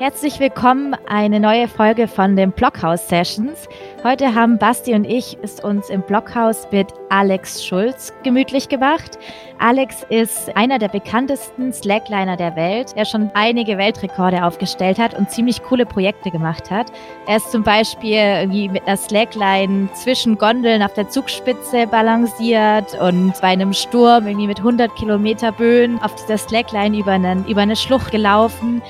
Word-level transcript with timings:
Herzlich 0.00 0.40
willkommen, 0.40 0.96
eine 1.06 1.38
neue 1.38 1.68
Folge 1.68 2.08
von 2.08 2.34
den 2.34 2.50
Blockhaus 2.50 3.06
Sessions. 3.06 3.68
Heute 4.02 4.34
haben 4.34 4.58
Basti 4.58 4.92
und 4.92 5.04
ich 5.04 5.38
es 5.40 5.60
uns 5.60 5.88
im 5.88 6.02
Blockhaus 6.02 6.66
mit 6.72 6.88
Alex 7.10 7.64
Schulz 7.64 8.12
gemütlich 8.24 8.68
gemacht. 8.68 9.20
Alex 9.60 10.04
ist 10.08 10.54
einer 10.56 10.80
der 10.80 10.88
bekanntesten 10.88 11.72
Slackliner 11.72 12.36
der 12.36 12.56
Welt, 12.56 12.96
der 12.96 13.04
schon 13.04 13.30
einige 13.34 13.78
Weltrekorde 13.78 14.44
aufgestellt 14.44 14.98
hat 14.98 15.16
und 15.16 15.30
ziemlich 15.30 15.62
coole 15.62 15.86
Projekte 15.86 16.32
gemacht 16.32 16.72
hat. 16.72 16.90
Er 17.28 17.36
ist 17.36 17.52
zum 17.52 17.62
Beispiel 17.62 18.16
irgendwie 18.16 18.68
mit 18.68 18.84
einer 18.88 18.96
Slackline 18.96 19.88
zwischen 19.94 20.36
Gondeln 20.38 20.82
auf 20.82 20.94
der 20.94 21.08
Zugspitze 21.08 21.86
balanciert 21.86 23.00
und 23.00 23.32
bei 23.40 23.48
einem 23.48 23.72
Sturm 23.72 24.26
irgendwie 24.26 24.48
mit 24.48 24.58
100 24.58 24.92
Kilometer 24.96 25.52
Böen 25.52 26.02
auf 26.02 26.16
dieser 26.16 26.36
Slackline 26.36 26.98
über, 26.98 27.12
einen, 27.12 27.46
über 27.46 27.60
eine 27.60 27.76
Schlucht 27.76 28.10
gelaufen. 28.10 28.82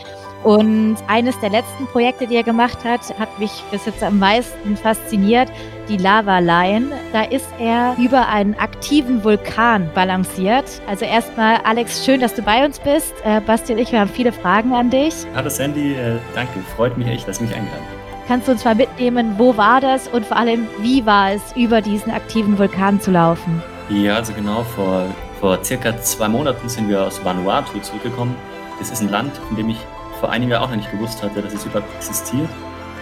Und 0.45 0.97
eines 1.09 1.41
der 1.41 1.49
letzten 1.49 1.87
Projekte, 1.87 2.27
die 2.27 2.37
er 2.37 2.43
gemacht 2.43 2.85
hat, 2.85 3.01
hat 3.19 3.39
mich 3.39 3.51
bis 3.71 3.87
jetzt 3.87 4.03
am 4.03 4.19
meisten 4.19 4.77
fasziniert, 4.77 5.49
die 5.89 5.97
Lava 5.97 6.39
Line. 6.39 6.93
Da 7.15 7.23
ist 7.23 7.49
er 7.59 7.97
über 7.99 8.29
einen 8.29 8.55
aktiven 8.55 9.25
Vulkan 9.25 9.89
balanciert. 9.95 10.83
Also 10.87 11.07
erstmal, 11.07 11.57
Alex, 11.65 12.05
schön, 12.05 12.21
dass 12.21 12.35
du 12.35 12.43
bei 12.43 12.63
uns 12.63 12.79
bist. 12.79 13.15
Äh, 13.25 13.41
Basti 13.41 13.73
und 13.73 13.79
ich, 13.79 13.91
wir 13.91 14.01
haben 14.01 14.11
viele 14.11 14.33
Fragen 14.33 14.75
an 14.75 14.91
dich. 14.91 15.15
Hallo 15.35 15.49
Sandy, 15.49 15.95
äh, 15.95 16.19
danke. 16.35 16.61
Freut 16.77 16.99
mich 16.99 17.09
echt, 17.09 17.27
dass 17.27 17.39
du 17.39 17.45
mich 17.45 17.55
eingeladen 17.55 17.83
hast. 17.83 18.29
Kannst 18.29 18.49
du 18.49 18.53
uns 18.53 18.65
mal 18.65 18.75
mitnehmen, 18.75 19.35
wo 19.39 19.57
war 19.57 19.81
das 19.81 20.09
und 20.09 20.27
vor 20.27 20.37
allem, 20.37 20.67
wie 20.81 21.07
war 21.07 21.33
es, 21.33 21.43
über 21.57 21.81
diesen 21.81 22.13
aktiven 22.13 22.59
Vulkan 22.59 23.01
zu 23.01 23.11
laufen? 23.11 23.63
Ja, 23.89 24.17
also 24.17 24.35
genau, 24.35 24.63
vor, 24.63 25.07
vor 25.41 25.63
circa 25.65 25.97
zwei 26.03 26.29
Monaten 26.29 26.69
sind 26.69 26.89
wir 26.89 27.03
aus 27.03 27.23
Vanuatu 27.25 27.79
zurückgekommen. 27.81 28.35
Das 28.79 28.91
ist 28.91 29.01
ein 29.01 29.11
Land, 29.11 29.33
in 29.51 29.57
dem 29.57 29.69
ich 29.71 29.79
vor 30.25 30.33
einigen 30.33 30.53
Jahren 30.53 30.63
auch 30.65 30.71
noch 30.71 30.77
nicht 30.77 30.91
gewusst 30.91 31.23
hatte, 31.23 31.43
dass 31.43 31.53
es 31.53 31.67
überhaupt 31.67 31.95
existiert. 31.97 32.49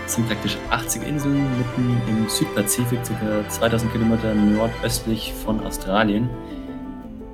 Es 0.04 0.14
sind 0.14 0.26
praktisch 0.26 0.58
80 0.70 1.06
Inseln 1.06 1.46
mitten 1.56 2.02
im 2.08 2.28
Südpazifik, 2.28 2.98
ca. 3.04 3.48
2000 3.48 3.92
Kilometer 3.92 4.34
nordöstlich 4.34 5.32
von 5.32 5.64
Australien. 5.64 6.28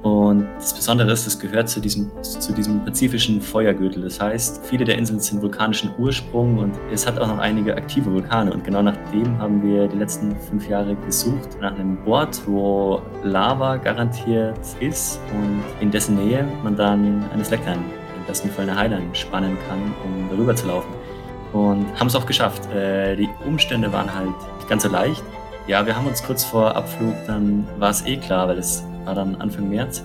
Und 0.03 0.47
das 0.59 0.75
Besondere 0.75 1.11
ist, 1.11 1.27
es 1.27 1.39
gehört 1.39 1.71
zu 1.71 1.81
diesem, 1.81 2.11
zu 2.23 2.53
diesem 2.53 2.85
pazifischen 2.85 3.41
Feuergürtel. 3.41 4.03
Das 4.03 4.21
heißt, 4.21 4.67
viele 4.67 4.85
der 4.85 4.99
Inseln 4.99 5.21
sind 5.21 5.41
vulkanischen 5.41 5.91
Ursprung 5.97 6.59
und 6.59 6.75
es 6.93 7.07
hat 7.07 7.19
auch 7.19 7.29
noch 7.29 7.39
einige 7.39 7.75
aktive 7.75 8.13
Vulkane. 8.13 8.53
Und 8.53 8.65
genau 8.65 8.83
nach 8.83 8.97
dem 9.11 9.39
haben 9.39 9.63
wir 9.63 9.89
die 9.89 9.97
letzten 9.97 10.37
fünf 10.51 10.69
Jahre 10.69 10.97
gesucht, 10.97 11.57
nach 11.63 11.75
einem 11.79 11.97
Ort, 12.07 12.43
wo 12.45 13.01
Lava 13.23 13.79
garantiert 13.79 14.61
ist 14.81 15.19
und 15.33 15.63
in 15.81 15.91
dessen 15.91 16.17
Nähe 16.17 16.47
man 16.63 16.77
dann 16.77 17.25
eine 17.33 17.43
Slackline 17.43 17.83
besten 18.29 18.51
Fall 18.51 18.69
eine 18.69 18.79
Highline 18.79 19.15
spannen 19.15 19.57
kann, 19.67 19.95
um 20.05 20.29
darüber 20.31 20.55
zu 20.55 20.69
laufen. 20.69 20.93
Und 21.53 21.87
haben 21.99 22.07
es 22.07 22.15
auch 22.15 22.27
geschafft. 22.27 22.71
Äh, 22.73 23.17
die 23.17 23.29
Umstände 23.45 23.93
waren 23.93 24.15
halt 24.15 24.29
nicht 24.59 24.69
ganz 24.69 24.85
so 24.85 24.89
leicht. 24.89 25.25
Ja, 25.67 25.85
wir 25.85 25.97
haben 25.97 26.07
uns 26.07 26.23
kurz 26.23 26.45
vor 26.45 26.77
Abflug, 26.77 27.15
dann 27.27 27.67
war 27.79 27.91
es 27.91 28.07
eh 28.07 28.17
klar, 28.17 28.49
weil 28.49 28.59
es 28.59 28.85
war 29.05 29.15
dann 29.15 29.35
Anfang 29.37 29.69
März, 29.69 30.05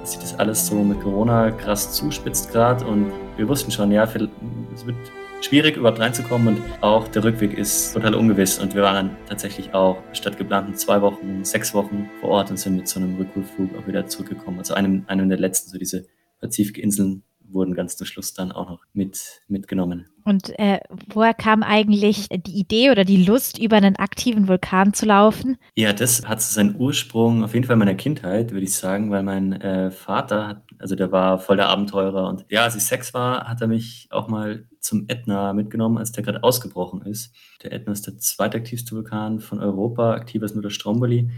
dass 0.00 0.12
sich 0.12 0.20
das 0.20 0.38
alles 0.38 0.66
so 0.66 0.76
mit 0.76 1.00
Corona 1.00 1.50
krass 1.50 1.92
zuspitzt 1.92 2.50
gerade 2.50 2.84
und 2.84 3.12
wir 3.36 3.46
wussten 3.48 3.70
schon, 3.70 3.92
ja, 3.92 4.02
es 4.04 4.14
wird 4.14 4.96
schwierig 5.40 5.76
überhaupt 5.76 6.00
reinzukommen 6.00 6.56
und 6.56 6.62
auch 6.80 7.06
der 7.08 7.22
Rückweg 7.22 7.56
ist 7.56 7.92
total 7.94 8.14
ungewiss 8.14 8.58
und 8.58 8.74
wir 8.74 8.82
waren 8.82 8.94
dann 8.94 9.16
tatsächlich 9.28 9.74
auch 9.74 9.98
statt 10.12 10.38
geplanten 10.38 10.74
zwei 10.74 11.00
Wochen, 11.02 11.44
sechs 11.44 11.72
Wochen 11.74 12.08
vor 12.20 12.30
Ort 12.30 12.50
und 12.50 12.58
sind 12.58 12.76
mit 12.76 12.88
so 12.88 12.98
einem 12.98 13.16
Rückholflug 13.16 13.78
auch 13.78 13.86
wieder 13.86 14.06
zurückgekommen. 14.06 14.58
Also 14.58 14.74
einem, 14.74 15.04
einem 15.06 15.28
der 15.28 15.38
letzten, 15.38 15.70
so 15.70 15.78
diese 15.78 16.06
Pazifikinseln 16.40 17.22
wurden 17.56 17.74
ganz 17.74 17.96
zum 17.96 18.06
Schluss 18.06 18.34
dann 18.34 18.52
auch 18.52 18.68
noch 18.68 18.84
mit, 18.92 19.42
mitgenommen. 19.48 20.06
Und 20.24 20.58
äh, 20.58 20.80
woher 21.12 21.34
kam 21.34 21.62
eigentlich 21.62 22.28
die 22.28 22.58
Idee 22.58 22.90
oder 22.90 23.04
die 23.04 23.24
Lust, 23.24 23.58
über 23.58 23.76
einen 23.76 23.96
aktiven 23.96 24.48
Vulkan 24.48 24.92
zu 24.92 25.06
laufen? 25.06 25.56
Ja, 25.74 25.92
das 25.92 26.26
hat 26.26 26.42
seinen 26.42 26.76
Ursprung 26.76 27.44
auf 27.44 27.54
jeden 27.54 27.64
Fall 27.64 27.74
in 27.74 27.78
meiner 27.78 27.94
Kindheit, 27.94 28.50
würde 28.50 28.64
ich 28.64 28.74
sagen, 28.74 29.10
weil 29.10 29.22
mein 29.22 29.52
äh, 29.60 29.90
Vater, 29.90 30.48
hat, 30.48 30.62
also 30.78 30.96
der 30.96 31.12
war 31.12 31.38
voll 31.38 31.56
der 31.56 31.68
Abenteurer 31.68 32.28
und 32.28 32.44
ja, 32.48 32.64
als 32.64 32.76
ich 32.76 32.84
sechs 32.84 33.14
war, 33.14 33.48
hat 33.48 33.60
er 33.60 33.68
mich 33.68 34.08
auch 34.10 34.28
mal 34.28 34.66
zum 34.80 35.06
Ätna 35.08 35.52
mitgenommen, 35.52 35.98
als 35.98 36.12
der 36.12 36.24
gerade 36.24 36.42
ausgebrochen 36.42 37.02
ist. 37.02 37.34
Der 37.62 37.72
Ätna 37.72 37.92
ist 37.92 38.06
der 38.06 38.18
zweitaktivste 38.18 38.96
Vulkan 38.96 39.40
von 39.40 39.60
Europa, 39.60 40.12
aktiver 40.12 40.44
ist 40.44 40.54
nur 40.54 40.62
der 40.62 40.70
Stromboli. 40.70 41.30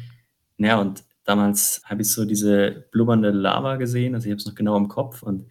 Ja, 0.56 0.80
und 0.80 1.04
damals 1.24 1.82
habe 1.84 2.02
ich 2.02 2.10
so 2.10 2.24
diese 2.24 2.86
blubbernde 2.90 3.30
Lava 3.30 3.76
gesehen, 3.76 4.14
also 4.14 4.26
ich 4.26 4.30
habe 4.30 4.38
es 4.38 4.46
noch 4.46 4.54
genau 4.54 4.76
im 4.76 4.88
Kopf 4.88 5.22
und 5.22 5.46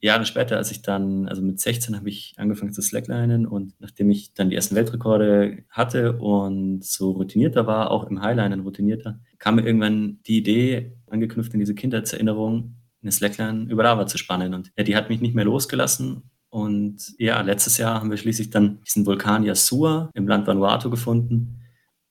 Jahre 0.00 0.26
später, 0.26 0.56
als 0.56 0.70
ich 0.70 0.82
dann, 0.82 1.26
also 1.28 1.42
mit 1.42 1.58
16 1.58 1.96
habe 1.96 2.08
ich 2.08 2.34
angefangen 2.36 2.72
zu 2.72 2.82
slacklinen 2.82 3.46
und 3.46 3.74
nachdem 3.80 4.10
ich 4.10 4.34
dann 4.34 4.50
die 4.50 4.56
ersten 4.56 4.74
Weltrekorde 4.74 5.64
hatte 5.70 6.18
und 6.18 6.84
so 6.84 7.12
routinierter 7.12 7.66
war, 7.66 7.90
auch 7.90 8.04
im 8.04 8.22
Highlinen 8.22 8.60
routinierter, 8.60 9.20
kam 9.38 9.56
mir 9.56 9.66
irgendwann 9.66 10.20
die 10.26 10.38
Idee, 10.38 10.92
angeknüpft 11.08 11.54
in 11.54 11.60
diese 11.60 11.74
Kindheitserinnerung, 11.74 12.76
eine 13.02 13.12
Slackline 13.12 13.70
über 13.70 13.84
Lava 13.84 14.06
zu 14.06 14.18
spannen. 14.18 14.54
Und 14.54 14.70
ja, 14.76 14.84
die 14.84 14.96
hat 14.96 15.08
mich 15.08 15.20
nicht 15.20 15.34
mehr 15.34 15.44
losgelassen. 15.44 16.30
Und 16.50 17.14
ja, 17.18 17.40
letztes 17.40 17.78
Jahr 17.78 18.00
haben 18.00 18.10
wir 18.10 18.16
schließlich 18.16 18.50
dann 18.50 18.80
diesen 18.82 19.06
Vulkan 19.06 19.44
Yasua 19.44 20.10
im 20.14 20.28
Land 20.28 20.46
Vanuatu 20.46 20.90
gefunden. 20.90 21.60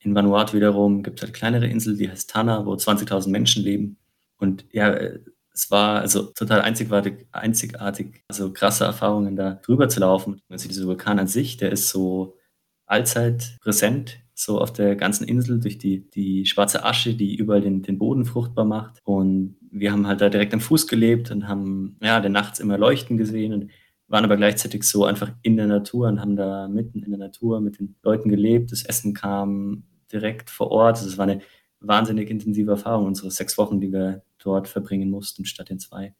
In 0.00 0.14
Vanuatu 0.14 0.56
wiederum 0.56 1.02
gibt 1.02 1.18
es 1.18 1.24
halt 1.24 1.34
kleinere 1.34 1.66
Insel, 1.66 1.96
die 1.96 2.08
heißt 2.08 2.30
Tana, 2.30 2.64
wo 2.66 2.74
20.000 2.74 3.28
Menschen 3.30 3.62
leben. 3.62 3.98
Und 4.38 4.64
ja, 4.72 4.96
es 5.56 5.70
war 5.70 6.00
also 6.02 6.24
total 6.24 6.60
einzigartig, 6.60 7.26
einzigartig, 7.32 8.22
also 8.28 8.52
krasse 8.52 8.84
Erfahrungen 8.84 9.36
da 9.36 9.54
drüber 9.54 9.88
zu 9.88 10.00
laufen. 10.00 10.42
Also 10.50 10.68
dieser 10.68 10.86
Vulkan 10.86 11.18
an 11.18 11.28
sich, 11.28 11.56
der 11.56 11.72
ist 11.72 11.88
so 11.88 12.36
allzeit 12.84 13.56
präsent, 13.62 14.20
so 14.34 14.60
auf 14.60 14.70
der 14.74 14.96
ganzen 14.96 15.26
Insel 15.26 15.58
durch 15.58 15.78
die, 15.78 16.10
die 16.10 16.44
schwarze 16.44 16.84
Asche, 16.84 17.14
die 17.14 17.34
überall 17.36 17.62
den, 17.62 17.80
den 17.80 17.98
Boden 17.98 18.26
fruchtbar 18.26 18.66
macht. 18.66 19.00
Und 19.04 19.56
wir 19.70 19.92
haben 19.92 20.06
halt 20.06 20.20
da 20.20 20.28
direkt 20.28 20.52
am 20.52 20.60
Fuß 20.60 20.88
gelebt 20.88 21.30
und 21.30 21.48
haben 21.48 21.96
ja 22.02 22.20
den 22.20 22.32
nachts 22.32 22.60
immer 22.60 22.76
leuchten 22.76 23.16
gesehen 23.16 23.54
und 23.54 23.70
waren 24.08 24.24
aber 24.24 24.36
gleichzeitig 24.36 24.84
so 24.84 25.06
einfach 25.06 25.32
in 25.40 25.56
der 25.56 25.66
Natur 25.66 26.08
und 26.08 26.20
haben 26.20 26.36
da 26.36 26.68
mitten 26.68 27.02
in 27.02 27.10
der 27.10 27.18
Natur 27.18 27.62
mit 27.62 27.78
den 27.78 27.96
Leuten 28.02 28.28
gelebt. 28.28 28.72
Das 28.72 28.84
Essen 28.84 29.14
kam 29.14 29.84
direkt 30.12 30.50
vor 30.50 30.70
Ort. 30.70 30.98
Also 30.98 31.08
es 31.08 31.16
war 31.16 31.26
eine 31.26 31.40
wahnsinnig 31.80 32.28
intensive 32.28 32.72
Erfahrung, 32.72 33.06
unsere 33.06 33.30
sechs 33.30 33.56
Wochen, 33.56 33.80
die 33.80 33.90
wir 33.90 34.22
dort 34.38 34.68
verbringen 34.68 35.10
mussten, 35.10 35.44
statt 35.44 35.70
in 35.70 35.78
zwei. 35.78 36.14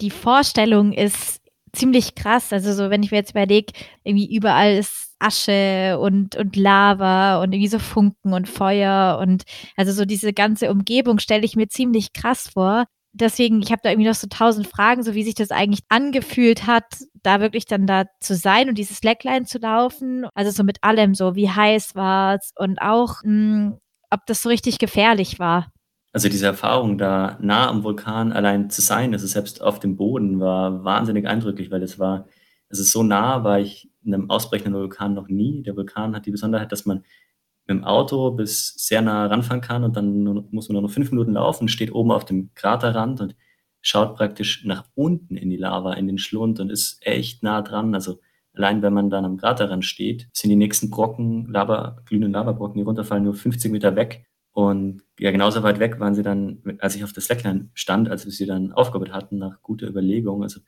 Die 0.00 0.10
Vorstellung 0.10 0.92
ist 0.92 1.42
ziemlich 1.72 2.14
krass. 2.14 2.52
Also 2.52 2.72
so, 2.72 2.90
wenn 2.90 3.02
ich 3.02 3.10
mir 3.10 3.18
jetzt 3.18 3.32
überlege, 3.32 3.72
irgendwie 4.04 4.34
überall 4.34 4.76
ist 4.76 5.14
Asche 5.18 5.98
und, 6.00 6.36
und 6.36 6.56
Lava 6.56 7.42
und 7.42 7.52
irgendwie 7.52 7.68
so 7.68 7.78
Funken 7.78 8.32
und 8.32 8.48
Feuer 8.48 9.18
und 9.20 9.44
also 9.76 9.92
so 9.92 10.04
diese 10.04 10.32
ganze 10.32 10.70
Umgebung 10.70 11.18
stelle 11.18 11.44
ich 11.44 11.56
mir 11.56 11.68
ziemlich 11.68 12.12
krass 12.12 12.50
vor. 12.52 12.86
Deswegen, 13.14 13.60
ich 13.60 13.70
habe 13.70 13.80
da 13.82 13.90
irgendwie 13.90 14.08
noch 14.08 14.14
so 14.16 14.26
tausend 14.26 14.66
Fragen, 14.66 15.02
so 15.02 15.14
wie 15.14 15.22
sich 15.22 15.34
das 15.34 15.50
eigentlich 15.50 15.82
angefühlt 15.90 16.66
hat, 16.66 16.84
da 17.22 17.40
wirklich 17.40 17.66
dann 17.66 17.86
da 17.86 18.04
zu 18.20 18.34
sein 18.34 18.68
und 18.68 18.78
dieses 18.78 18.98
Slackline 18.98 19.44
zu 19.44 19.58
laufen. 19.58 20.26
Also 20.34 20.50
so 20.50 20.64
mit 20.64 20.82
allem 20.82 21.14
so, 21.14 21.34
wie 21.34 21.50
heiß 21.50 21.94
war 21.94 22.36
es 22.36 22.52
und 22.56 22.80
auch, 22.80 23.22
mh, 23.22 23.30
hm, 23.30 23.78
ob 24.10 24.20
das 24.26 24.42
so 24.42 24.48
richtig 24.48 24.78
gefährlich 24.78 25.38
war. 25.38 25.71
Also 26.12 26.28
diese 26.28 26.46
Erfahrung, 26.46 26.98
da 26.98 27.38
nah 27.40 27.68
am 27.68 27.84
Vulkan 27.84 28.32
allein 28.32 28.68
zu 28.68 28.82
sein, 28.82 29.14
also 29.14 29.26
selbst 29.26 29.62
auf 29.62 29.80
dem 29.80 29.96
Boden, 29.96 30.40
war 30.40 30.84
wahnsinnig 30.84 31.26
eindrücklich, 31.26 31.70
weil 31.70 31.82
es 31.82 31.98
war, 31.98 32.28
es 32.68 32.78
ist 32.78 32.92
so 32.92 33.02
nah, 33.02 33.44
war 33.44 33.60
ich 33.60 33.90
in 34.04 34.14
einem 34.14 34.30
ausbrechenden 34.30 34.74
Vulkan 34.74 35.14
noch 35.14 35.28
nie. 35.28 35.62
Der 35.62 35.76
Vulkan 35.76 36.14
hat 36.14 36.26
die 36.26 36.30
Besonderheit, 36.30 36.70
dass 36.70 36.84
man 36.84 36.98
mit 37.66 37.78
dem 37.78 37.84
Auto 37.84 38.32
bis 38.32 38.74
sehr 38.76 39.02
nah 39.02 39.26
ranfahren 39.26 39.60
kann 39.62 39.84
und 39.84 39.96
dann 39.96 40.46
muss 40.50 40.68
man 40.68 40.74
nur 40.74 40.82
noch 40.82 40.90
fünf 40.90 41.10
Minuten 41.12 41.32
laufen, 41.32 41.68
steht 41.68 41.94
oben 41.94 42.10
auf 42.10 42.24
dem 42.24 42.50
Kraterrand 42.54 43.20
und 43.20 43.36
schaut 43.80 44.16
praktisch 44.16 44.64
nach 44.64 44.84
unten 44.94 45.36
in 45.36 45.48
die 45.50 45.56
Lava, 45.56 45.94
in 45.94 46.06
den 46.06 46.18
Schlund 46.18 46.60
und 46.60 46.70
ist 46.70 46.98
echt 47.06 47.42
nah 47.42 47.62
dran. 47.62 47.94
Also 47.94 48.20
allein 48.54 48.82
wenn 48.82 48.92
man 48.92 49.10
dann 49.10 49.24
am 49.24 49.36
Kraterrand 49.38 49.84
steht, 49.84 50.28
sind 50.32 50.50
die 50.50 50.56
nächsten 50.56 50.90
Brocken, 50.90 51.46
Lava, 51.50 52.02
glühenden 52.04 52.32
Lavabrocken, 52.32 52.78
die 52.78 52.84
runterfallen, 52.84 53.24
nur 53.24 53.34
50 53.34 53.72
Meter 53.72 53.96
weg. 53.96 54.26
Und 54.52 55.02
ja, 55.18 55.30
genauso 55.30 55.62
weit 55.62 55.78
weg 55.78 55.98
waren 55.98 56.14
sie 56.14 56.22
dann, 56.22 56.62
als 56.78 56.94
ich 56.94 57.04
auf 57.04 57.12
der 57.12 57.22
Slackline 57.22 57.70
stand, 57.74 58.10
als 58.10 58.26
wir 58.26 58.32
sie 58.32 58.46
dann 58.46 58.72
aufgebaut 58.72 59.12
hatten, 59.12 59.38
nach 59.38 59.62
guter 59.62 59.88
Überlegung. 59.88 60.42
Also 60.42 60.60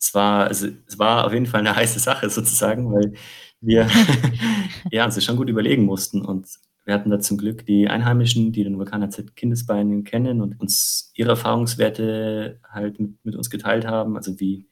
es 0.00 0.14
war, 0.14 0.46
also 0.46 0.68
es 0.86 0.98
war 0.98 1.26
auf 1.26 1.32
jeden 1.34 1.46
Fall 1.46 1.60
eine 1.60 1.76
heiße 1.76 2.00
Sache 2.00 2.30
sozusagen, 2.30 2.90
weil 2.92 3.12
wir 3.60 3.86
ja, 4.90 5.04
uns 5.04 5.22
schon 5.22 5.36
gut 5.36 5.50
überlegen 5.50 5.84
mussten. 5.84 6.22
Und 6.22 6.48
wir 6.86 6.94
hatten 6.94 7.10
da 7.10 7.20
zum 7.20 7.36
Glück 7.36 7.66
die 7.66 7.88
Einheimischen, 7.88 8.52
die 8.52 8.64
den 8.64 8.78
Vulkan 8.78 9.10
seit 9.10 9.36
Kindesbeinen 9.36 10.04
kennen 10.04 10.40
und 10.40 10.58
uns 10.58 11.12
ihre 11.14 11.30
Erfahrungswerte 11.30 12.60
halt 12.66 12.98
mit, 12.98 13.24
mit 13.24 13.36
uns 13.36 13.50
geteilt 13.50 13.86
haben. 13.86 14.16
Also 14.16 14.40
wie, 14.40 14.69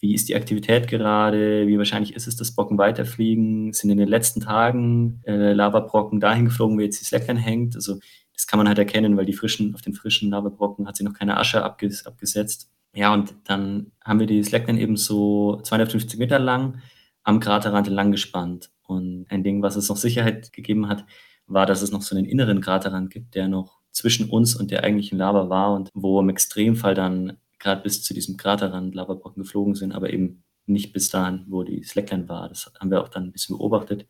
wie 0.00 0.14
ist 0.14 0.28
die 0.28 0.36
Aktivität 0.36 0.86
gerade, 0.86 1.66
wie 1.66 1.78
wahrscheinlich 1.78 2.14
ist 2.14 2.28
es, 2.28 2.36
dass 2.36 2.54
Brocken 2.54 2.78
weiterfliegen, 2.78 3.72
sind 3.72 3.90
in 3.90 3.98
den 3.98 4.08
letzten 4.08 4.40
Tagen 4.40 5.20
äh, 5.26 5.52
Lavabrocken 5.52 6.20
dahin 6.20 6.44
geflogen, 6.44 6.76
wo 6.76 6.82
jetzt 6.82 7.00
die 7.00 7.04
Slackline 7.04 7.40
hängt. 7.40 7.74
Also 7.74 7.98
das 8.32 8.46
kann 8.46 8.58
man 8.58 8.68
halt 8.68 8.78
erkennen, 8.78 9.16
weil 9.16 9.26
die 9.26 9.32
frischen, 9.32 9.74
auf 9.74 9.82
den 9.82 9.94
frischen 9.94 10.30
Lavabrocken 10.30 10.86
hat 10.86 10.96
sich 10.96 11.04
noch 11.04 11.14
keine 11.14 11.36
Asche 11.36 11.64
abges 11.64 12.06
abgesetzt. 12.06 12.70
Ja, 12.94 13.12
und 13.12 13.34
dann 13.44 13.90
haben 14.04 14.20
wir 14.20 14.26
die 14.26 14.42
Slackline 14.42 14.80
eben 14.80 14.96
so 14.96 15.60
250 15.62 16.18
Meter 16.18 16.38
lang 16.38 16.80
am 17.24 17.40
Kraterrand 17.40 17.88
entlang 17.88 18.12
gespannt. 18.12 18.70
Und 18.86 19.26
ein 19.28 19.42
Ding, 19.42 19.62
was 19.62 19.76
es 19.76 19.88
noch 19.88 19.96
Sicherheit 19.96 20.52
gegeben 20.52 20.88
hat, 20.88 21.04
war, 21.46 21.66
dass 21.66 21.82
es 21.82 21.90
noch 21.90 22.02
so 22.02 22.16
einen 22.16 22.24
inneren 22.24 22.60
Kraterrand 22.60 23.10
gibt, 23.10 23.34
der 23.34 23.48
noch 23.48 23.80
zwischen 23.90 24.30
uns 24.30 24.54
und 24.54 24.70
der 24.70 24.84
eigentlichen 24.84 25.18
Lava 25.18 25.48
war 25.48 25.74
und 25.74 25.90
wo 25.92 26.20
im 26.20 26.28
Extremfall 26.28 26.94
dann 26.94 27.38
gerade 27.58 27.82
bis 27.82 28.02
zu 28.02 28.14
diesem 28.14 28.36
Kraterrand 28.36 28.94
Lavabrocken 28.94 29.42
geflogen 29.42 29.74
sind, 29.74 29.92
aber 29.92 30.10
eben 30.12 30.44
nicht 30.66 30.92
bis 30.92 31.10
dahin, 31.10 31.46
wo 31.48 31.62
die 31.62 31.82
Slackline 31.82 32.28
war. 32.28 32.48
Das 32.48 32.70
haben 32.78 32.90
wir 32.90 33.02
auch 33.02 33.08
dann 33.08 33.24
ein 33.24 33.32
bisschen 33.32 33.56
beobachtet. 33.56 34.06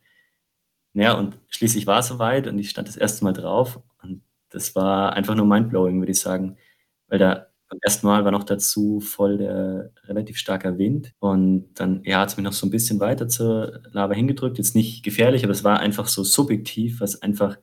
Ja, 0.94 1.14
und 1.14 1.38
schließlich 1.48 1.86
war 1.86 2.00
es 2.00 2.08
soweit 2.08 2.46
und 2.46 2.58
ich 2.58 2.70
stand 2.70 2.88
das 2.88 2.96
erste 2.96 3.24
Mal 3.24 3.32
drauf 3.32 3.80
und 4.02 4.22
das 4.50 4.74
war 4.74 5.12
einfach 5.12 5.34
nur 5.34 5.46
mindblowing, 5.46 6.00
würde 6.00 6.12
ich 6.12 6.20
sagen, 6.20 6.56
weil 7.08 7.18
da 7.18 7.46
beim 7.68 7.78
ersten 7.82 8.06
Mal 8.06 8.24
war 8.24 8.32
noch 8.32 8.44
dazu 8.44 9.00
voll 9.00 9.38
der 9.38 9.92
relativ 10.04 10.38
starker 10.38 10.78
Wind 10.78 11.14
und 11.18 11.74
dann, 11.74 12.02
ja, 12.04 12.20
hat 12.20 12.30
es 12.30 12.36
mich 12.36 12.44
noch 12.44 12.54
so 12.54 12.66
ein 12.66 12.70
bisschen 12.70 12.98
weiter 13.00 13.28
zur 13.28 13.82
Lava 13.92 14.14
hingedrückt. 14.14 14.58
Jetzt 14.58 14.74
nicht 14.74 15.04
gefährlich, 15.04 15.44
aber 15.44 15.52
es 15.52 15.64
war 15.64 15.78
einfach 15.80 16.08
so 16.08 16.24
subjektiv, 16.24 17.00
was 17.00 17.20
einfach 17.22 17.58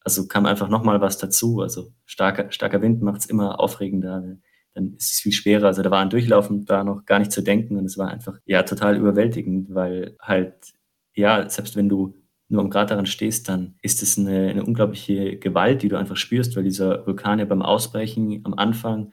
also 0.00 0.26
kam 0.26 0.46
einfach 0.46 0.68
noch 0.68 0.84
mal 0.84 1.00
was 1.00 1.18
dazu. 1.18 1.60
Also 1.60 1.92
starker 2.06 2.50
starker 2.52 2.82
Wind 2.82 3.02
macht 3.02 3.20
es 3.20 3.26
immer 3.26 3.60
aufregender, 3.60 4.38
dann 4.78 4.94
ist 4.94 5.14
es 5.14 5.20
viel 5.20 5.32
schwerer. 5.32 5.66
Also 5.66 5.82
da 5.82 5.90
war 5.90 6.00
ein 6.00 6.10
Durchlaufen 6.10 6.64
da 6.64 6.84
noch 6.84 7.04
gar 7.04 7.18
nicht 7.18 7.32
zu 7.32 7.42
denken 7.42 7.76
und 7.76 7.84
es 7.84 7.98
war 7.98 8.08
einfach, 8.08 8.38
ja, 8.46 8.62
total 8.62 8.96
überwältigend, 8.96 9.74
weil 9.74 10.16
halt, 10.20 10.54
ja, 11.14 11.48
selbst 11.48 11.76
wenn 11.76 11.88
du 11.88 12.14
nur 12.48 12.62
am 12.62 12.70
Grad 12.70 12.90
daran 12.90 13.06
stehst, 13.06 13.48
dann 13.48 13.76
ist 13.82 14.02
es 14.02 14.18
eine, 14.18 14.48
eine 14.48 14.64
unglaubliche 14.64 15.36
Gewalt, 15.38 15.82
die 15.82 15.88
du 15.88 15.98
einfach 15.98 16.16
spürst, 16.16 16.56
weil 16.56 16.64
dieser 16.64 17.06
Vulkan 17.06 17.38
ja 17.38 17.44
beim 17.44 17.62
Ausbrechen 17.62 18.40
am 18.44 18.54
Anfang 18.54 19.12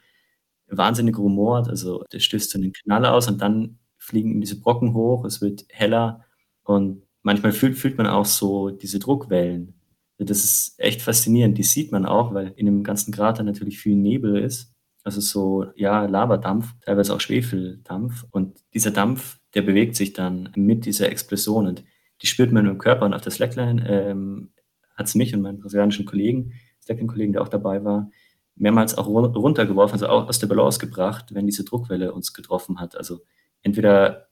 wahnsinnig 0.68 1.18
rumort, 1.18 1.68
also 1.70 2.04
der 2.12 2.20
stößt 2.20 2.52
so 2.52 2.58
einen 2.60 2.74
Knall 2.74 3.06
aus 3.06 3.28
und 3.28 3.42
dann 3.42 3.80
fliegen 3.98 4.40
diese 4.42 4.60
Brocken 4.60 4.94
hoch, 4.94 5.26
es 5.26 5.42
wird 5.42 5.66
heller 5.70 6.26
und 6.64 7.04
manchmal 7.24 7.52
fühlt, 7.52 7.78
fühlt 7.78 7.98
man 7.98 8.08
auch 8.08 8.26
so 8.26 8.70
diese 8.70 9.00
Druckwellen. 9.00 9.74
Das 10.18 10.44
ist 10.44 10.80
echt 10.80 11.02
faszinierend. 11.02 11.58
Die 11.58 11.64
sieht 11.64 11.92
man 11.92 12.06
auch, 12.06 12.34
weil 12.34 12.54
in 12.56 12.68
dem 12.68 12.84
ganzen 12.84 13.14
Krater 13.14 13.44
natürlich 13.44 13.80
viel 13.80 13.96
Nebel 13.96 14.38
ist. 14.38 14.75
Also 15.06 15.22
so, 15.22 15.68
ja, 15.76 16.06
Lavadampf, 16.06 16.74
teilweise 16.82 17.14
auch 17.14 17.22
Schwefeldampf. 17.22 18.26
Und 18.32 18.60
dieser 18.74 18.90
Dampf, 18.90 19.40
der 19.54 19.62
bewegt 19.62 19.96
sich 19.96 20.14
dann 20.14 20.50
mit 20.56 20.86
dieser 20.86 21.10
Explosion 21.10 21.68
und 21.68 21.84
die 22.24 22.28
spürt 22.28 22.52
man 22.52 22.66
im 22.66 22.80
Körper. 22.80 23.06
Und 23.06 23.14
auf 23.14 23.22
der 23.22 23.32
Slackline 23.32 23.88
ähm, 23.88 24.52
hat 24.96 25.06
es 25.06 25.14
mich 25.14 25.36
und 25.36 25.44
meinen 25.44 25.60
brasilianischen 25.60 26.08
Kollegen, 26.08 26.54
Slackline-Kollegen, 26.82 27.34
der 27.34 27.44
auch 27.44 27.50
dabei 27.50 27.84
war, 27.84 28.10
mehrmals 28.56 28.98
auch 28.98 29.06
runtergeworfen, 29.06 29.94
also 29.94 30.08
auch 30.08 30.28
aus 30.28 30.40
der 30.40 30.48
Balance 30.48 30.80
gebracht, 30.80 31.36
wenn 31.36 31.46
diese 31.46 31.66
Druckwelle 31.66 32.12
uns 32.12 32.34
getroffen 32.34 32.80
hat. 32.80 32.98
Also 32.98 33.20
entweder, 33.62 34.30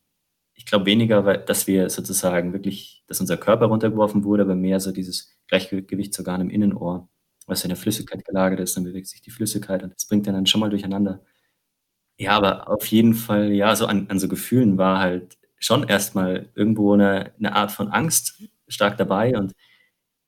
ich 0.56 0.66
glaube 0.66 0.88
weniger, 0.88 1.24
weil, 1.24 1.38
dass 1.46 1.68
wir 1.68 1.92
sozusagen 1.92 2.52
wirklich, 2.52 3.04
dass 3.06 3.22
unser 3.22 3.38
Körper 3.38 3.68
runtergeworfen 3.68 4.24
wurde, 4.24 4.42
aber 4.42 4.56
mehr 4.56 4.80
so 4.80 4.92
dieses 4.92 5.38
Gleichgewichtsorgan 5.50 6.42
im 6.42 6.50
Innenohr, 6.50 7.10
was 7.48 7.64
in 7.64 7.70
der 7.70 7.78
Flüssigkeit 7.78 8.26
gelagert 8.26 8.60
ist, 8.60 8.78
dann 8.78 8.84
bewegt 8.84 9.08
sich 9.08 9.22
die 9.22 9.32
Flüssigkeit 9.32 9.84
und 9.84 9.94
das 9.94 10.06
bringt 10.06 10.28
dann, 10.28 10.46
schon 10.46 10.62
mal 10.62 10.70
durcheinander. 10.70 11.22
Ja, 12.18 12.38
aber 12.38 12.70
auf 12.70 12.86
jeden 12.88 13.14
Fall, 13.16 13.52
ja, 13.52 13.76
so 13.76 13.86
an, 13.88 14.08
an 14.10 14.20
so 14.20 14.28
Gefühlen 14.28 14.78
war 14.78 15.00
halt 15.00 15.38
schon 15.60 15.84
erstmal 15.88 16.50
irgendwo 16.56 16.94
eine, 16.94 17.34
eine 17.38 17.56
Art 17.56 17.72
von 17.72 17.88
Angst 17.90 18.44
stark 18.68 18.98
dabei 18.98 19.38
und 19.38 19.54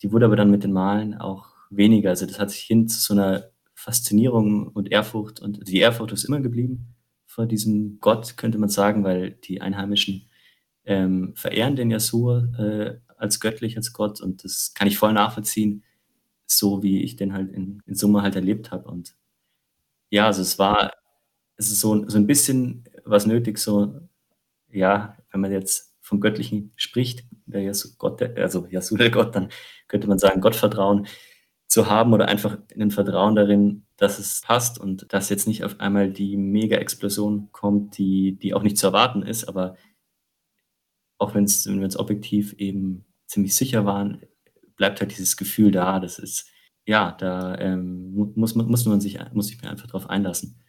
die 0.01 0.12
wurde 0.12 0.25
aber 0.25 0.35
dann 0.35 0.51
mit 0.51 0.63
den 0.63 0.73
Malen 0.73 1.15
auch 1.15 1.47
weniger. 1.69 2.09
Also 2.12 2.25
das 2.25 2.39
hat 2.39 2.51
sich 2.51 2.62
hin 2.62 2.88
zu 2.88 3.00
so 3.00 3.13
einer 3.13 3.50
Faszinierung 3.73 4.67
und 4.69 4.91
Ehrfurcht 4.91 5.39
und 5.41 5.67
die 5.67 5.79
Ehrfurcht 5.79 6.13
ist 6.13 6.25
immer 6.25 6.41
geblieben 6.41 6.95
vor 7.25 7.45
diesem 7.45 8.00
Gott, 8.00 8.38
könnte 8.38 8.57
man 8.57 8.69
sagen, 8.69 9.03
weil 9.03 9.31
die 9.31 9.62
Einheimischen 9.62 10.29
ähm, 10.85 11.33
verehren 11.35 11.75
den 11.75 11.91
Yasur 11.91 12.50
äh, 12.57 13.00
als 13.17 13.39
göttlich, 13.39 13.77
als 13.77 13.94
Gott 13.94 14.21
und 14.21 14.44
das 14.44 14.73
kann 14.73 14.88
ich 14.88 14.97
voll 14.97 15.13
nachvollziehen, 15.13 15.83
so 16.45 16.83
wie 16.83 17.03
ich 17.03 17.15
den 17.15 17.33
halt 17.33 17.51
in, 17.51 17.81
in 17.86 17.95
Summe 17.95 18.21
halt 18.21 18.36
erlebt 18.36 18.71
habe. 18.71 18.88
Und 18.89 19.15
ja, 20.09 20.27
also 20.27 20.42
es 20.42 20.59
war, 20.59 20.94
es 21.57 21.71
ist 21.71 21.80
so, 21.80 22.07
so 22.07 22.18
ein 22.18 22.27
bisschen 22.27 22.86
was 23.06 23.25
nötig, 23.25 23.57
so, 23.57 24.00
ja, 24.69 25.18
wenn 25.31 25.42
man 25.42 25.51
jetzt 25.51 25.94
vom 26.01 26.19
Göttlichen 26.21 26.71
spricht, 26.75 27.25
der 27.45 27.63
Yasu 27.63 27.89
Gott, 27.97 28.21
also 28.21 28.68
Yasu 28.68 28.95
der 28.97 29.09
Gott, 29.09 29.36
dann 29.36 29.50
könnte 29.88 30.07
man 30.07 30.19
sagen, 30.19 30.42
Gottvertrauen 30.42 31.07
zu 31.68 31.89
haben 31.89 32.13
oder 32.13 32.27
einfach 32.27 32.57
ein 32.77 32.91
Vertrauen 32.91 33.36
darin, 33.36 33.86
dass 33.98 34.19
es 34.19 34.41
passt 34.41 34.80
und 34.80 35.12
dass 35.13 35.30
jetzt 35.30 35.48
nicht 35.48 35.63
auf 35.63 35.80
einmal 35.80 36.12
die 36.12 36.38
Mega-Explosion 36.38 37.50
kommt, 37.51 37.98
die, 37.98 38.38
die 38.38 38.53
auch 38.53 38.62
nicht 38.62 38.77
zu 38.77 38.88
erwarten 38.88 39.24
ist, 39.24 39.45
aber 39.45 39.75
auch 41.18 41.33
wenn 41.33 41.48
wir 41.48 41.83
uns 41.83 41.98
objektiv 41.98 42.53
eben 42.53 43.06
ziemlich 43.25 43.56
sicher 43.56 43.86
waren, 43.86 44.21
bleibt 44.75 45.00
halt 45.01 45.12
dieses 45.12 45.38
Gefühl 45.38 45.72
da. 45.72 46.00
Das 46.00 46.19
ist, 46.19 46.50
ja, 46.86 47.12
da 47.13 47.57
ähm, 47.57 48.13
muss, 48.36 48.56
muss 48.56 48.86
man 48.86 49.01
sich, 49.01 49.19
muss 49.33 49.51
ich 49.51 49.62
mir 49.62 49.69
einfach 49.69 49.88
drauf 49.88 50.10
einlassen. 50.10 50.62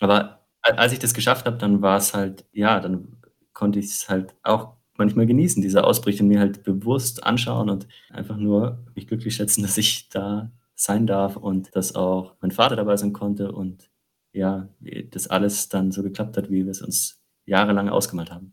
Aber 0.00 0.46
als 0.62 0.92
ich 0.92 0.98
das 0.98 1.14
geschafft 1.14 1.46
habe, 1.46 1.58
dann 1.58 1.82
war 1.82 1.96
es 1.96 2.14
halt, 2.14 2.46
ja, 2.52 2.80
dann 2.80 3.16
konnte 3.52 3.78
ich 3.78 3.86
es 3.86 4.08
halt 4.08 4.34
auch 4.42 4.76
manchmal 4.96 5.26
genießen, 5.26 5.62
diese 5.62 5.84
Ausbrüche 5.84 6.24
mir 6.24 6.40
halt 6.40 6.62
bewusst 6.64 7.24
anschauen 7.24 7.70
und 7.70 7.88
einfach 8.10 8.36
nur 8.36 8.84
mich 8.94 9.06
glücklich 9.06 9.34
schätzen, 9.34 9.62
dass 9.62 9.78
ich 9.78 10.08
da 10.08 10.52
sein 10.74 11.06
darf 11.06 11.36
und 11.36 11.74
dass 11.76 11.94
auch 11.94 12.36
mein 12.40 12.50
Vater 12.50 12.76
dabei 12.76 12.96
sein 12.96 13.12
konnte 13.12 13.52
und 13.52 13.90
ja, 14.32 14.68
das 15.10 15.28
alles 15.28 15.68
dann 15.68 15.92
so 15.92 16.02
geklappt 16.02 16.36
hat, 16.36 16.50
wie 16.50 16.64
wir 16.64 16.70
es 16.70 16.80
uns 16.82 17.22
jahrelang 17.44 17.88
ausgemalt 17.90 18.30
haben. 18.30 18.50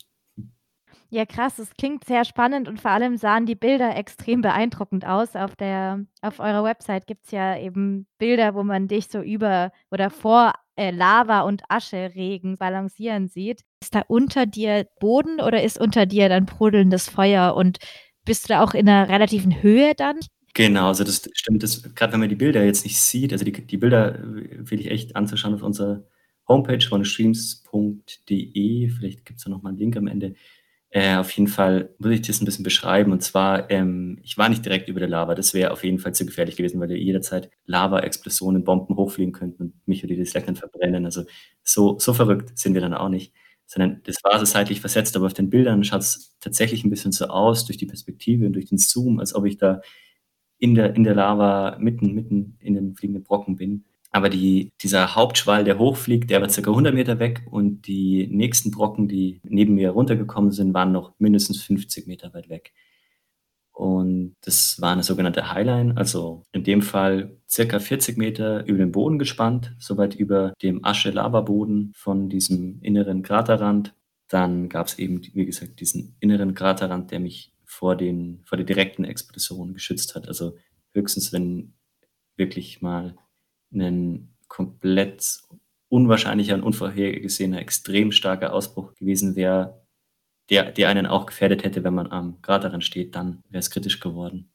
Ja, 1.11 1.25
krass, 1.25 1.57
es 1.57 1.71
klingt 1.73 2.06
sehr 2.06 2.23
spannend 2.23 2.67
und 2.67 2.79
vor 2.79 2.91
allem 2.91 3.17
sahen 3.17 3.47
die 3.47 3.56
Bilder 3.56 3.95
extrem 3.97 4.41
beeindruckend 4.41 5.06
aus. 5.06 5.35
Auf 5.35 5.56
der 5.56 6.06
auf 6.21 6.39
eurer 6.39 6.63
Website 6.63 7.07
gibt 7.07 7.25
es 7.25 7.31
ja 7.31 7.57
eben 7.57 8.06
Bilder, 8.19 8.53
wo 8.53 8.61
man 8.61 8.88
dich 8.88 9.07
so 9.07 9.19
über 9.21 9.71
oder 9.89 10.11
vor, 10.11 10.53
äh, 10.75 10.91
Lava 10.91 11.41
und 11.41 11.63
Ascheregen 11.67 12.57
balancieren 12.57 13.27
sieht. 13.27 13.61
Ist 13.81 13.95
da 13.95 14.03
unter 14.07 14.45
dir 14.45 14.85
Boden 15.00 15.41
oder 15.41 15.63
ist 15.63 15.79
unter 15.81 16.06
dir 16.06 16.29
dann 16.29 16.45
brodelndes 16.45 17.09
Feuer 17.09 17.56
und 17.56 17.79
bist 18.23 18.44
du 18.44 18.50
da 18.53 18.63
auch 18.63 18.75
in 18.75 18.88
einer 18.88 19.09
relativen 19.09 19.63
Höhe 19.63 19.94
dann? 19.95 20.19
Genau, 20.53 20.89
also 20.89 21.03
das 21.03 21.27
stimmt, 21.33 21.63
das 21.63 21.81
grad 21.95 22.11
wenn 22.13 22.19
man 22.19 22.29
die 22.29 22.35
Bilder 22.35 22.63
jetzt 22.63 22.83
nicht 22.83 23.00
sieht 23.00 23.33
also 23.33 23.45
die 23.45 23.51
die 23.51 23.77
Bilder 23.77 24.13
äh, 24.19 24.69
will 24.69 24.79
ich 24.79 24.91
echt 24.91 25.15
anzuschauen 25.15 25.56
auf 25.56 25.63
unserer 25.63 26.03
Homepage 26.47 26.81
von 26.88 27.03
streams.de. 27.06 28.89
Vielleicht 28.89 29.25
gibt 29.25 29.39
es 29.39 29.44
da 29.45 29.50
noch 29.51 29.61
mal 29.63 29.69
'n 29.73 29.77
Link 29.77 29.95
am 29.97 30.07
Ende. 30.07 30.33
Äh, 30.91 31.18
auf 31.18 31.30
jeden 31.31 31.47
Fall 31.47 31.94
muss 31.99 32.11
ich 32.11 32.21
das 32.23 32.42
ein 32.42 32.45
bisschen 32.45 32.64
beschreiben. 32.64 33.11
Und 33.11 33.21
zwar, 33.21 33.69
ähm, 33.69 34.19
ich 34.23 34.37
war 34.40 34.49
nicht 34.49 34.66
direkt 34.66 34.90
über 34.90 34.99
der 34.99 35.09
Lava. 35.09 35.35
Das 35.35 35.54
wäre 35.54 35.71
auf 35.71 35.83
jeden 35.83 35.99
Fall 35.99 36.16
zu 36.16 36.25
gefährlich 36.25 36.56
gewesen, 36.56 36.80
weil 36.80 36.92
jederzeit 36.92 37.52
Lava-Explosionen, 37.66 38.64
Bomben 38.64 38.95
hochfliegen 38.95 39.31
könnten 39.33 39.61
und 39.64 39.73
mich 39.87 40.04
oder 40.04 40.16
die 40.16 40.25
Slackline 40.25 40.57
verbrennen. 40.57 41.06
Also 41.06 41.25
so, 41.64 41.99
so 41.99 42.14
verrückt 42.14 42.57
sind 42.57 42.73
wir 42.73 42.81
dann 42.81 42.95
auch 42.95 43.09
nicht. 43.09 43.33
Sondern 43.68 44.02
das 44.06 44.18
war 44.23 44.40
so 44.40 44.45
seitlich 44.45 44.81
versetzt, 44.81 45.16
aber 45.16 45.28
auf 45.28 45.33
den 45.35 45.52
Bildern 45.52 45.83
schaut 45.83 46.02
es 46.02 46.35
tatsächlich 46.40 46.83
ein 46.83 46.90
bisschen 46.90 47.11
so 47.11 47.25
aus, 47.28 47.66
durch 47.66 47.78
die 47.78 47.85
Perspektive 47.85 48.47
und 48.47 48.54
durch 48.54 48.66
den 48.66 48.80
Zoom, 48.80 49.19
als 49.19 49.35
ob 49.35 49.45
ich 49.45 49.57
da 49.57 49.81
in 50.59 50.75
der, 50.75 50.95
in 50.95 51.04
der 51.04 51.16
Lava 51.16 51.78
mitten, 51.80 52.14
mitten 52.14 52.57
in 52.59 52.75
den 52.75 52.95
fliegenden 52.95 53.23
Brocken 53.23 53.56
bin. 53.57 53.85
Aber 54.11 54.30
die, 54.30 54.71
dieser 54.81 55.16
Hauptschwall, 55.16 55.63
der 55.63 55.78
hochfliegt, 55.78 56.30
der 56.30 56.42
war 56.42 56.49
circa 56.49 56.71
100 56.71 56.94
Meter 56.95 57.19
weg 57.19 57.44
und 57.49 57.85
die 57.87 58.28
nächsten 58.28 58.71
Brocken, 58.71 59.07
die 59.07 59.39
neben 59.44 59.75
mir 59.75 59.92
runtergekommen 59.92 60.51
sind, 60.51 60.73
waren 60.73 60.92
noch 60.92 61.13
mindestens 61.19 61.61
50 61.61 62.07
Meter 62.07 62.33
weit 62.33 62.49
weg. 62.49 62.73
Und 63.71 64.35
das 64.42 64.81
war 64.81 64.92
eine 64.92 65.04
sogenannte 65.04 65.54
Highline, 65.54 65.95
also 65.95 66.44
in 66.51 66.66
dem 66.66 66.81
Fall 66.81 67.37
circa 67.47 67.80
40 67.80 68.18
Meter 68.18 68.66
über 68.66 68.80
den 68.80 68.92
Boden 68.92 69.19
gespannt, 69.19 69.73
soweit 69.80 70.16
über 70.16 70.54
dem 70.61 70.83
Asche-Lava-Boden 70.83 71.94
von 71.95 72.30
diesem 72.30 72.81
inneren 72.81 73.21
Kraterrand. 73.21 73.95
Dann 74.28 74.68
gab 74.68 74.87
es 74.87 74.99
eben, 74.99 75.21
wie 75.33 75.45
gesagt, 75.45 75.80
diesen 75.80 76.18
inneren 76.19 76.56
Kraterrand, 76.56 77.11
der 77.11 77.21
mich 77.21 77.54
vor, 77.63 77.95
den, 77.95 78.42
vor 78.44 78.57
der 78.57 78.66
direkten 78.66 79.06
Explosion 79.06 79.73
geschützt 79.73 80.13
hat. 80.13 80.28
Also 80.28 80.57
höchstens, 80.94 81.31
wenn 81.31 81.73
wirklich 82.35 82.81
mal 82.81 83.16
ein 83.73 84.35
komplett 84.47 85.42
unwahrscheinlicher 85.90 86.56
und 86.56 86.64
unvorhergesehener, 86.64 87.59
extrem 87.59 88.11
starker 88.11 88.54
Ausbruch 88.54 88.94
gewesen 88.95 89.35
wäre, 89.35 89.81
der, 90.49 90.71
der 90.71 90.90
einen 90.90 91.06
auch 91.06 91.26
gefährdet 91.26 91.64
hätte, 91.64 91.83
wenn 91.83 91.94
man 91.94 92.11
am 92.11 92.42
Kraterrand 92.42 92.83
steht, 92.83 93.16
dann 93.16 93.44
wäre 93.49 93.59
es 93.59 93.69
kritisch 93.69 93.99
geworden. 93.99 94.52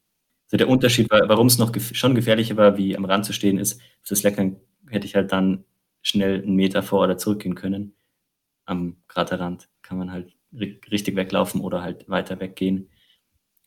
Also 0.47 0.59
der 0.59 0.69
Unterschied, 0.69 1.09
warum 1.11 1.47
es 1.47 1.59
noch 1.59 1.73
gef 1.73 1.95
schon 1.95 2.15
gefährlicher 2.15 2.57
war, 2.57 2.77
wie 2.77 2.97
am 2.97 3.05
Rand 3.05 3.25
zu 3.25 3.33
stehen, 3.33 3.59
ist, 3.59 3.81
auf 3.81 4.09
das 4.09 4.23
Leckern 4.23 4.57
hätte 4.89 5.07
ich 5.07 5.15
halt 5.15 5.33
dann 5.33 5.65
schnell 6.03 6.43
einen 6.43 6.57
Meter 6.57 6.83
vor 6.83 7.03
oder 7.03 7.17
zurückgehen 7.17 7.55
können. 7.55 7.95
Am 8.67 8.97
Kraterrand 9.09 9.69
kann 9.83 9.99
man 9.99 10.13
halt 10.13 10.37
richtig 10.53 11.17
weglaufen 11.17 11.61
oder 11.61 11.83
halt 11.83 12.09
weiter 12.09 12.41
weggehen 12.41 12.91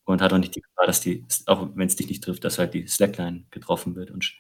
und 0.06 0.22
hat 0.22 0.34
auch 0.34 0.38
nicht 0.38 0.56
die 0.56 0.62
Gefahr, 0.62 0.86
dass 0.88 1.02
die, 1.02 1.26
auch 1.48 1.70
wenn 1.76 1.88
es 1.88 1.96
dich 1.96 2.08
nicht 2.08 2.24
trifft, 2.24 2.44
dass 2.44 2.60
halt 2.60 2.74
die 2.74 2.88
Slackline 2.88 3.46
getroffen 3.52 3.96
wird 3.96 4.12
und 4.12 4.34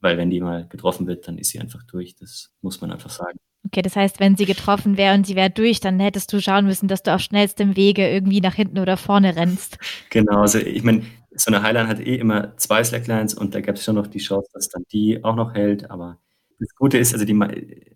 weil 0.00 0.16
wenn 0.18 0.30
die 0.30 0.40
mal 0.40 0.66
getroffen 0.68 1.06
wird, 1.06 1.26
dann 1.28 1.38
ist 1.38 1.50
sie 1.50 1.60
einfach 1.60 1.82
durch. 1.84 2.14
Das 2.16 2.52
muss 2.60 2.80
man 2.80 2.90
einfach 2.90 3.10
sagen. 3.10 3.38
Okay, 3.66 3.80
das 3.80 3.96
heißt, 3.96 4.20
wenn 4.20 4.36
sie 4.36 4.44
getroffen 4.44 4.98
wäre 4.98 5.14
und 5.14 5.26
sie 5.26 5.36
wäre 5.36 5.50
durch, 5.50 5.80
dann 5.80 5.98
hättest 5.98 6.32
du 6.32 6.40
schauen 6.40 6.66
müssen, 6.66 6.86
dass 6.86 7.02
du 7.02 7.14
auf 7.14 7.20
schnellstem 7.22 7.76
Wege 7.76 8.08
irgendwie 8.08 8.40
nach 8.42 8.54
hinten 8.54 8.78
oder 8.78 8.96
vorne 8.96 9.36
rennst. 9.36 9.78
Genau, 10.10 10.42
also 10.42 10.58
ich 10.58 10.82
meine, 10.84 11.02
so 11.34 11.50
eine 11.50 11.62
Highline 11.62 11.88
hat 11.88 11.98
eh 11.98 12.16
immer 12.16 12.56
zwei 12.56 12.84
Slacklines 12.84 13.34
und 13.34 13.54
da 13.54 13.60
gab 13.60 13.76
es 13.76 13.84
schon 13.84 13.96
noch 13.96 14.06
die 14.06 14.18
Chance, 14.18 14.48
dass 14.52 14.68
dann 14.68 14.84
die 14.92 15.24
auch 15.24 15.34
noch 15.34 15.54
hält, 15.54 15.90
aber 15.90 16.18
das 16.60 16.74
Gute 16.76 16.98
ist, 16.98 17.12
also 17.12 17.24
die 17.24 17.34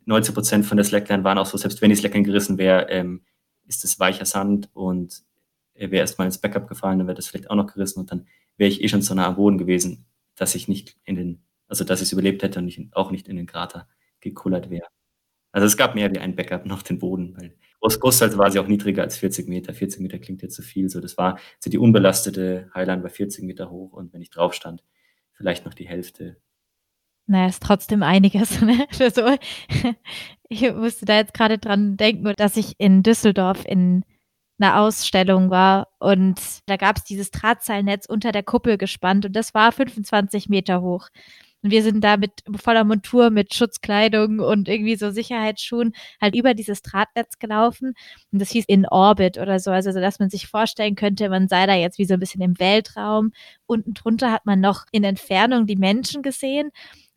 90 0.04 0.34
Prozent 0.34 0.66
von 0.66 0.76
der 0.76 0.84
Slackline 0.84 1.22
waren 1.22 1.38
auch 1.38 1.46
so, 1.46 1.56
selbst 1.56 1.80
wenn 1.80 1.90
die 1.90 1.96
Slackline 1.96 2.24
gerissen 2.24 2.58
wäre, 2.58 2.88
ähm, 2.90 3.22
ist 3.66 3.84
es 3.84 4.00
weicher 4.00 4.24
Sand 4.24 4.68
und 4.72 5.22
er 5.74 5.90
wäre 5.90 6.00
erstmal 6.00 6.26
ins 6.26 6.38
Backup 6.38 6.68
gefallen, 6.68 6.98
dann 6.98 7.06
wäre 7.06 7.14
das 7.14 7.28
vielleicht 7.28 7.50
auch 7.50 7.56
noch 7.56 7.72
gerissen 7.72 8.00
und 8.00 8.10
dann 8.10 8.26
wäre 8.56 8.68
ich 8.68 8.82
eh 8.82 8.88
schon 8.88 9.02
so 9.02 9.14
nah 9.14 9.26
am 9.26 9.36
Boden 9.36 9.58
gewesen, 9.58 10.06
dass 10.34 10.54
ich 10.54 10.66
nicht 10.66 10.96
in 11.04 11.14
den, 11.14 11.42
also 11.68 11.84
dass 11.84 12.00
ich 12.00 12.06
es 12.06 12.12
überlebt 12.12 12.42
hätte 12.42 12.58
und 12.58 12.64
nicht, 12.64 12.80
auch 12.92 13.10
nicht 13.10 13.28
in 13.28 13.36
den 13.36 13.46
Krater 13.46 13.88
gekullert 14.20 14.70
wäre. 14.70 14.86
Also 15.52 15.66
es 15.66 15.76
gab 15.76 15.94
mehr 15.94 16.12
wie 16.12 16.18
ein 16.18 16.36
Backup 16.36 16.66
noch 16.66 16.82
den 16.82 16.98
Boden, 16.98 17.34
weil 17.36 17.56
groß, 17.80 18.00
großteils 18.00 18.36
war 18.36 18.50
sie 18.50 18.58
auch 18.58 18.66
niedriger 18.66 19.02
als 19.02 19.16
40 19.18 19.48
Meter. 19.48 19.72
40 19.72 20.00
Meter 20.00 20.18
klingt 20.18 20.42
jetzt 20.42 20.56
zu 20.56 20.62
viel. 20.62 20.88
So, 20.88 21.00
das 21.00 21.16
war 21.16 21.38
so 21.58 21.70
die 21.70 21.78
unbelastete 21.78 22.70
Highline 22.74 23.02
war 23.02 23.10
40 23.10 23.44
Meter 23.44 23.70
hoch 23.70 23.92
und 23.92 24.12
wenn 24.12 24.20
ich 24.20 24.30
drauf 24.30 24.54
stand, 24.54 24.84
vielleicht 25.32 25.64
noch 25.64 25.74
die 25.74 25.88
Hälfte. 25.88 26.36
Naja, 27.26 27.48
ist 27.48 27.62
trotzdem 27.62 28.02
einiges. 28.02 28.60
Ne? 28.62 28.86
Für 28.90 29.10
so. 29.10 29.36
Ich 30.50 30.72
musste 30.72 31.04
da 31.04 31.16
jetzt 31.16 31.34
gerade 31.34 31.58
dran 31.58 31.96
denken, 31.96 32.32
dass 32.36 32.56
ich 32.56 32.74
in 32.78 33.02
Düsseldorf 33.02 33.64
in 33.66 34.04
einer 34.58 34.80
Ausstellung 34.80 35.50
war 35.50 35.88
und 35.98 36.40
da 36.66 36.76
gab 36.76 36.96
es 36.96 37.04
dieses 37.04 37.30
Drahtseilnetz 37.30 38.06
unter 38.06 38.32
der 38.32 38.42
Kuppel 38.42 38.76
gespannt 38.78 39.26
und 39.26 39.36
das 39.36 39.54
war 39.54 39.72
25 39.72 40.48
Meter 40.48 40.82
hoch. 40.82 41.08
Und 41.62 41.70
wir 41.72 41.82
sind 41.82 42.02
da 42.04 42.16
mit 42.16 42.32
voller 42.56 42.84
Montur, 42.84 43.30
mit 43.30 43.52
Schutzkleidung 43.54 44.38
und 44.40 44.68
irgendwie 44.68 44.96
so 44.96 45.10
Sicherheitsschuhen 45.10 45.92
halt 46.20 46.36
über 46.36 46.54
dieses 46.54 46.82
Drahtnetz 46.82 47.38
gelaufen. 47.38 47.94
Und 48.32 48.40
das 48.40 48.50
hieß 48.50 48.64
in 48.68 48.86
Orbit 48.86 49.38
oder 49.38 49.58
so. 49.58 49.70
Also, 49.72 49.92
dass 49.92 50.20
man 50.20 50.30
sich 50.30 50.46
vorstellen 50.46 50.94
könnte, 50.94 51.28
man 51.28 51.48
sei 51.48 51.66
da 51.66 51.74
jetzt 51.74 51.98
wie 51.98 52.04
so 52.04 52.14
ein 52.14 52.20
bisschen 52.20 52.42
im 52.42 52.58
Weltraum. 52.60 53.32
Unten 53.66 53.94
drunter 53.94 54.30
hat 54.32 54.46
man 54.46 54.60
noch 54.60 54.84
in 54.92 55.04
Entfernung 55.04 55.66
die 55.66 55.76
Menschen 55.76 56.22
gesehen. 56.22 56.70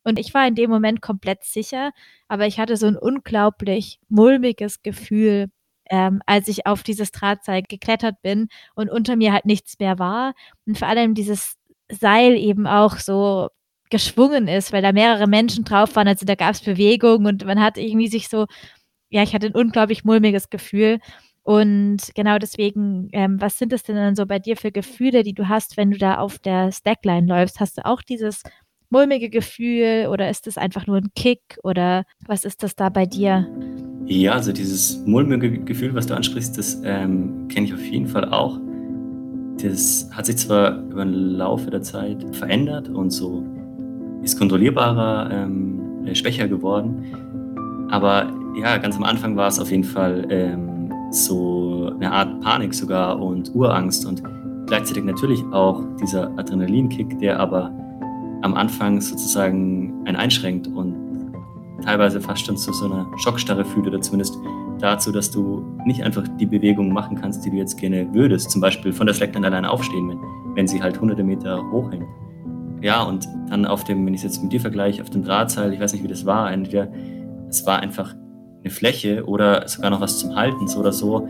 Und 0.03 0.17
ich 0.19 0.33
war 0.33 0.47
in 0.47 0.55
dem 0.55 0.69
Moment 0.71 1.01
komplett 1.01 1.43
sicher, 1.43 1.91
aber 2.27 2.47
ich 2.47 2.59
hatte 2.59 2.75
so 2.77 2.87
ein 2.87 2.97
unglaublich 2.97 3.99
mulmiges 4.09 4.81
Gefühl, 4.81 5.47
ähm, 5.89 6.21
als 6.25 6.47
ich 6.47 6.65
auf 6.65 6.83
dieses 6.83 7.11
Drahtseil 7.11 7.61
geklettert 7.63 8.21
bin 8.23 8.47
und 8.75 8.89
unter 8.89 9.15
mir 9.15 9.33
halt 9.33 9.45
nichts 9.45 9.77
mehr 9.79 9.99
war. 9.99 10.33
Und 10.65 10.79
vor 10.79 10.87
allem 10.87 11.13
dieses 11.13 11.55
Seil 11.91 12.35
eben 12.35 12.65
auch 12.67 12.97
so 12.97 13.49
geschwungen 13.91 14.47
ist, 14.47 14.73
weil 14.73 14.81
da 14.81 14.91
mehrere 14.91 15.27
Menschen 15.27 15.63
drauf 15.63 15.95
waren. 15.95 16.07
Also 16.07 16.25
da 16.25 16.33
gab 16.35 16.55
es 16.55 16.61
Bewegung 16.61 17.25
und 17.25 17.45
man 17.45 17.61
hat 17.61 17.77
irgendwie 17.77 18.07
sich 18.07 18.27
so, 18.27 18.47
ja, 19.09 19.21
ich 19.21 19.35
hatte 19.35 19.47
ein 19.47 19.55
unglaublich 19.55 20.03
mulmiges 20.03 20.49
Gefühl. 20.49 20.99
Und 21.43 21.97
genau 22.15 22.37
deswegen, 22.37 23.09
ähm, 23.13 23.39
was 23.39 23.57
sind 23.57 23.73
es 23.73 23.83
denn 23.83 23.95
dann 23.95 24.15
so 24.15 24.25
bei 24.25 24.39
dir 24.39 24.57
für 24.57 24.71
Gefühle, 24.71 25.23
die 25.23 25.33
du 25.33 25.49
hast, 25.49 25.77
wenn 25.77 25.91
du 25.91 25.97
da 25.97 26.17
auf 26.17 26.39
der 26.39 26.71
Stackline 26.71 27.27
läufst? 27.27 27.59
Hast 27.59 27.77
du 27.77 27.85
auch 27.85 28.01
dieses 28.01 28.43
mulmige 28.89 29.29
Gefühl 29.29 30.07
oder 30.11 30.29
ist 30.29 30.47
es 30.47 30.57
einfach 30.57 30.85
nur 30.85 30.97
ein 30.97 31.11
Kick 31.15 31.57
oder 31.63 32.03
was 32.27 32.45
ist 32.45 32.61
das 32.63 32.75
da 32.75 32.89
bei 32.89 33.05
dir? 33.05 33.47
Ja, 34.05 34.33
also 34.33 34.51
dieses 34.51 35.05
mulmige 35.05 35.59
Gefühl, 35.59 35.95
was 35.95 36.07
du 36.07 36.15
ansprichst, 36.15 36.57
das 36.57 36.81
ähm, 36.83 37.47
kenne 37.47 37.67
ich 37.67 37.73
auf 37.73 37.85
jeden 37.85 38.07
Fall 38.07 38.25
auch. 38.31 38.59
Das 39.61 40.09
hat 40.11 40.25
sich 40.25 40.37
zwar 40.37 40.79
über 40.89 41.05
den 41.05 41.13
Laufe 41.13 41.69
der 41.69 41.81
Zeit 41.81 42.23
verändert 42.35 42.89
und 42.89 43.11
so 43.11 43.45
ist 44.21 44.37
kontrollierbarer, 44.37 45.29
ähm, 45.31 46.05
äh, 46.05 46.15
schwächer 46.15 46.47
geworden. 46.47 47.05
Aber 47.89 48.31
ja, 48.55 48.77
ganz 48.77 48.95
am 48.97 49.03
Anfang 49.03 49.35
war 49.35 49.47
es 49.47 49.59
auf 49.59 49.71
jeden 49.71 49.83
Fall 49.83 50.25
ähm, 50.29 50.91
so 51.11 51.91
eine 51.95 52.11
Art 52.11 52.41
Panik 52.41 52.73
sogar 52.73 53.19
und 53.19 53.53
Urangst 53.53 54.05
und 54.05 54.21
gleichzeitig 54.67 55.03
natürlich 55.03 55.43
auch 55.51 55.83
dieser 56.01 56.29
Adrenalinkick, 56.37 57.19
der 57.19 57.39
aber 57.39 57.71
am 58.41 58.53
Anfang 58.53 59.01
sozusagen 59.01 59.93
einen 60.05 60.15
einschränkt 60.15 60.67
und 60.67 60.95
teilweise 61.83 62.21
fast 62.21 62.45
schon 62.45 62.57
zu 62.57 62.71
so 62.73 62.85
einer 62.85 63.05
Schockstarre 63.17 63.65
führt 63.65 63.87
oder 63.87 64.01
zumindest 64.01 64.37
dazu, 64.79 65.11
dass 65.11 65.29
du 65.29 65.63
nicht 65.85 66.03
einfach 66.03 66.23
die 66.39 66.45
Bewegungen 66.45 66.93
machen 66.93 67.19
kannst, 67.19 67.45
die 67.45 67.51
du 67.51 67.57
jetzt 67.57 67.77
gerne 67.77 68.07
würdest. 68.13 68.51
Zum 68.51 68.61
Beispiel 68.61 68.93
von 68.93 69.05
der 69.05 69.13
Slackline 69.13 69.45
alleine 69.45 69.69
aufstehen, 69.69 70.09
wenn, 70.09 70.19
wenn 70.55 70.67
sie 70.67 70.81
halt 70.81 70.99
hunderte 70.99 71.23
Meter 71.23 71.61
hochhängt. 71.71 72.05
Ja, 72.81 73.03
und 73.03 73.27
dann 73.49 73.65
auf 73.65 73.83
dem, 73.83 74.05
wenn 74.05 74.13
ich 74.13 74.21
es 74.21 74.23
jetzt 74.23 74.43
mit 74.43 74.51
dir 74.51 74.59
vergleiche, 74.59 75.01
auf 75.01 75.09
dem 75.09 75.23
Drahtseil, 75.23 75.71
ich 75.73 75.79
weiß 75.79 75.93
nicht, 75.93 76.03
wie 76.03 76.07
das 76.07 76.25
war, 76.25 76.51
entweder 76.51 76.87
es 77.47 77.65
war 77.65 77.79
einfach 77.79 78.15
eine 78.63 78.71
Fläche 78.71 79.25
oder 79.25 79.67
sogar 79.67 79.91
noch 79.91 80.01
was 80.01 80.19
zum 80.19 80.35
Halten, 80.35 80.67
so 80.67 80.79
oder 80.79 80.91
so, 80.91 81.27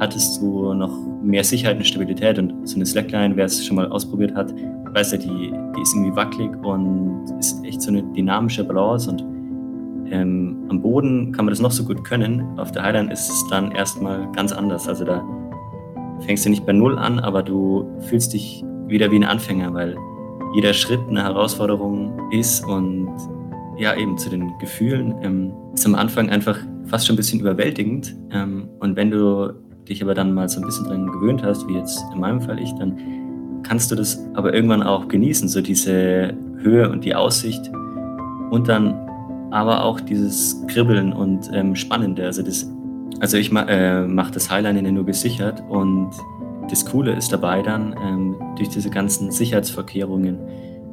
hattest 0.00 0.40
du 0.40 0.74
noch 0.74 0.92
mehr 1.22 1.44
Sicherheit 1.44 1.76
und 1.76 1.86
Stabilität. 1.86 2.38
Und 2.38 2.68
so 2.68 2.76
eine 2.76 2.86
Slackline, 2.86 3.36
wer 3.36 3.46
es 3.46 3.64
schon 3.64 3.76
mal 3.76 3.88
ausprobiert 3.88 4.34
hat, 4.34 4.52
weiß 4.92 5.12
ja, 5.12 5.18
die, 5.18 5.52
die 5.76 5.82
ist 5.82 5.94
irgendwie 5.94 6.14
wackelig 6.14 6.50
und 6.64 7.24
ist 7.38 7.64
echt 7.64 7.82
so 7.82 7.90
eine 7.90 8.02
dynamische 8.02 8.64
Balance. 8.64 9.10
Und 9.10 9.24
ähm, 10.10 10.64
am 10.68 10.80
Boden 10.80 11.32
kann 11.32 11.44
man 11.44 11.52
das 11.52 11.60
noch 11.60 11.72
so 11.72 11.84
gut 11.84 12.04
können. 12.04 12.58
Auf 12.58 12.72
der 12.72 12.82
Highline 12.82 13.10
ist 13.10 13.28
es 13.28 13.46
dann 13.50 13.72
erstmal 13.72 14.30
ganz 14.32 14.52
anders. 14.52 14.88
Also 14.88 15.04
da 15.04 15.22
fängst 16.20 16.44
du 16.44 16.50
nicht 16.50 16.64
bei 16.64 16.72
Null 16.72 16.98
an, 16.98 17.18
aber 17.18 17.42
du 17.42 17.86
fühlst 18.00 18.32
dich 18.32 18.64
wieder 18.86 19.10
wie 19.10 19.16
ein 19.16 19.24
Anfänger, 19.24 19.74
weil 19.74 19.96
jeder 20.54 20.72
Schritt 20.72 21.00
eine 21.08 21.22
Herausforderung 21.22 22.30
ist 22.30 22.64
und 22.66 23.08
ja, 23.78 23.94
eben 23.94 24.18
zu 24.18 24.28
den 24.28 24.58
Gefühlen 24.58 25.14
ähm, 25.22 25.52
ist 25.72 25.86
am 25.86 25.94
Anfang 25.94 26.30
einfach 26.30 26.58
fast 26.86 27.06
schon 27.06 27.14
ein 27.14 27.16
bisschen 27.16 27.40
überwältigend. 27.40 28.16
Ähm, 28.32 28.68
und 28.80 28.96
wenn 28.96 29.10
du 29.10 29.54
dich 29.88 30.02
aber 30.02 30.14
dann 30.14 30.34
mal 30.34 30.48
so 30.48 30.60
ein 30.60 30.66
bisschen 30.66 30.86
dran 30.86 31.06
gewöhnt 31.06 31.42
hast, 31.42 31.66
wie 31.68 31.74
jetzt 31.74 32.04
in 32.12 32.20
meinem 32.20 32.40
Fall 32.40 32.58
ich, 32.58 32.72
dann 32.74 32.98
kannst 33.62 33.90
du 33.90 33.94
das 33.94 34.18
aber 34.34 34.52
irgendwann 34.52 34.82
auch 34.82 35.08
genießen, 35.08 35.48
so 35.48 35.60
diese 35.60 36.34
Höhe 36.58 36.90
und 36.90 37.04
die 37.04 37.14
Aussicht 37.14 37.70
und 38.50 38.68
dann 38.68 38.94
aber 39.50 39.84
auch 39.84 40.00
dieses 40.00 40.64
Kribbeln 40.66 41.12
und 41.12 41.50
ähm, 41.52 41.74
Spannende. 41.74 42.24
Also, 42.24 42.42
das, 42.42 42.70
also 43.20 43.36
ich 43.36 43.50
ma, 43.50 43.62
äh, 43.62 44.06
mache 44.06 44.32
das 44.32 44.50
Highline 44.50 44.90
nur 44.92 45.06
gesichert 45.06 45.62
und 45.68 46.10
das 46.70 46.84
Coole 46.84 47.12
ist 47.12 47.32
dabei 47.32 47.62
dann, 47.62 47.94
ähm, 48.02 48.36
durch 48.56 48.68
diese 48.68 48.90
ganzen 48.90 49.30
Sicherheitsvorkehrungen, 49.30 50.38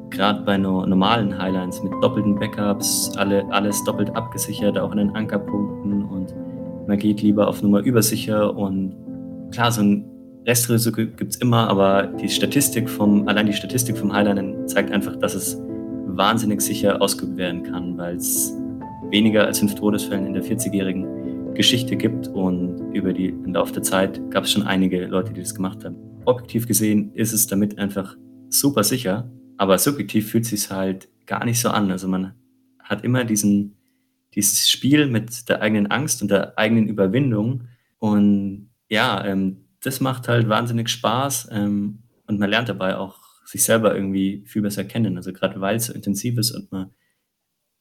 gerade 0.10 0.42
bei 0.44 0.58
no 0.58 0.86
normalen 0.86 1.38
Highlines 1.38 1.82
mit 1.84 1.92
doppelten 2.02 2.36
Backups, 2.40 3.12
alle, 3.18 3.46
alles 3.52 3.84
doppelt 3.84 4.16
abgesichert, 4.16 4.78
auch 4.78 4.92
in 4.92 4.98
den 4.98 5.16
Ankerpunkten 5.16 6.06
und 6.06 6.34
man 6.88 6.98
geht 6.98 7.22
lieber 7.22 7.48
auf 7.48 7.62
Nummer 7.62 7.80
übersicher 7.80 8.56
und 8.56 8.96
klar, 9.52 9.72
so 9.72 9.82
ein 9.82 10.06
Restrisiko 10.46 10.98
gibt 11.18 11.34
es 11.34 11.38
immer, 11.38 11.68
aber 11.70 12.04
die 12.04 12.30
Statistik 12.30 12.90
vom, 12.90 13.28
allein 13.28 13.48
die 13.48 13.54
Statistik 13.54 13.98
vom 13.98 14.14
Highlinen 14.14 14.68
zeigt 14.68 14.92
einfach, 14.92 15.16
dass 15.16 15.34
es 15.34 15.60
wahnsinnig 16.08 16.62
sicher 16.62 17.02
ausgeübt 17.02 17.38
werden 17.38 17.64
kann, 17.64 17.98
weil 17.98 18.16
es 18.16 18.56
weniger 19.10 19.46
als 19.46 19.60
fünf 19.60 19.76
Todesfällen 19.76 20.28
in 20.28 20.34
der 20.34 20.44
40-jährigen 20.44 21.25
Geschichte 21.56 21.96
gibt 21.96 22.28
und 22.28 22.94
über 22.94 23.14
die 23.14 23.30
im 23.30 23.54
Laufe 23.54 23.74
der 23.74 23.84
Zeit 23.84 24.20
gab 24.30 24.44
es 24.44 24.52
schon 24.52 24.64
einige 24.64 25.08
Leute, 25.08 25.34
die 25.34 25.42
das 25.42 25.56
gemacht 25.56 25.84
haben. 25.84 25.96
Objektiv 26.26 26.68
gesehen 26.68 27.14
ist 27.14 27.34
es 27.34 27.48
damit 27.48 27.78
einfach 27.78 28.16
super 28.50 28.84
sicher, 28.84 29.32
aber 29.58 29.78
subjektiv 29.78 30.30
fühlt 30.30 30.46
sich 30.46 30.70
halt 30.70 31.08
gar 31.26 31.46
nicht 31.46 31.60
so 31.60 31.70
an. 31.70 31.92
Also 31.92 32.08
man 32.08 32.36
hat 32.80 33.04
immer 33.04 33.24
diesen, 33.24 33.78
dieses 34.34 34.70
Spiel 34.70 35.08
mit 35.08 35.50
der 35.50 35.62
eigenen 35.62 35.88
Angst 35.88 36.22
und 36.22 36.30
der 36.30 36.58
eigenen 36.58 36.88
Überwindung 36.88 37.64
und 38.00 38.70
ja, 38.90 39.26
ähm, 39.26 39.66
das 39.82 40.02
macht 40.02 40.28
halt 40.28 40.50
wahnsinnig 40.50 40.90
Spaß 40.90 41.50
ähm, 41.52 42.04
und 42.28 42.40
man 42.40 42.50
lernt 42.50 42.70
dabei 42.70 42.98
auch 42.98 43.20
sich 43.46 43.64
selber 43.64 43.96
irgendwie 43.96 44.44
viel 44.46 44.62
besser 44.62 44.84
kennen. 44.84 45.18
Also 45.18 45.32
gerade 45.32 45.62
weil 45.62 45.78
es 45.78 45.86
so 45.86 45.94
intensiv 45.94 46.38
ist 46.38 46.52
und 46.52 46.72
man 46.72 46.92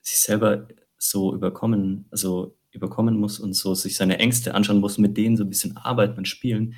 sich 0.00 0.18
selber 0.18 0.68
so 0.98 1.34
überkommen, 1.34 2.06
also 2.10 2.56
überkommen 2.74 3.18
muss 3.18 3.38
und 3.40 3.54
so 3.54 3.74
sich 3.74 3.96
seine 3.96 4.18
Ängste 4.18 4.54
anschauen 4.54 4.80
muss, 4.80 4.98
mit 4.98 5.16
denen 5.16 5.36
so 5.36 5.44
ein 5.44 5.48
bisschen 5.48 5.76
arbeiten 5.76 6.18
und 6.18 6.28
spielen, 6.28 6.74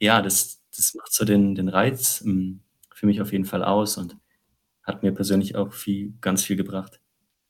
ja, 0.00 0.22
das, 0.22 0.62
das 0.74 0.94
macht 0.94 1.12
so 1.12 1.24
den, 1.24 1.54
den 1.54 1.68
Reiz 1.68 2.22
ähm, 2.24 2.60
für 2.94 3.06
mich 3.06 3.20
auf 3.20 3.32
jeden 3.32 3.44
Fall 3.44 3.62
aus 3.62 3.98
und 3.98 4.16
hat 4.82 5.02
mir 5.02 5.12
persönlich 5.12 5.54
auch 5.56 5.72
viel, 5.72 6.14
ganz 6.20 6.42
viel 6.42 6.56
gebracht. 6.56 7.00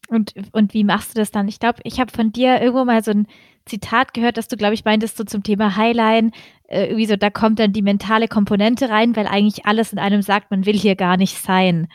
Und, 0.09 0.35
und 0.53 0.75
wie 0.75 0.85
machst 0.85 1.15
du 1.15 1.21
das 1.21 1.31
dann? 1.31 1.49
Ich 1.49 1.61
glaube, 1.61 1.81
ich 1.85 2.01
habe 2.01 2.11
von 2.11 2.33
dir 2.33 2.61
irgendwo 2.61 2.85
mal 2.85 3.05
so 3.05 3.11
ein 3.11 3.27
Zitat 3.67 4.15
gehört, 4.15 4.39
dass 4.39 4.49
du, 4.49 4.57
glaube 4.57 4.75
ich, 4.75 4.85
meintest, 4.85 5.19
so 5.19 5.25
zum 5.25 5.43
Thema 5.43 5.77
Highline, 5.77 6.31
äh, 6.67 6.87
irgendwie 6.87 7.07
so, 7.07 7.17
da 7.17 7.29
kommt 7.29 7.59
dann 7.59 7.75
die 7.75 7.83
mentale 7.83 8.27
Komponente 8.27 8.89
rein, 8.89 9.15
weil 9.15 9.27
eigentlich 9.27 9.67
alles 9.67 9.93
in 9.93 9.99
einem 9.99 10.23
sagt, 10.23 10.51
man 10.51 10.65
will 10.65 10.77
hier 10.77 10.97
gar 10.97 11.19
nicht 11.19 11.37
sein 11.37 11.89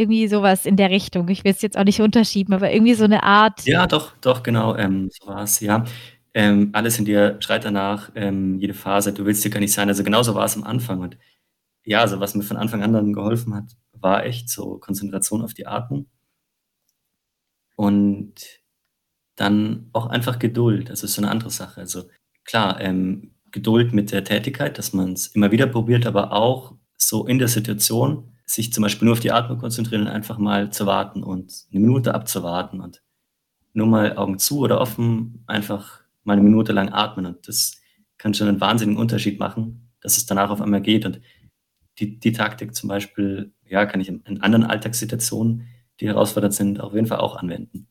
irgendwie 0.00 0.28
sowas 0.28 0.66
in 0.66 0.76
der 0.76 0.90
Richtung. 0.90 1.28
Ich 1.28 1.44
will 1.44 1.52
es 1.52 1.62
jetzt 1.62 1.76
auch 1.78 1.84
nicht 1.84 2.00
unterschieben, 2.00 2.54
aber 2.54 2.72
irgendwie 2.72 2.94
so 2.94 3.04
eine 3.04 3.22
Art. 3.22 3.64
Ja, 3.66 3.86
doch, 3.86 4.16
doch, 4.20 4.42
genau, 4.42 4.76
ähm, 4.76 5.10
so 5.10 5.28
war 5.28 5.42
es, 5.42 5.60
ja. 5.60 5.84
Ähm, 6.32 6.70
alles 6.72 6.98
in 6.98 7.04
dir 7.04 7.36
schreit 7.40 7.64
danach, 7.64 8.10
ähm, 8.14 8.58
jede 8.58 8.74
Phase, 8.74 9.12
du 9.12 9.24
willst 9.26 9.44
dir 9.44 9.50
gar 9.50 9.60
nicht 9.60 9.72
sein. 9.72 9.88
Also 9.88 10.04
genauso 10.04 10.34
war 10.34 10.44
es 10.44 10.56
am 10.56 10.64
Anfang. 10.64 11.00
Und 11.00 11.18
ja, 11.84 12.00
also 12.00 12.20
was 12.20 12.34
mir 12.34 12.42
von 12.42 12.56
Anfang 12.56 12.82
an 12.82 12.92
dann 12.92 13.12
geholfen 13.12 13.54
hat, 13.54 13.76
war 13.92 14.24
echt 14.24 14.48
so 14.48 14.78
Konzentration 14.78 15.42
auf 15.42 15.54
die 15.54 15.66
Atmung. 15.66 16.06
Und 17.76 18.34
dann 19.36 19.88
auch 19.92 20.06
einfach 20.06 20.38
Geduld. 20.38 20.90
Das 20.90 21.02
ist 21.02 21.14
so 21.14 21.22
eine 21.22 21.30
andere 21.30 21.50
Sache. 21.50 21.80
Also 21.80 22.04
klar, 22.44 22.80
ähm, 22.80 23.34
Geduld 23.50 23.92
mit 23.92 24.12
der 24.12 24.22
Tätigkeit, 24.24 24.78
dass 24.78 24.92
man 24.92 25.14
es 25.14 25.28
immer 25.28 25.50
wieder 25.50 25.66
probiert, 25.66 26.06
aber 26.06 26.32
auch 26.32 26.74
so 26.96 27.26
in 27.26 27.38
der 27.38 27.48
Situation 27.48 28.29
sich 28.50 28.72
zum 28.72 28.82
Beispiel 28.82 29.06
nur 29.06 29.12
auf 29.12 29.20
die 29.20 29.30
Atmung 29.30 29.58
konzentrieren 29.58 30.02
und 30.02 30.08
einfach 30.08 30.38
mal 30.38 30.70
zu 30.70 30.84
warten 30.84 31.22
und 31.22 31.66
eine 31.70 31.80
Minute 31.80 32.14
abzuwarten 32.14 32.80
und 32.80 33.02
nur 33.72 33.86
mal 33.86 34.16
Augen 34.16 34.38
zu 34.38 34.58
oder 34.58 34.80
offen 34.80 35.44
einfach 35.46 36.00
mal 36.24 36.32
eine 36.32 36.42
Minute 36.42 36.72
lang 36.72 36.88
atmen 36.92 37.26
und 37.26 37.46
das 37.46 37.80
kann 38.18 38.34
schon 38.34 38.48
einen 38.48 38.60
wahnsinnigen 38.60 39.00
Unterschied 39.00 39.38
machen, 39.38 39.92
dass 40.00 40.16
es 40.16 40.26
danach 40.26 40.50
auf 40.50 40.60
einmal 40.60 40.82
geht 40.82 41.06
und 41.06 41.20
die, 42.00 42.18
die 42.18 42.32
Taktik 42.32 42.74
zum 42.74 42.88
Beispiel, 42.88 43.52
ja, 43.66 43.86
kann 43.86 44.00
ich 44.00 44.08
in, 44.08 44.40
anderen 44.40 44.64
Alltagssituationen, 44.64 45.68
die 46.00 46.08
herausfordernd 46.08 46.54
sind, 46.54 46.80
auf 46.80 46.94
jeden 46.94 47.06
Fall 47.06 47.18
auch 47.18 47.36
anwenden. 47.36 47.86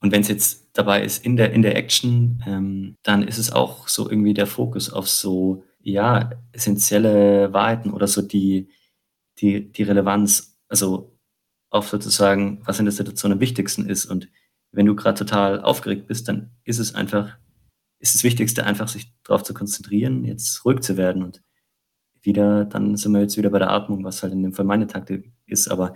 Und 0.00 0.12
wenn 0.12 0.20
es 0.20 0.28
jetzt 0.28 0.68
dabei 0.74 1.02
ist 1.02 1.24
in 1.24 1.36
der, 1.36 1.52
in 1.52 1.62
der 1.62 1.76
Action, 1.76 2.42
ähm, 2.46 2.96
dann 3.02 3.22
ist 3.22 3.38
es 3.38 3.50
auch 3.50 3.88
so 3.88 4.08
irgendwie 4.08 4.34
der 4.34 4.46
Fokus 4.46 4.92
auf 4.92 5.08
so, 5.08 5.64
ja, 5.80 6.30
essentielle 6.52 7.52
Wahrheiten 7.52 7.92
oder 7.92 8.06
so 8.06 8.22
die, 8.22 8.68
die, 9.40 9.70
die 9.72 9.82
Relevanz, 9.82 10.58
also 10.68 11.18
auf 11.70 11.88
sozusagen, 11.88 12.62
was 12.64 12.78
in 12.78 12.86
der 12.86 12.92
Situation 12.92 13.32
am 13.32 13.40
wichtigsten 13.40 13.86
ist. 13.86 14.06
Und 14.06 14.28
wenn 14.72 14.86
du 14.86 14.94
gerade 14.94 15.18
total 15.18 15.60
aufgeregt 15.60 16.06
bist, 16.06 16.28
dann 16.28 16.50
ist 16.64 16.78
es 16.78 16.94
einfach, 16.94 17.36
ist 17.98 18.14
das 18.14 18.24
Wichtigste 18.24 18.64
einfach, 18.64 18.88
sich 18.88 19.12
darauf 19.24 19.42
zu 19.42 19.54
konzentrieren, 19.54 20.24
jetzt 20.24 20.64
ruhig 20.64 20.80
zu 20.80 20.96
werden 20.96 21.22
und 21.22 21.42
wieder, 22.22 22.64
dann 22.64 22.96
sind 22.96 23.12
wir 23.12 23.20
jetzt 23.20 23.36
wieder 23.36 23.50
bei 23.50 23.58
der 23.58 23.70
Atmung, 23.70 24.04
was 24.04 24.22
halt 24.22 24.32
in 24.32 24.42
dem 24.42 24.52
Fall 24.52 24.64
meine 24.64 24.86
Taktik 24.86 25.32
ist, 25.46 25.68
aber 25.68 25.94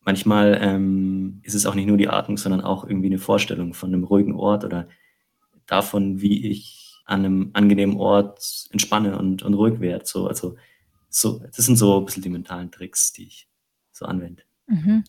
manchmal 0.00 0.58
ähm, 0.60 1.40
ist 1.42 1.54
es 1.54 1.66
auch 1.66 1.74
nicht 1.74 1.86
nur 1.86 1.96
die 1.96 2.08
Atmung, 2.08 2.36
sondern 2.36 2.60
auch 2.60 2.84
irgendwie 2.84 3.08
eine 3.08 3.18
Vorstellung 3.18 3.74
von 3.74 3.92
einem 3.92 4.04
ruhigen 4.04 4.34
Ort 4.34 4.64
oder 4.64 4.88
davon, 5.66 6.20
wie 6.20 6.48
ich 6.48 7.02
an 7.06 7.24
einem 7.24 7.50
angenehmen 7.52 7.96
Ort 7.96 8.66
entspanne 8.70 9.18
und, 9.18 9.42
und 9.42 9.54
ruhig 9.54 9.80
werde. 9.80 10.06
So, 10.06 10.26
also 10.26 10.56
so, 11.14 11.38
das 11.38 11.64
sind 11.64 11.76
so 11.76 11.98
ein 11.98 12.04
bisschen 12.04 12.22
die 12.22 12.28
mentalen 12.28 12.70
Tricks, 12.70 13.12
die 13.12 13.26
ich 13.26 13.48
so 13.92 14.04
anwende. 14.04 14.42
Mhm. 14.66 15.04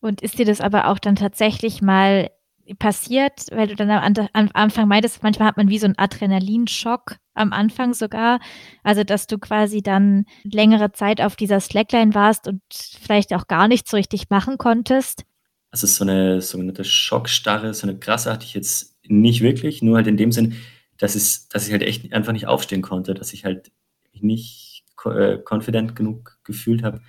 Und 0.00 0.22
ist 0.22 0.38
dir 0.38 0.44
das 0.44 0.60
aber 0.60 0.88
auch 0.88 0.98
dann 0.98 1.16
tatsächlich 1.16 1.82
mal 1.82 2.30
passiert, 2.78 3.46
weil 3.50 3.68
du 3.68 3.76
dann 3.76 3.90
am, 3.90 4.28
am 4.32 4.50
Anfang 4.54 4.88
meintest, 4.88 5.22
manchmal 5.22 5.48
hat 5.48 5.56
man 5.56 5.68
wie 5.68 5.78
so 5.78 5.86
einen 5.86 5.98
Adrenalinschock 5.98 7.16
am 7.34 7.52
Anfang 7.52 7.94
sogar. 7.94 8.40
Also, 8.82 9.04
dass 9.04 9.26
du 9.26 9.38
quasi 9.38 9.82
dann 9.82 10.24
längere 10.44 10.92
Zeit 10.92 11.20
auf 11.20 11.36
dieser 11.36 11.60
Slackline 11.60 12.14
warst 12.14 12.48
und 12.48 12.62
vielleicht 12.72 13.34
auch 13.34 13.46
gar 13.46 13.68
nichts 13.68 13.90
so 13.90 13.96
richtig 13.96 14.30
machen 14.30 14.58
konntest. 14.58 15.24
Also, 15.70 15.86
so 15.86 16.04
eine 16.04 16.40
sogenannte 16.40 16.84
Schockstarre, 16.84 17.74
so 17.74 17.86
eine 17.86 17.98
krasse 17.98 18.32
hatte 18.32 18.46
ich 18.46 18.54
jetzt 18.54 18.96
nicht 19.06 19.42
wirklich, 19.42 19.82
nur 19.82 19.96
halt 19.96 20.06
in 20.06 20.16
dem 20.16 20.32
Sinn, 20.32 20.56
dass, 20.96 21.14
es, 21.14 21.48
dass 21.48 21.66
ich 21.66 21.72
halt 21.72 21.82
echt 21.82 22.12
einfach 22.12 22.32
nicht 22.32 22.46
aufstehen 22.46 22.82
konnte, 22.82 23.14
dass 23.14 23.32
ich 23.32 23.44
halt 23.44 23.70
nicht 24.12 24.73
äh, 25.06 25.38
confident 25.44 25.96
genug 25.96 26.38
gefühlt 26.44 26.82
habe, 26.82 27.00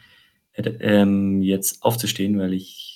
äh, 0.53 0.69
ähm, 0.79 1.41
jetzt 1.41 1.83
aufzustehen, 1.83 2.39
weil 2.39 2.53
ich 2.53 2.95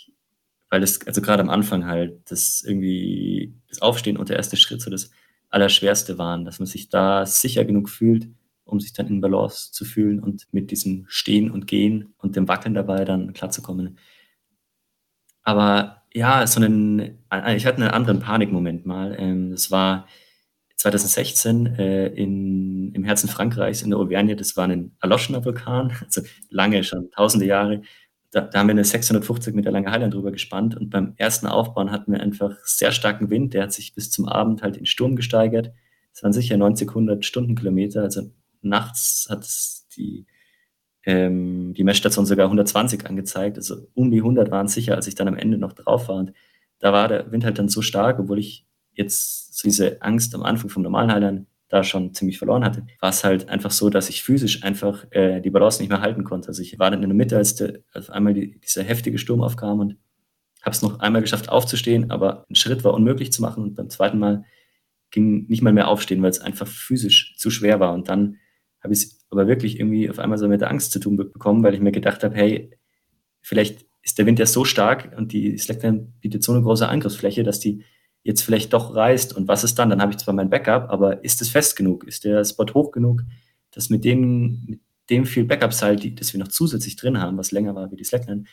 weil 0.69 0.83
es, 0.83 1.05
also 1.07 1.21
gerade 1.21 1.41
am 1.41 1.49
Anfang 1.49 1.85
halt, 1.85 2.31
das 2.31 2.63
irgendwie, 2.63 3.53
das 3.67 3.81
Aufstehen 3.81 4.17
und 4.17 4.29
der 4.29 4.37
erste 4.37 4.57
Schritt 4.57 4.81
so 4.81 4.91
das 4.91 5.11
Allerschwerste 5.49 6.17
waren, 6.17 6.45
dass 6.45 6.59
man 6.59 6.67
sich 6.67 6.89
da 6.89 7.25
sicher 7.25 7.65
genug 7.65 7.89
fühlt, 7.89 8.27
um 8.65 8.79
sich 8.79 8.93
dann 8.93 9.07
in 9.07 9.21
Balance 9.21 9.71
zu 9.71 9.83
fühlen 9.83 10.19
und 10.19 10.47
mit 10.51 10.69
diesem 10.69 11.05
Stehen 11.07 11.49
und 11.49 11.65
Gehen 11.65 12.13
und 12.19 12.35
dem 12.35 12.47
Wackeln 12.47 12.75
dabei 12.75 13.03
dann 13.03 13.33
klarzukommen. 13.33 13.97
Aber 15.43 16.03
ja, 16.13 16.45
so 16.45 16.59
einen, 16.61 16.99
ich 17.55 17.65
hatte 17.65 17.77
einen 17.77 17.91
anderen 17.91 18.19
Panikmoment 18.19 18.85
mal. 18.85 19.15
Ähm, 19.17 19.51
das 19.51 19.71
war 19.71 20.07
2016 20.79 21.65
äh, 21.77 22.07
in, 22.07 22.93
im 22.93 23.03
Herzen 23.03 23.29
Frankreichs 23.29 23.81
in 23.81 23.91
der 23.91 23.99
Auvergne. 23.99 24.35
Das 24.35 24.57
war 24.57 24.67
ein 24.67 24.95
erloschener 25.01 25.45
Vulkan, 25.45 25.93
also 26.03 26.21
lange 26.49 26.83
schon, 26.83 27.11
tausende 27.11 27.45
Jahre 27.45 27.81
da, 28.31 28.41
da 28.41 28.59
haben 28.59 28.67
wir 28.67 28.73
eine 28.73 28.83
650 28.83 29.55
Meter 29.55 29.71
lange 29.71 29.91
Highline 29.91 30.11
drüber 30.11 30.31
gespannt 30.31 30.77
und 30.77 30.89
beim 30.89 31.13
ersten 31.17 31.47
Aufbauen 31.47 31.91
hatten 31.91 32.11
wir 32.11 32.21
einfach 32.21 32.55
sehr 32.63 32.91
starken 32.91 33.29
Wind, 33.29 33.53
der 33.53 33.63
hat 33.63 33.73
sich 33.73 33.95
bis 33.95 34.11
zum 34.11 34.27
Abend 34.27 34.61
halt 34.61 34.77
in 34.77 34.85
Sturm 34.85 35.15
gesteigert. 35.15 35.71
Es 36.13 36.23
waren 36.23 36.33
sicher 36.33 36.57
90, 36.57 36.89
100 36.89 37.25
Stundenkilometer, 37.25 38.03
also 38.03 38.31
nachts 38.61 39.27
hat 39.29 39.47
die, 39.95 40.27
ähm, 41.05 41.73
die 41.73 41.83
Messstation 41.83 42.25
sogar 42.25 42.45
120 42.45 43.05
angezeigt, 43.07 43.57
also 43.57 43.87
um 43.95 44.11
die 44.11 44.19
100 44.19 44.51
waren 44.51 44.67
sicher, 44.67 44.95
als 44.95 45.07
ich 45.07 45.15
dann 45.15 45.27
am 45.27 45.37
Ende 45.37 45.57
noch 45.57 45.73
drauf 45.73 46.07
war 46.07 46.17
und 46.17 46.33
da 46.79 46.93
war 46.93 47.07
der 47.07 47.31
Wind 47.31 47.43
halt 47.43 47.57
dann 47.57 47.67
so 47.67 47.81
stark, 47.81 48.19
obwohl 48.19 48.39
ich 48.39 48.65
jetzt 48.99 49.57
so 49.57 49.67
diese 49.67 50.01
Angst 50.01 50.35
am 50.35 50.43
Anfang 50.43 50.69
vom 50.69 50.83
normalen 50.83 51.11
Highline 51.11 51.45
da 51.69 51.83
schon 51.83 52.13
ziemlich 52.13 52.37
verloren 52.37 52.63
hatte, 52.63 52.85
war 52.99 53.09
es 53.09 53.23
halt 53.23 53.47
einfach 53.47 53.71
so, 53.71 53.89
dass 53.89 54.09
ich 54.09 54.23
physisch 54.23 54.63
einfach 54.63 55.05
äh, 55.11 55.39
die 55.39 55.51
Balance 55.51 55.81
nicht 55.81 55.89
mehr 55.89 56.01
halten 56.01 56.23
konnte. 56.23 56.49
Also 56.49 56.61
ich 56.61 56.77
war 56.79 56.91
dann 56.91 57.03
in 57.03 57.09
der 57.09 57.15
Mitte, 57.15 57.37
als 57.37 57.55
der, 57.55 57.79
auf 57.93 58.09
einmal 58.09 58.33
die, 58.33 58.59
dieser 58.59 58.83
heftige 58.83 59.17
Sturm 59.19 59.41
aufkam 59.41 59.79
und 59.79 59.97
habe 60.61 60.71
es 60.71 60.81
noch 60.81 60.99
einmal 60.99 61.21
geschafft 61.21 61.49
aufzustehen, 61.49 62.11
aber 62.11 62.45
ein 62.49 62.55
Schritt 62.55 62.83
war 62.83 62.93
unmöglich 62.93 63.31
zu 63.31 63.41
machen 63.41 63.63
und 63.63 63.75
beim 63.75 63.89
zweiten 63.89 64.19
Mal 64.19 64.43
ging 65.11 65.45
nicht 65.47 65.61
mal 65.61 65.73
mehr 65.73 65.87
aufstehen, 65.87 66.21
weil 66.21 66.31
es 66.31 66.41
einfach 66.41 66.67
physisch 66.67 67.35
zu 67.37 67.49
schwer 67.49 67.79
war. 67.79 67.93
Und 67.93 68.09
dann 68.09 68.37
habe 68.81 68.93
ich 68.93 69.03
es 69.03 69.25
aber 69.29 69.47
wirklich 69.47 69.79
irgendwie 69.79 70.09
auf 70.09 70.19
einmal 70.19 70.37
so 70.37 70.47
mit 70.47 70.61
der 70.61 70.69
Angst 70.69 70.91
zu 70.91 70.99
tun 70.99 71.15
bekommen, 71.15 71.63
weil 71.63 71.73
ich 71.73 71.81
mir 71.81 71.91
gedacht 71.91 72.23
habe, 72.23 72.35
hey, 72.35 72.71
vielleicht 73.41 73.85
ist 74.01 74.17
der 74.17 74.25
Wind 74.25 74.39
ja 74.39 74.45
so 74.45 74.65
stark 74.65 75.13
und 75.15 75.33
die 75.33 75.57
Slackline 75.57 76.11
bietet 76.19 76.43
so 76.43 76.51
eine 76.51 76.61
große 76.61 76.87
Angriffsfläche, 76.87 77.43
dass 77.43 77.59
die 77.59 77.83
jetzt 78.23 78.41
vielleicht 78.41 78.73
doch 78.73 78.95
reißt 78.95 79.35
und 79.35 79.47
was 79.47 79.63
ist 79.63 79.79
dann? 79.79 79.89
Dann 79.89 80.01
habe 80.01 80.11
ich 80.11 80.17
zwar 80.17 80.33
mein 80.33 80.49
Backup, 80.49 80.89
aber 80.89 81.23
ist 81.23 81.41
es 81.41 81.49
fest 81.49 81.75
genug? 81.75 82.03
Ist 82.05 82.25
der 82.25 82.43
Spot 82.43 82.65
hoch 82.73 82.91
genug, 82.91 83.23
dass 83.71 83.89
mit 83.89 84.03
dem, 84.03 84.63
mit 84.65 84.81
dem 85.09 85.25
viel 85.25 85.45
Backup-Seil, 85.45 85.95
das 86.11 86.33
wir 86.33 86.39
noch 86.39 86.49
zusätzlich 86.49 86.95
drin 86.95 87.19
haben, 87.19 87.37
was 87.37 87.51
länger 87.51 87.75
war 87.75 87.91
wie 87.91 87.95
die 87.95 88.03
Slackline, 88.03 88.43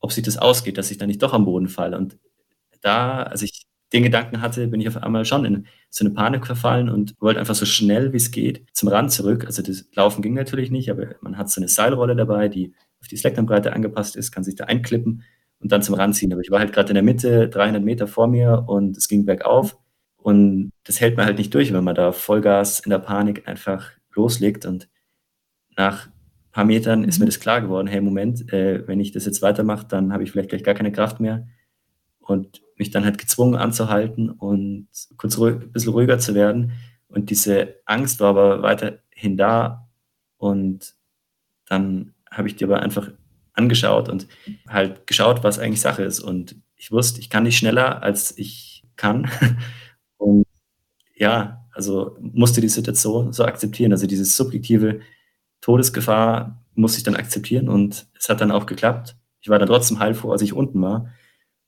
ob 0.00 0.12
sich 0.12 0.24
das 0.24 0.38
ausgeht, 0.38 0.78
dass 0.78 0.90
ich 0.90 0.98
dann 0.98 1.08
nicht 1.08 1.22
doch 1.22 1.32
am 1.32 1.44
Boden 1.44 1.68
falle. 1.68 1.98
Und 1.98 2.18
da, 2.80 3.24
als 3.24 3.42
ich 3.42 3.66
den 3.92 4.02
Gedanken 4.02 4.40
hatte, 4.40 4.68
bin 4.68 4.80
ich 4.80 4.88
auf 4.88 4.98
einmal 4.98 5.24
schon 5.24 5.44
in 5.44 5.66
so 5.90 6.04
eine 6.04 6.14
Panik 6.14 6.46
verfallen 6.46 6.88
und 6.88 7.14
wollte 7.20 7.40
einfach 7.40 7.54
so 7.54 7.64
schnell 7.64 8.12
wie 8.12 8.18
es 8.18 8.30
geht 8.30 8.66
zum 8.72 8.88
Rand 8.88 9.10
zurück. 9.10 9.46
Also 9.46 9.62
das 9.62 9.86
Laufen 9.94 10.22
ging 10.22 10.34
natürlich 10.34 10.70
nicht, 10.70 10.90
aber 10.90 11.16
man 11.22 11.38
hat 11.38 11.50
so 11.50 11.60
eine 11.60 11.68
Seilrolle 11.68 12.14
dabei, 12.14 12.48
die 12.48 12.74
auf 13.00 13.08
die 13.08 13.16
Slackline-Breite 13.16 13.72
angepasst 13.72 14.16
ist, 14.16 14.30
kann 14.30 14.44
sich 14.44 14.56
da 14.56 14.64
einklippen 14.64 15.24
und 15.60 15.72
dann 15.72 15.82
zum 15.82 15.94
Ranziehen. 15.94 16.32
Aber 16.32 16.42
ich 16.42 16.50
war 16.50 16.60
halt 16.60 16.72
gerade 16.72 16.90
in 16.90 16.94
der 16.94 17.02
Mitte, 17.02 17.48
300 17.48 17.82
Meter 17.82 18.06
vor 18.06 18.28
mir 18.28 18.64
und 18.66 18.96
es 18.96 19.08
ging 19.08 19.24
bergauf. 19.24 19.76
Und 20.16 20.72
das 20.84 21.00
hält 21.00 21.16
man 21.16 21.26
halt 21.26 21.38
nicht 21.38 21.54
durch, 21.54 21.72
wenn 21.72 21.84
man 21.84 21.94
da 21.94 22.12
Vollgas 22.12 22.80
in 22.80 22.90
der 22.90 22.98
Panik 22.98 23.48
einfach 23.48 23.90
loslegt. 24.14 24.66
Und 24.66 24.88
nach 25.76 26.06
ein 26.06 26.12
paar 26.52 26.64
Metern 26.64 27.04
ist 27.04 27.18
mir 27.18 27.24
mhm. 27.24 27.30
das 27.30 27.40
klar 27.40 27.60
geworden, 27.60 27.86
hey, 27.86 28.00
Moment, 28.00 28.52
äh, 28.52 28.86
wenn 28.86 29.00
ich 29.00 29.12
das 29.12 29.24
jetzt 29.24 29.42
weitermache, 29.42 29.86
dann 29.86 30.12
habe 30.12 30.22
ich 30.22 30.32
vielleicht 30.32 30.50
gleich 30.50 30.64
gar 30.64 30.74
keine 30.74 30.92
Kraft 30.92 31.20
mehr. 31.20 31.46
Und 32.20 32.62
mich 32.76 32.90
dann 32.90 33.04
halt 33.04 33.18
gezwungen 33.18 33.56
anzuhalten 33.56 34.30
und 34.30 34.88
kurz 35.16 35.38
ruhig, 35.38 35.56
ein 35.56 35.72
bisschen 35.72 35.92
ruhiger 35.92 36.18
zu 36.18 36.34
werden. 36.34 36.72
Und 37.08 37.30
diese 37.30 37.76
Angst 37.86 38.20
war 38.20 38.30
aber 38.30 38.62
weiterhin 38.62 39.36
da. 39.36 39.88
Und 40.36 40.94
dann 41.66 42.14
habe 42.30 42.48
ich 42.48 42.56
die 42.56 42.64
aber 42.64 42.80
einfach 42.80 43.10
angeschaut 43.58 44.08
und 44.08 44.26
halt 44.68 45.06
geschaut, 45.06 45.44
was 45.44 45.58
eigentlich 45.58 45.80
Sache 45.80 46.04
ist. 46.04 46.20
Und 46.20 46.56
ich 46.76 46.90
wusste, 46.92 47.20
ich 47.20 47.28
kann 47.28 47.42
nicht 47.42 47.58
schneller, 47.58 48.02
als 48.02 48.36
ich 48.38 48.84
kann. 48.96 49.30
Und 50.16 50.46
ja, 51.14 51.64
also 51.72 52.16
musste 52.20 52.60
die 52.60 52.68
Situation 52.68 53.32
so 53.32 53.44
akzeptieren. 53.44 53.92
Also 53.92 54.06
diese 54.06 54.24
subjektive 54.24 55.00
Todesgefahr 55.60 56.64
musste 56.74 56.98
ich 56.98 57.04
dann 57.04 57.16
akzeptieren 57.16 57.68
und 57.68 58.06
es 58.18 58.28
hat 58.28 58.40
dann 58.40 58.52
auch 58.52 58.66
geklappt. 58.66 59.16
Ich 59.40 59.48
war 59.48 59.58
dann 59.58 59.68
trotzdem 59.68 59.98
heilfroh, 59.98 60.32
als 60.32 60.42
ich 60.42 60.52
unten 60.52 60.80
war 60.80 61.12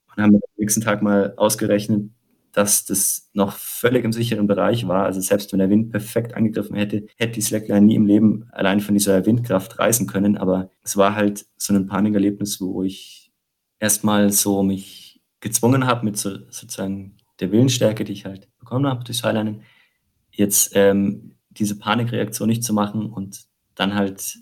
und 0.08 0.22
haben 0.22 0.34
am 0.34 0.40
nächsten 0.56 0.80
Tag 0.80 1.02
mal 1.02 1.34
ausgerechnet, 1.36 2.10
dass 2.52 2.84
das 2.84 3.30
noch 3.32 3.52
völlig 3.52 4.04
im 4.04 4.12
sicheren 4.12 4.46
Bereich 4.46 4.88
war. 4.88 5.04
Also 5.04 5.20
selbst 5.20 5.52
wenn 5.52 5.60
der 5.60 5.70
Wind 5.70 5.90
perfekt 5.90 6.34
angegriffen 6.34 6.76
hätte, 6.76 7.06
hätte 7.16 7.34
die 7.34 7.40
Slackline 7.40 7.86
nie 7.86 7.94
im 7.94 8.06
Leben 8.06 8.48
allein 8.50 8.80
von 8.80 8.94
dieser 8.94 9.24
Windkraft 9.26 9.78
reißen 9.78 10.06
können. 10.06 10.36
Aber 10.36 10.70
es 10.82 10.96
war 10.96 11.14
halt 11.14 11.46
so 11.56 11.74
ein 11.74 11.86
Panikerlebnis, 11.86 12.60
wo 12.60 12.82
ich 12.82 13.32
erstmal 13.78 14.30
so 14.30 14.62
mich 14.62 15.22
gezwungen 15.40 15.86
habe 15.86 16.04
mit 16.04 16.16
so, 16.16 16.30
sozusagen 16.50 17.16
der 17.40 17.52
Willensstärke, 17.52 18.04
die 18.04 18.12
ich 18.12 18.26
halt 18.26 18.48
bekommen 18.58 18.86
habe 18.86 19.04
durch 19.04 19.24
Highlining, 19.24 19.62
jetzt 20.30 20.72
ähm, 20.74 21.36
diese 21.50 21.78
Panikreaktion 21.78 22.48
nicht 22.48 22.64
zu 22.64 22.72
machen 22.72 23.06
und 23.06 23.44
dann 23.74 23.94
halt 23.94 24.38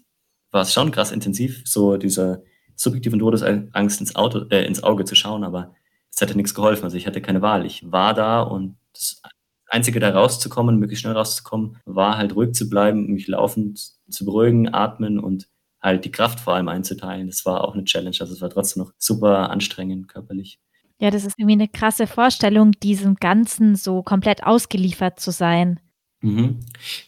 war 0.51 0.63
es 0.63 0.73
schon 0.73 0.91
krass 0.91 1.13
intensiv, 1.13 1.63
so 1.65 1.97
dieser 1.97 2.43
subjektiven 2.75 3.19
Todesangst 3.19 4.01
ins, 4.01 4.17
Auto, 4.17 4.47
äh, 4.51 4.65
ins 4.65 4.83
Auge 4.83 5.05
zu 5.05 5.15
schauen, 5.15 5.45
aber 5.45 5.75
es 6.19 6.23
hätte 6.23 6.37
nichts 6.37 6.55
geholfen. 6.55 6.85
Also 6.85 6.97
ich 6.97 7.07
hatte 7.07 7.21
keine 7.23 7.43
Wahl. 7.43 7.65
Ich 7.65 7.91
war 7.93 8.13
da 8.15 8.43
und 8.43 8.77
das 8.93 9.23
Einzige, 9.69 10.01
da 10.01 10.11
rauszukommen, 10.11 10.79
möglichst 10.79 11.03
schnell 11.03 11.15
rauszukommen, 11.17 11.77
war 11.85 12.17
halt 12.19 12.35
ruhig 12.35 12.53
zu 12.55 12.69
bleiben, 12.69 13.07
mich 13.13 13.29
laufend 13.29 13.79
zu 14.11 14.25
beruhigen, 14.25 14.73
atmen 14.75 15.19
und 15.21 15.49
halt 15.81 16.05
die 16.05 16.11
Kraft 16.11 16.41
vor 16.41 16.55
allem 16.55 16.69
einzuteilen. 16.69 17.29
Das 17.29 17.47
war 17.47 17.63
auch 17.65 17.75
eine 17.75 17.85
Challenge. 17.85 18.17
Also 18.21 18.33
es 18.35 18.41
war 18.41 18.51
trotzdem 18.51 18.83
noch 18.83 18.93
super 18.99 19.51
anstrengend 19.51 20.09
körperlich. 20.09 20.59
Ja, 21.01 21.11
das 21.13 21.25
ist 21.25 21.39
irgendwie 21.39 21.55
'ne 21.57 21.69
krasse 21.69 22.09
Vorstellung, 22.09 22.73
diesem 22.73 23.15
Ganzen 23.17 23.77
so 23.77 24.03
komplett 24.03 24.43
ausgeliefert 24.45 25.21
zu 25.21 25.31
sein. 25.31 25.79
Mhm. 26.23 26.59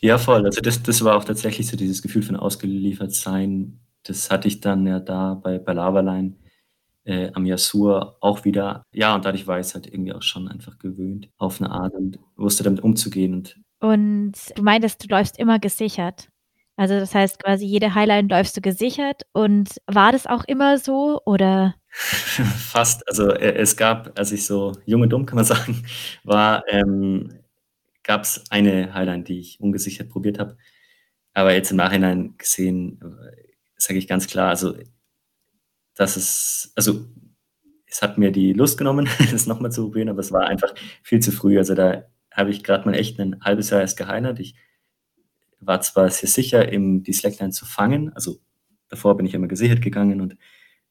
Ja, 0.01 0.19
voll. 0.19 0.45
Also, 0.45 0.61
das 0.61 0.83
das 0.85 1.03
war 1.05 1.17
auch 1.17 1.25
tatsächlich 1.25 1.67
so 1.67 1.77
dieses 1.77 2.01
Gefühl 2.03 2.23
von 2.23 2.37
Ausgeliefertsein. 2.37 3.81
Das 4.05 4.31
hatte 4.31 4.47
ich 4.49 4.61
dann 4.61 4.87
ja 4.87 5.01
da 5.01 5.35
bei 5.35 5.59
bei 5.59 5.73
Lavaline, 5.73 6.35
äh, 7.11 7.33
am 7.35 7.47
Yasur 7.47 8.17
auch 8.21 8.45
wieder. 8.45 8.85
Ja, 8.93 9.15
und 9.15 9.25
dadurch 9.25 9.47
war 9.47 9.59
ich's 9.61 9.75
halt 9.75 9.87
irgendwie 9.87 10.13
auch 10.15 10.23
schon 10.23 10.49
einfach 10.49 10.79
gewöhnt 10.79 11.29
auf 11.39 11.61
'ne 11.61 11.71
Art 11.71 11.95
und 11.95 12.19
wusste 12.37 12.65
damit 12.65 12.83
umzugehen 12.83 13.35
und 13.35 13.57
Und 13.81 14.33
du 14.57 14.63
meintest, 14.63 15.05
du 15.05 15.09
läufst 15.09 15.39
immer 15.39 15.59
gesichert. 15.59 16.29
Also, 16.77 16.95
das 16.99 17.15
heißt 17.15 17.43
quasi 17.43 17.67
jede 17.67 17.95
Highline 17.95 18.29
läufst 18.29 18.57
du 18.57 18.61
gesichert 18.63 19.23
und 19.33 19.69
war 19.87 20.13
das 20.13 20.27
auch 20.27 20.45
immer 20.45 20.79
so 20.79 21.21
oder? 21.27 21.75
Fast. 21.93 23.07
Also, 23.09 23.31
e 23.35 23.55
es 23.57 23.77
gab, 23.77 24.19
als 24.19 24.33
ich 24.33 24.47
so 24.47 24.73
jung 24.87 25.03
und 25.03 25.11
dumm, 25.11 25.27
kann 25.27 25.37
man 25.37 25.45
sagen, 25.47 25.85
war, 26.25 26.65
ähm 26.69 27.35
gab's 28.05 28.45
eine 28.51 28.95
Highline, 28.95 29.25
die 29.25 29.41
ich 29.41 29.61
ungesichert 29.61 30.09
probiert 30.11 30.39
habe. 30.41 30.57
Aber 31.35 31.55
jetzt 31.55 31.71
im 31.73 31.77
Nachhinein 31.79 32.35
gesehen, 32.39 33.01
äh, 33.03 33.37
sage 33.77 33.99
ich 33.99 34.09
ganz 34.09 34.27
klar, 34.29 34.49
also, 34.51 34.75
dass 36.01 36.17
es 36.17 36.73
also, 36.77 37.07
es 37.87 38.03
hat 38.03 38.19
mir 38.19 38.33
die 38.33 38.53
Lust 38.55 38.79
genommen, 38.79 39.09
das 39.33 39.47
noch 39.47 39.61
mal 39.61 39.71
zu 39.73 39.85
probieren, 39.85 40.11
aber 40.11 40.21
es 40.21 40.33
war 40.33 40.45
einfach 40.49 40.75
viel 41.05 41.21
zu 41.21 41.33
früh. 41.33 41.59
Also, 41.59 41.75
da 41.77 42.05
habe 42.33 42.51
ich 42.51 42.65
grad 42.65 42.87
mal 42.87 42.95
echt 42.95 43.19
'nen 43.19 43.41
halbes 43.45 43.71
Jahr 43.71 43.81
erst 43.83 43.99
geheinert. 43.99 44.41
Ich 44.41 44.55
war 45.61 45.81
zwar 45.83 46.11
sehr 46.11 46.29
sicher, 46.29 46.73
eben 46.73 47.03
die 47.03 47.13
Slackline 47.13 47.53
zu 47.53 47.67
fangen, 47.67 48.13
also, 48.15 48.39
davor 48.89 49.17
bin 49.17 49.27
ich 49.27 49.35
immer 49.35 49.47
gesichert 49.49 49.83
gegangen 49.83 50.21
und, 50.21 50.37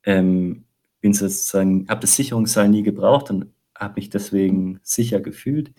ähm, 0.03 0.65
bin 1.01 1.13
sozusagen 1.13 1.87
habe 1.89 2.01
das 2.01 2.15
Sicherungsseil 2.15 2.69
nie 2.69 2.83
gebraucht 2.83 3.29
und 3.31 3.47
habe 3.77 3.95
mich 3.97 4.09
deswegen 4.09 4.79
sicher 4.83 5.21
gefühlt 5.21 5.71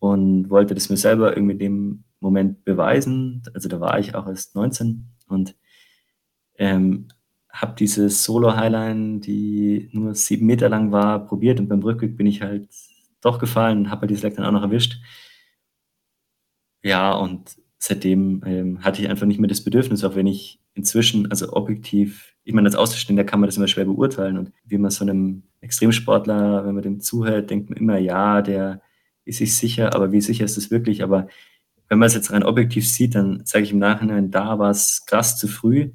und 0.00 0.48
wollte 0.50 0.74
das 0.74 0.88
mir 0.88 0.96
selber 0.96 1.36
irgendwie 1.36 1.52
in 1.52 1.58
dem 1.58 2.04
Moment 2.20 2.64
beweisen. 2.64 3.42
Also, 3.54 3.68
da 3.68 3.80
war 3.80 3.98
ich 3.98 4.14
auch 4.14 4.26
erst 4.26 4.54
19 4.56 5.06
und, 5.28 5.54
ähm, 6.58 7.08
habe 7.52 7.74
diese 7.78 8.08
Solo-Highline, 8.10 9.20
die 9.20 9.88
nur 9.92 10.14
7 10.14 10.46
Meter 10.46 10.68
lang 10.68 10.92
war, 10.92 11.24
probiert 11.26 11.60
und 11.60 11.68
beim 11.68 11.82
Rückweg 11.82 12.16
bin 12.16 12.26
ich 12.26 12.42
halt 12.42 12.68
doch 13.20 13.38
gefallen 13.38 13.78
und 13.78 13.90
habe 13.90 14.02
halt 14.02 14.10
die 14.10 14.16
Slackline 14.16 14.48
auch 14.48 14.52
noch 14.52 14.62
erwischt. 14.62 15.00
Ja, 16.84 17.12
und 17.12 17.56
seitdem, 17.78 18.42
ähm, 18.46 18.82
hatte 18.82 19.02
ich 19.02 19.08
einfach 19.08 19.26
nicht 19.26 19.38
mehr 19.40 19.48
das 19.48 19.62
Bedürfnis, 19.62 20.02
auch 20.04 20.14
wenn 20.14 20.26
ich 20.26 20.58
inzwischen 20.74 21.30
also, 21.30 21.52
objektiv 21.52 22.26
ich 22.44 22.54
meine, 22.54 22.66
als 22.68 22.74
Außenstehender 22.76 23.24
kann 23.24 23.38
man 23.40 23.48
das 23.48 23.58
immer 23.58 23.68
schwer 23.68 23.84
beurteilen 23.84 24.38
und 24.38 24.50
wie 24.64 24.78
man 24.78 24.90
so 24.90 25.04
'nem 25.04 25.42
Extremsportler 25.60 26.64
wenn 26.64 26.74
man 26.74 26.82
dem 26.82 27.00
zuhört, 27.00 27.50
denkt 27.50 27.68
man 27.68 27.78
immer: 27.78 27.98
„Ja, 27.98 28.40
der 28.42 28.80
ist 29.26 29.38
sich 29.38 29.54
sicher“, 29.56 29.94
aber 29.94 30.10
wie 30.12 30.20
sicher 30.22 30.44
ist 30.46 30.56
es 30.56 30.70
wirklich? 30.70 31.02
Aber 31.02 31.28
wenn 31.88 31.98
man's 31.98 32.14
jetzt 32.14 32.32
rein 32.32 32.42
objektiv 32.44 32.88
sieht, 32.88 33.14
dann 33.14 33.42
sage 33.44 33.64
ich 33.64 33.72
im 33.72 33.78
Nachhinein, 33.78 34.30
da 34.30 34.58
war's 34.58 35.04
krass 35.06 35.38
zu 35.38 35.48
früh, 35.48 35.90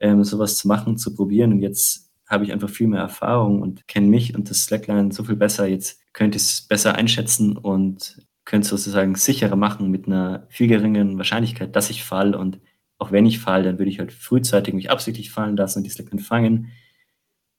ähm, 0.00 0.24
so 0.24 0.38
was 0.38 0.56
zu 0.56 0.68
machen, 0.68 0.96
zu 0.98 1.14
probieren 1.14 1.52
und 1.52 1.60
jetzt 1.62 2.10
habe 2.26 2.44
ich 2.44 2.52
einfach 2.52 2.68
viel 2.70 2.88
mehr 2.88 3.00
Erfahrung 3.00 3.62
und 3.62 3.88
kenne 3.88 4.06
mich 4.08 4.34
und 4.34 4.50
das 4.50 4.64
Slackline 4.64 5.12
so 5.12 5.24
viel 5.24 5.36
besser. 5.36 5.66
Jetzt 5.66 6.00
könnte 6.12 6.36
ich's 6.36 6.62
besser 6.62 6.94
einschätzen 6.94 7.56
und 7.56 8.26
könnte 8.44 8.64
es 8.66 8.70
sozusagen 8.70 9.14
sicherer 9.14 9.56
machen 9.56 9.90
mit 9.90 10.06
'ner 10.08 10.46
viel 10.50 10.68
geringeren 10.68 11.16
Wahrscheinlichkeit, 11.18 11.74
dass 11.76 11.90
ich 11.90 12.04
falle 12.04 12.38
und 12.38 12.60
auch 12.98 13.12
wenn 13.12 13.26
ich 13.26 13.38
falle, 13.40 13.64
dann 13.64 13.78
würde 13.78 13.90
ich 13.90 13.98
halt 14.00 14.12
frühzeitig 14.12 14.74
mich 14.74 14.90
absichtlich 14.90 15.30
fallen 15.30 15.56
lassen 15.56 15.78
und 15.80 15.84
die 15.84 15.90
Slackline 15.90 16.22
fangen. 16.22 16.72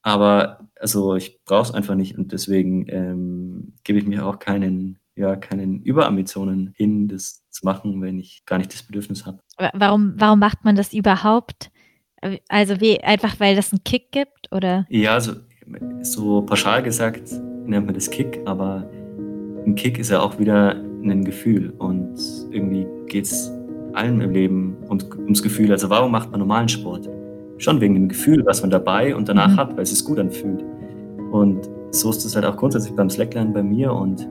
Aber 0.04 0.70
also, 0.80 1.16
ich 1.16 1.44
brauche 1.46 1.64
es 1.64 1.72
einfach 1.74 1.96
nicht 1.96 2.18
und 2.18 2.32
deswegen, 2.32 2.86
ähm, 2.90 3.74
gebe 3.84 4.00
ich 4.00 4.06
mir 4.08 4.26
auch 4.26 4.40
keinen 4.40 5.00
ja, 5.16 5.36
keinen 5.36 5.82
Überambitionen 5.84 6.74
hin, 6.78 7.10
das 7.10 7.44
zu 7.50 7.66
machen, 7.66 8.02
wenn 8.02 8.20
ich 8.20 8.44
gar 8.46 8.58
nicht 8.58 8.74
das 8.74 8.84
Bedürfnis 8.84 9.26
habe. 9.26 9.40
Wa 9.58 9.70
warum 9.74 10.14
warum 10.18 10.40
macht 10.40 10.64
man 10.64 10.76
das 10.78 10.94
überhaupt? 10.94 11.72
Also, 12.50 12.80
wie 12.82 13.00
einfach, 13.02 13.40
weil 13.40 13.56
das 13.56 13.72
'n 13.74 13.80
Kick 13.84 14.12
gibt, 14.12 14.52
oder? 14.52 14.86
Ja, 14.90 15.20
so 15.20 15.34
so 16.02 16.42
pauschal 16.42 16.82
gesagt 16.82 17.32
nennt 17.66 17.86
man 17.86 17.94
das 17.94 18.10
Kick, 18.10 18.40
aber 18.46 18.90
'n 19.66 19.76
Kick 19.76 20.00
ist 20.00 20.10
ja 20.10 20.20
auch 20.22 20.40
wieder 20.40 20.74
'nen 20.76 21.24
Gefühl 21.24 21.72
und 21.78 22.16
irgendwie 22.52 22.88
geht's 23.08 23.52
allen 23.94 24.20
im 24.22 24.32
Leben 24.32 24.76
ums 24.90 25.06
ums 25.16 25.44
Gefühl. 25.44 25.72
Also, 25.72 25.90
warum 25.90 26.12
macht 26.12 26.32
man 26.32 26.40
normalen 26.40 26.70
Sport? 26.70 27.08
Schon 27.58 27.82
wegen 27.82 27.94
dem 27.96 28.10
Gefühl, 28.10 28.44
was 28.46 28.62
man 28.62 28.70
dabei 28.72 29.16
und 29.16 29.28
danach 29.30 29.50
Mhm. 29.52 29.58
hat, 29.58 29.76
weil 29.76 29.84
es 29.84 29.90
sich 29.92 30.04
gut 30.06 30.20
anfühlt. 30.20 30.64
Und 31.32 31.70
so 31.92 32.10
ist 32.10 32.26
es 32.26 32.36
halt 32.36 32.46
auch 32.46 32.58
grundsätzlich 32.58 32.96
beim 32.96 33.10
Slackline 33.10 33.52
bei 33.52 33.64
mir 33.64 33.94
und 33.94 34.28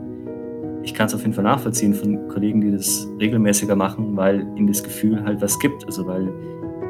ich 0.83 0.95
kann's 0.95 1.15
auf 1.15 1.23
jeden 1.23 1.35
Fall 1.35 1.45
nachvollziehen 1.45 1.93
von 1.95 2.29
Kollegen, 2.29 2.61
die 2.61 2.71
das 2.73 3.07
regelmäßiger 3.21 3.77
machen, 3.77 4.17
weil 4.17 4.41
ihnen 4.57 4.67
das 4.69 4.83
Gefühl 4.83 5.23
halt 5.23 5.41
was 5.43 5.59
gibt. 5.59 5.85
Also, 5.87 6.07
weil 6.07 6.33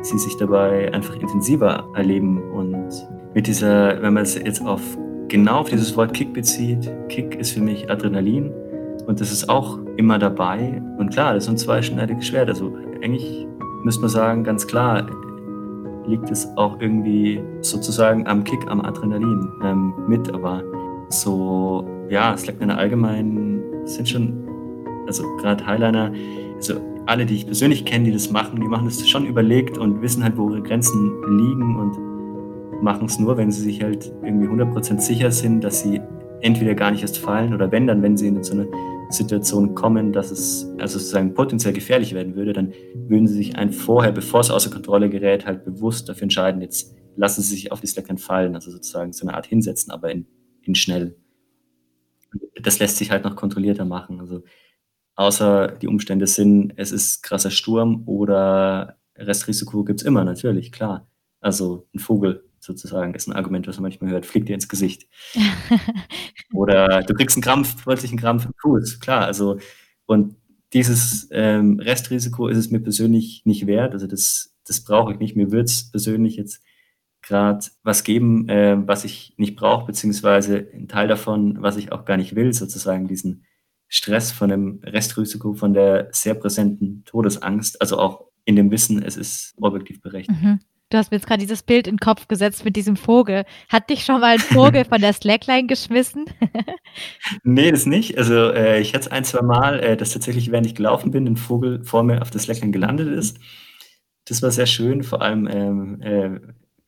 sie 0.03 0.19
sich 0.19 0.37
dabei 0.37 0.93
einfach 0.93 1.15
intensiver 1.17 1.89
erleben 1.95 2.41
und 2.53 2.89
mit 3.35 3.47
dieser 3.47 4.01
wenn 4.03 4.15
man's 4.15 4.35
jetzt 4.35 4.65
auf 4.65 4.81
genau 5.29 5.61
auf 5.61 5.69
dieses 5.69 5.97
Wort 5.97 6.15
Kick 6.15 6.33
bezieht 6.33 6.91
Kick 7.09 7.35
ist 7.37 7.53
für 7.53 7.61
mich 7.61 7.91
Adrenalin 7.91 8.53
und 9.09 9.23
das 9.23 9.33
ist 9.33 9.49
auch 9.49 9.79
immer 9.97 10.19
dabei. 10.19 10.83
Und 10.99 11.11
klar, 11.11 11.33
das 11.33 11.45
ist 11.45 11.47
so 11.47 11.53
'n 11.53 11.57
zweischneidiges 11.57 12.27
Schwert. 12.27 12.51
Also, 12.51 12.77
eigentlich 13.03 13.47
müsste 13.83 14.03
man 14.03 14.11
sagen, 14.11 14.45
ganz 14.45 14.67
klar 14.67 15.07
liegt 16.07 16.31
es 16.31 16.47
auch 16.57 16.79
irgendwie 16.81 17.43
sozusagen 17.63 18.27
am 18.27 18.45
Kick, 18.45 18.61
am 18.69 18.83
Adrenalin, 18.83 19.49
ähm, 19.65 19.95
mit, 20.07 20.33
aber 20.33 20.63
so 21.09 21.87
ja, 22.11 22.37
Slackline 22.37 22.77
allgemein 22.77 23.63
sind 23.85 24.09
schon 24.09 24.47
also, 25.07 25.25
grad 25.41 25.67
Highliner 25.67 26.13
also, 26.57 26.75
alle, 27.09 27.27
die 27.27 27.35
ich 27.37 27.47
persönlich 27.47 27.85
kenne, 27.85 28.05
die 28.07 28.12
das 28.12 28.31
machen, 28.31 28.61
die 28.61 28.68
machen 28.68 28.85
das 28.87 29.09
schon 29.09 29.27
überlegt 29.27 29.79
und 29.79 30.03
wissen 30.03 30.23
halt, 30.23 30.37
wo 30.37 30.51
ihre 30.51 30.62
Grenzen 30.62 31.14
liegen 31.38 31.77
und 31.77 32.83
machen's 32.83 33.18
nur, 33.18 33.37
wenn 33.37 33.51
sie 33.51 33.62
sich 33.62 33.83
halt 33.83 34.12
irgendwie 34.23 34.49
100 34.49 34.73
% 34.73 35.03
sicher 35.03 35.31
sind, 35.33 35.62
dass 35.64 35.83
sie 35.83 36.01
entweder 36.42 36.75
gar 36.75 36.90
nicht 36.92 37.03
erst 37.03 37.18
fallen 37.18 37.55
oder 37.55 37.73
wenn, 37.73 37.87
dann 37.87 38.03
wenn 38.03 38.16
sie 38.16 38.29
in 38.29 38.42
so 38.44 38.55
'ne 38.55 38.68
Situation 39.11 39.75
kommen, 39.75 40.12
dass 40.12 40.31
es 40.31 40.66
also, 40.79 40.99
sozusagen 40.99 41.35
potenziell 41.35 41.73
gefährlich 41.75 42.14
werden 42.14 42.37
würde, 42.37 42.53
dann 42.53 42.73
würden 43.09 43.27
sie 43.27 43.35
sich 43.35 43.57
ein 43.57 43.73
vorher, 43.73 44.12
bevor's 44.12 44.51
außer 44.51 44.71
Kontrolle 44.71 45.09
gerät, 45.11 45.47
halt 45.47 45.64
bewusst 45.64 46.09
dafür 46.09 46.25
entscheiden, 46.25 46.61
jetzt 46.62 46.94
lassen 47.16 47.42
sie 47.42 47.51
sich 47.51 47.73
auf 47.73 47.81
die 47.81 47.87
Slackline 47.88 48.18
fallen, 48.18 48.55
also, 48.55 48.71
sozusagen 48.71 49.12
so 49.14 49.27
'ne 49.27 49.35
Art 49.35 49.47
hinsetzen, 49.47 49.90
aber 49.92 50.11
in 50.12 50.27
in 50.62 50.75
schnell. 50.75 51.16
Das 52.62 52.79
lässt 52.79 52.97
sich 52.99 53.11
halt 53.11 53.25
noch 53.25 53.37
kontrollierter 53.37 53.85
machen. 53.85 54.21
Also, 54.21 54.42
außer 55.19 55.69
die 55.83 55.89
Umstände 55.89 56.29
sind, 56.29 56.75
es 56.79 56.93
ist 56.93 57.23
krasser 57.25 57.53
Sturm 57.53 58.05
oder 58.07 58.99
Restrisiko 59.19 59.85
gibt's 59.85 60.05
immer, 60.05 60.25
natürlich, 60.25 60.73
klar. 60.73 61.09
Also, 61.43 61.89
'n 61.95 62.01
Vogel 62.01 62.45
sozusagen 62.61 63.15
ist 63.15 63.29
'n 63.29 63.35
Argument, 63.35 63.69
was 63.69 63.77
man 63.79 63.85
manchmal 63.85 64.13
hört, 64.13 64.27
fliegt 64.27 64.49
dir 64.51 64.55
ins 64.55 64.69
Gesicht. 64.71 65.09
Oder 66.55 67.03
du 67.03 67.15
kriegst 67.15 67.37
'n 67.39 67.43
Krampf 67.43 67.77
plötzlich 67.85 68.13
'n 68.13 68.19
Krampf 68.19 68.47
im 68.47 68.55
Fuß, 68.63 69.01
klar. 69.01 69.27
Also, 69.27 69.59
und 70.07 70.37
dieses, 70.75 71.29
ähm, 71.33 71.81
Restrisiko 71.81 72.49
ist 72.49 72.59
es 72.59 72.71
mir 72.73 72.81
persönlich 72.81 73.43
nicht 73.47 73.67
wert. 73.69 73.95
Also, 73.95 74.07
das 74.09 74.55
das 74.67 74.83
brauche 74.85 75.13
ich 75.15 75.21
nicht. 75.21 75.37
Mir 75.37 75.53
würd's 75.53 75.91
persönlich 75.93 76.37
jetzt 76.37 76.63
grad 77.23 77.73
was 77.85 78.05
geben, 78.05 78.49
äh, 78.51 78.77
was 78.89 79.05
ich 79.07 79.35
nicht 79.39 79.57
brauche, 79.57 79.87
beziehungsweise 79.87 80.59
'n 80.75 80.89
Teil 80.89 81.09
davon, 81.09 81.63
was 81.63 81.77
ich 81.79 81.93
auch 81.93 82.05
gar 82.07 82.17
nicht 82.19 82.37
will, 82.37 82.53
sozusagen 82.55 83.09
diesen 83.09 83.45
Stress 83.88 84.33
von 84.33 84.51
dem 84.51 84.81
Restrisiko, 84.85 85.55
von 85.55 85.72
der 85.74 86.09
sehr 86.12 86.35
präsenten 86.35 87.05
Todesangst, 87.07 87.81
also, 87.81 87.98
auch 87.98 88.24
in 88.44 88.57
dem 88.57 88.70
Wissen, 88.70 89.03
es 89.03 89.16
ist 89.16 89.55
objektiv 89.61 90.01
berechnet. 90.03 90.37
Mhm. 90.42 90.61
Du 90.90 90.96
hast 90.96 91.11
mir 91.11 91.18
jetzt 91.18 91.27
grad 91.27 91.40
dieses 91.42 91.62
Bild 91.62 91.87
in 91.87 91.96
'n 91.96 91.98
Kopf 91.98 92.29
gesetzt 92.29 92.64
mit 92.64 92.74
diesem 92.77 92.96
Vogel. 92.96 93.44
Hat 93.68 93.90
dich 93.90 94.05
schon 94.07 94.20
mal 94.22 94.35
'n 94.37 94.38
Vogel 94.40 94.85
von 94.88 95.01
der 95.03 95.12
Slackline 95.12 95.66
geschmissen? 95.66 96.24
Ne, 97.44 97.70
das 97.72 97.87
nicht. 97.87 98.18
Also, 98.18 98.35
äh, 98.53 98.81
ich 98.81 98.94
hatte 98.94 99.03
es 99.07 99.09
ein, 99.12 99.24
zweimal, 99.24 99.81
äh, 99.81 99.96
dass 99.96 100.12
tatsächlich, 100.12 100.51
während 100.51 100.66
ich 100.66 100.74
gelaufen 100.74 101.11
bin, 101.12 101.27
'n 101.27 101.37
Vogel 101.37 101.85
vor 101.85 102.03
mir 102.05 102.22
auf 102.22 102.31
der 102.31 102.40
Slackline 102.40 102.72
gelandet 102.72 103.09
ist. 103.09 103.38
Das 104.27 104.42
war 104.42 104.51
sehr 104.51 104.66
schön, 104.66 105.03
vor 105.05 105.22
allem, 105.22 105.48
ähm, 105.51 106.03
äh, 106.03 106.40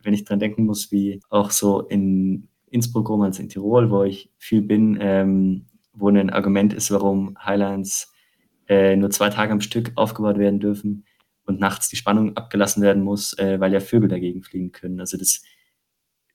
wenn 0.02 0.14
ich 0.14 0.24
dran 0.24 0.40
denken 0.40 0.66
muss, 0.66 0.92
wie 0.92 1.20
auch 1.30 1.50
so 1.50 1.82
in 1.82 2.48
Innsbruck 2.70 3.08
rum, 3.10 3.22
also, 3.22 3.42
in 3.42 3.48
Tirol, 3.50 3.90
wo 3.90 4.04
ich 4.04 4.30
viel 4.38 4.62
bin, 4.62 4.98
ähm, 5.00 5.66
wo 5.94 6.10
'nen 6.10 6.30
Argument 6.30 6.72
ist, 6.74 6.90
warum 6.92 7.36
Highlines, 7.44 8.12
äh, 8.68 8.96
nur 8.96 9.10
2 9.10 9.30
Tage 9.30 9.52
am 9.52 9.60
Stück 9.62 9.92
aufgebaut 9.96 10.38
werden 10.38 10.60
dürfen 10.60 11.04
und 11.46 11.60
nachts 11.60 11.88
die 11.88 11.96
Spannung 11.96 12.36
abgelassen 12.36 12.82
werden 12.82 13.02
muss, 13.04 13.36
äh, 13.38 13.60
weil 13.60 13.72
ja 13.72 13.80
Vögel 13.80 14.08
dagegen 14.08 14.42
fliegen 14.42 14.72
können. 14.72 15.00
Also, 15.00 15.16
das 15.18 15.42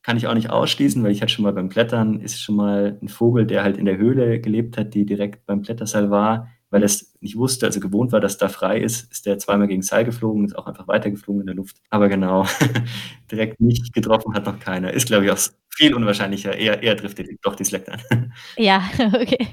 kann 0.03 0.17
ich 0.17 0.27
auch 0.27 0.35
nicht 0.35 0.49
ausschließen, 0.51 1.03
weil 1.03 1.11
ich 1.11 1.21
hatte 1.23 1.33
schon 1.33 1.43
mal 1.45 1.53
beim 1.53 1.69
Klettern 1.69 2.19
ist 2.21 2.41
schon 2.41 2.55
mal 2.57 2.99
'n 3.03 3.09
Vogel, 3.09 3.45
der 3.47 3.63
halt 3.63 3.77
in 3.77 3.85
der 3.85 3.97
Höhle 3.97 4.39
gelebt 4.41 4.77
hat, 4.77 4.93
die 4.95 5.05
direkt 5.05 5.45
beim 5.47 5.63
Kletterseil 5.63 6.11
war, 6.11 6.49
weil 6.71 6.83
er 6.83 6.87
es 6.87 7.15
nicht 7.21 7.37
wusste, 7.37 7.65
also 7.67 7.79
gewohnt 7.81 8.11
war, 8.13 8.19
dass 8.21 8.37
da 8.37 8.49
frei 8.49 8.79
ist, 8.79 9.11
ist 9.11 9.25
der 9.27 9.39
zweimal 9.39 9.67
gegen 9.69 9.81
Seil 9.83 10.05
geflogen, 10.05 10.45
ist 10.45 10.57
auch 10.57 10.67
einfach 10.67 10.87
weitergeflogen 10.89 11.41
in 11.43 11.47
der 11.47 11.55
Luft. 11.57 11.77
Aber 11.91 12.09
genau, 12.09 12.45
direkt 13.31 13.61
nicht 13.61 13.93
getroffen 13.93 14.33
hat 14.35 14.45
noch 14.47 14.59
keiner. 14.59 14.93
Ist, 14.93 15.07
glaube 15.07 15.25
ich, 15.25 15.31
auch 15.31 15.37
viel 15.75 15.93
unwahrscheinlicher. 15.93 16.57
Eher, 16.57 16.81
eher 16.81 16.97
trifft 16.97 17.19
er 17.19 17.25
doch 17.41 17.55
die 17.55 17.65
Slackline. 17.65 18.31
Ja, 18.57 18.89
okay. 19.13 19.47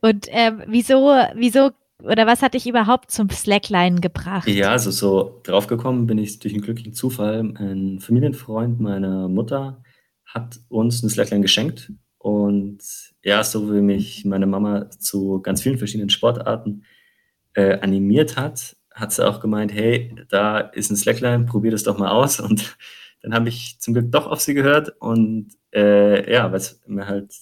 Und 0.00 0.26
ähm, 0.30 0.62
wieso, 0.66 1.14
wieso 1.34 1.70
oder 2.02 2.26
was 2.26 2.42
hat 2.42 2.54
dich 2.54 2.66
überhaupt 2.66 3.10
zum 3.10 3.28
Slackline 3.28 4.00
gebracht? 4.00 4.46
Ja, 4.46 4.70
also 4.70 4.90
so 4.90 5.40
draufgekommen 5.42 6.06
bin 6.06 6.18
ich 6.18 6.38
durch 6.38 6.54
einen 6.54 6.62
glücklichen 6.62 6.94
Zufall. 6.94 7.40
Ein 7.40 7.98
Familienfreund 7.98 8.78
meiner 8.80 9.28
Mutter 9.28 9.82
hat 10.24 10.60
uns 10.68 11.02
eine 11.02 11.10
Slackline 11.10 11.42
geschenkt. 11.42 11.92
Und 12.18 12.78
ja, 13.22 13.42
so 13.42 13.72
wie 13.72 13.80
mich 13.80 14.24
meine 14.24 14.46
Mama 14.46 14.90
zu 14.90 15.40
ganz 15.40 15.62
vielen 15.62 15.78
verschiedenen 15.78 16.10
Sportarten 16.10 16.84
äh, 17.54 17.78
animiert 17.80 18.36
hat, 18.36 18.76
hat 18.94 19.12
sie 19.12 19.26
auch 19.26 19.40
gemeint, 19.40 19.72
hey, 19.72 20.14
da 20.28 20.58
ist 20.58 20.90
ein 20.90 20.96
Slackline, 20.96 21.46
probier 21.46 21.70
das 21.70 21.84
doch 21.84 21.98
mal 21.98 22.10
aus. 22.10 22.38
Und 22.40 22.76
dann 23.22 23.34
habe 23.34 23.48
ich 23.48 23.78
zum 23.80 23.94
Glück 23.94 24.10
doch 24.12 24.26
auf 24.26 24.40
sie 24.40 24.54
gehört 24.54 24.94
und 25.00 25.48
äh, 25.74 26.32
ja, 26.32 26.52
es 26.52 26.80
mir 26.86 27.06
halt 27.06 27.32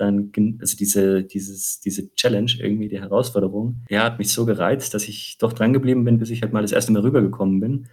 dann, 0.00 0.32
also 0.60 0.76
diese, 0.76 1.24
dieses, 1.24 1.80
diese 1.80 2.14
Challenge, 2.14 2.50
irgendwie 2.58 2.88
die 2.88 3.00
Herausforderung, 3.00 3.84
ja, 3.90 4.04
hat 4.04 4.18
mich 4.18 4.32
so 4.32 4.46
gereizt, 4.46 4.94
dass 4.94 5.06
ich 5.08 5.36
doch 5.38 5.52
dran 5.52 5.74
geblieben 5.74 6.04
bin, 6.04 6.18
bis 6.18 6.30
ich 6.30 6.40
halt 6.42 6.52
mal 6.52 6.62
das 6.62 6.72
erste 6.72 6.92
Mal 6.92 7.02
rübergekommen 7.02 7.60
bin. 7.60 7.88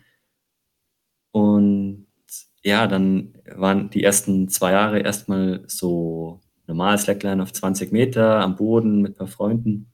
Und 1.31 2.07
ja, 2.63 2.87
dann 2.87 3.33
waren 3.55 3.89
die 3.89 4.03
ersten 4.03 4.47
zwei 4.47 4.71
Jahre 4.71 4.99
erstmal 4.99 5.63
so 5.67 6.41
normal 6.65 6.97
Slackline 6.97 7.43
auf 7.43 7.51
20 7.51 7.91
Meter 7.91 8.39
am 8.39 8.55
Boden 8.55 9.01
mit 9.01 9.13
ein 9.13 9.17
paar 9.17 9.27
Freunden. 9.27 9.91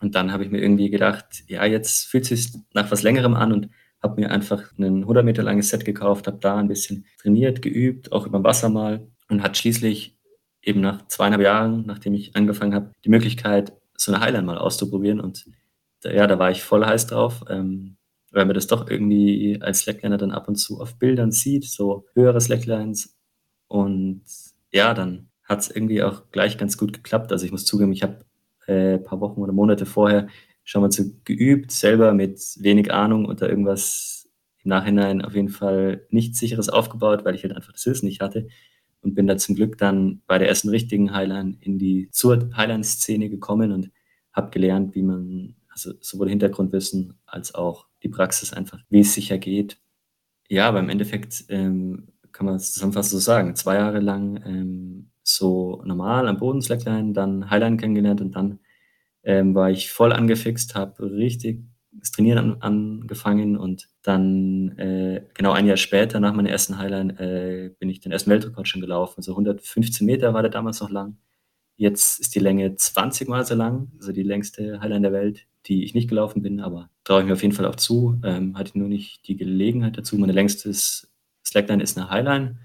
Und 0.00 0.14
dann 0.14 0.32
habe 0.32 0.44
ich 0.44 0.50
mir 0.50 0.60
irgendwie 0.60 0.90
gedacht, 0.90 1.44
ja, 1.46 1.64
jetzt 1.64 2.06
fühlt 2.06 2.30
es 2.30 2.44
sich 2.44 2.60
nach 2.74 2.90
was 2.90 3.02
längerem 3.02 3.34
an 3.34 3.52
und 3.52 3.68
habe 4.02 4.20
mir 4.20 4.30
einfach 4.30 4.72
ein 4.78 5.02
100 5.02 5.24
Meter 5.24 5.42
langes 5.42 5.68
Set 5.68 5.84
gekauft, 5.84 6.26
habe 6.26 6.38
da 6.40 6.56
ein 6.56 6.68
bisschen 6.68 7.06
trainiert, 7.20 7.62
geübt, 7.62 8.12
auch 8.12 8.26
über 8.26 8.42
Wasser 8.42 8.68
mal 8.68 9.06
und 9.28 9.42
hat 9.42 9.56
schließlich 9.56 10.18
eben 10.62 10.80
nach 10.80 11.06
zweieinhalb 11.08 11.42
Jahren, 11.42 11.86
nachdem 11.86 12.14
ich 12.14 12.34
angefangen 12.36 12.74
habe, 12.74 12.92
die 13.04 13.10
Möglichkeit, 13.10 13.72
so 13.96 14.12
eine 14.12 14.22
Highline 14.22 14.44
mal 14.44 14.58
auszuprobieren. 14.58 15.20
Und 15.20 15.44
ja, 16.04 16.26
da 16.26 16.38
war 16.38 16.50
ich 16.50 16.62
voll 16.62 16.84
heiß 16.84 17.06
drauf, 17.06 17.44
ähm, 17.48 17.96
weil 18.30 18.44
man 18.44 18.54
das 18.54 18.66
doch 18.66 18.88
irgendwie 18.88 19.60
als 19.60 19.80
Slackliner 19.80 20.18
dann 20.18 20.32
ab 20.32 20.48
und 20.48 20.56
zu 20.56 20.80
auf 20.80 20.98
Bildern 20.98 21.32
sieht, 21.32 21.64
so 21.64 22.06
höhere 22.14 22.40
Slacklines. 22.40 23.16
Und 23.68 24.22
ja, 24.72 24.94
dann 24.94 25.28
hat 25.44 25.60
es 25.60 25.70
irgendwie 25.70 26.02
auch 26.02 26.30
gleich 26.30 26.58
ganz 26.58 26.78
gut 26.78 26.92
geklappt. 26.92 27.30
Also 27.32 27.44
ich 27.44 27.52
muss 27.52 27.64
zugeben, 27.64 27.92
ich 27.92 28.02
habe 28.02 28.24
äh, 28.66 28.94
ein 28.94 29.04
paar 29.04 29.20
Wochen 29.20 29.40
oder 29.40 29.52
Monate 29.52 29.86
vorher 29.86 30.28
schon 30.64 30.82
mal 30.82 30.90
so 30.90 31.04
geübt, 31.24 31.72
selber 31.72 32.12
mit 32.14 32.40
wenig 32.58 32.92
Ahnung 32.92 33.24
und 33.24 33.42
da 33.42 33.48
irgendwas 33.48 34.28
im 34.64 34.68
Nachhinein 34.70 35.22
auf 35.22 35.34
jeden 35.34 35.48
Fall 35.48 36.06
nichts 36.10 36.38
sicheres 36.38 36.68
aufgebaut, 36.68 37.24
weil 37.24 37.34
ich 37.34 37.42
halt 37.42 37.54
einfach 37.54 37.72
das 37.72 37.86
Wissen 37.86 38.06
nicht 38.06 38.20
hatte 38.20 38.48
und 39.02 39.14
bin 39.14 39.26
da 39.26 39.36
zum 39.36 39.54
Glück 39.54 39.76
dann 39.78 40.22
bei 40.26 40.38
der 40.38 40.48
ersten 40.48 40.68
richtigen 40.68 41.12
Highline 41.12 41.56
in 41.60 41.78
die 41.78 42.08
zur 42.12 42.50
Highline-Szene 42.56 43.28
gekommen 43.28 43.72
und 43.72 43.90
habe 44.32 44.50
gelernt, 44.50 44.94
wie 44.94 45.02
man, 45.02 45.56
also 45.68 45.92
sowohl 46.00 46.28
Hintergrundwissen 46.28 47.18
als 47.26 47.54
auch 47.54 47.88
die 48.02 48.08
Praxis 48.08 48.52
einfach, 48.52 48.80
wie 48.88 49.00
es 49.00 49.14
sicher 49.14 49.38
geht. 49.38 49.78
Ja, 50.48 50.68
aber 50.68 50.80
im 50.80 50.88
Endeffekt 50.88 51.44
ähm, 51.48 52.08
kann 52.30 52.46
man 52.46 52.56
es 52.56 52.72
zusammenfassend 52.72 53.12
so 53.12 53.18
sagen. 53.18 53.56
Zwei 53.56 53.74
Jahre 53.76 54.00
lang 54.00 54.42
ähm, 54.44 55.10
so 55.22 55.82
normal 55.84 56.28
am 56.28 56.38
Boden 56.38 56.62
Slackline, 56.62 57.12
dann 57.12 57.50
Highline 57.50 57.76
kennengelernt 57.76 58.20
und 58.20 58.34
dann 58.34 58.58
ähm, 59.24 59.54
war 59.54 59.70
ich 59.70 59.90
voll 59.90 60.12
angefixt, 60.12 60.74
habe 60.74 61.10
richtig 61.12 61.62
das 61.92 62.10
Trainieren 62.10 62.38
an, 62.38 62.56
angefangen 62.60 63.56
und 63.56 63.88
dann 64.02 64.76
äh, 64.78 65.24
genau 65.34 65.52
ein 65.52 65.66
Jahr 65.66 65.76
später 65.76 66.20
nach 66.20 66.32
meiner 66.32 66.50
ersten 66.50 66.78
Highline 66.78 67.18
äh, 67.18 67.68
bin 67.78 67.90
ich 67.90 68.00
den 68.00 68.12
ersten 68.12 68.30
Weltrekord 68.30 68.66
schon 68.66 68.80
gelaufen. 68.80 69.14
Also 69.18 69.32
115 69.32 70.06
Meter 70.06 70.32
war 70.34 70.42
der 70.42 70.50
damals 70.50 70.80
noch 70.80 70.90
lang. 70.90 71.18
Jetzt 71.76 72.20
ist 72.20 72.34
die 72.34 72.40
Länge 72.40 72.74
20 72.74 73.28
Mal 73.28 73.44
so 73.44 73.54
lang, 73.54 73.92
also 73.98 74.12
die 74.12 74.22
längste 74.22 74.80
Highline 74.80 75.02
der 75.02 75.12
Welt, 75.12 75.46
die 75.66 75.84
ich 75.84 75.94
nicht 75.94 76.08
gelaufen 76.08 76.42
bin, 76.42 76.60
aber 76.60 76.90
traue 77.04 77.20
ich 77.20 77.26
mir 77.26 77.34
auf 77.34 77.42
jeden 77.42 77.54
Fall 77.54 77.66
auch 77.66 77.76
zu. 77.76 78.18
Ähm, 78.24 78.56
hatte 78.56 78.78
nur 78.78 78.88
nicht 78.88 79.26
die 79.28 79.36
Gelegenheit 79.36 79.98
dazu. 79.98 80.16
Meine 80.16 80.32
längste 80.32 80.72
Slackline 81.44 81.82
ist 81.82 81.98
eine 81.98 82.10
Highline 82.10 82.58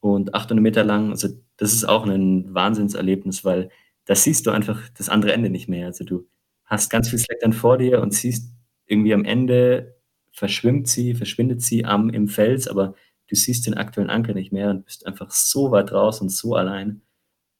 und 0.00 0.34
800 0.34 0.62
Meter 0.62 0.84
lang. 0.84 1.10
Also 1.10 1.28
das 1.56 1.72
ist 1.72 1.88
auch 1.88 2.06
ein 2.06 2.52
Wahnsinnserlebnis, 2.52 3.44
weil 3.44 3.70
da 4.06 4.14
siehst 4.14 4.46
du 4.46 4.50
einfach 4.50 4.80
das 4.96 5.08
andere 5.08 5.32
Ende 5.32 5.50
nicht 5.50 5.68
mehr. 5.68 5.86
Also 5.86 6.04
du 6.04 6.28
hast 6.64 6.90
ganz 6.90 7.08
viel 7.08 7.18
Slackline 7.18 7.54
vor 7.54 7.78
dir 7.78 8.00
und 8.00 8.12
siehst 8.14 8.52
irgendwie 8.86 9.14
am 9.14 9.24
Ende 9.24 9.96
verschwimmt 10.32 10.88
sie, 10.88 11.14
verschwindet 11.14 11.62
sie 11.62 11.84
am 11.84 12.10
im 12.10 12.28
Fels, 12.28 12.68
aber 12.68 12.94
du 13.28 13.36
siehst 13.36 13.66
den 13.66 13.74
aktuellen 13.74 14.10
Anker 14.10 14.34
nicht 14.34 14.52
mehr 14.52 14.70
und 14.70 14.84
bist 14.84 15.06
einfach 15.06 15.30
so 15.30 15.70
weit 15.70 15.92
raus 15.92 16.20
und 16.20 16.30
so 16.30 16.54
allein. 16.54 17.02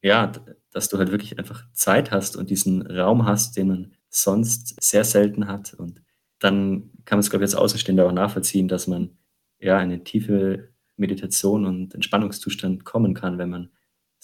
Ja, 0.01 0.31
dass 0.71 0.89
du 0.89 0.97
halt 0.97 1.11
wirklich 1.11 1.39
einfach 1.39 1.65
Zeit 1.73 2.11
hast 2.11 2.35
und 2.35 2.49
diesen 2.49 2.85
Raum 2.85 3.25
hast, 3.25 3.55
den 3.57 3.67
man 3.69 3.93
sonst 4.09 4.75
sehr 4.83 5.03
selten 5.05 5.47
hat. 5.47 5.73
Und 5.73 6.01
dann 6.39 6.91
kann 7.05 7.17
man 7.17 7.21
es, 7.21 7.29
glaube 7.29 7.45
ich, 7.45 7.51
als 7.51 7.55
Außenstehender 7.55 8.05
auch 8.07 8.11
nachvollziehen, 8.11 8.67
dass 8.67 8.87
man 8.87 9.17
ja 9.59 9.77
eine 9.77 10.03
tiefe 10.03 10.73
Meditation 10.97 11.65
und 11.65 11.95
Entspannungszustand 11.95 12.85
kommen 12.85 13.13
kann, 13.13 13.37
wenn 13.37 13.49
man 13.49 13.69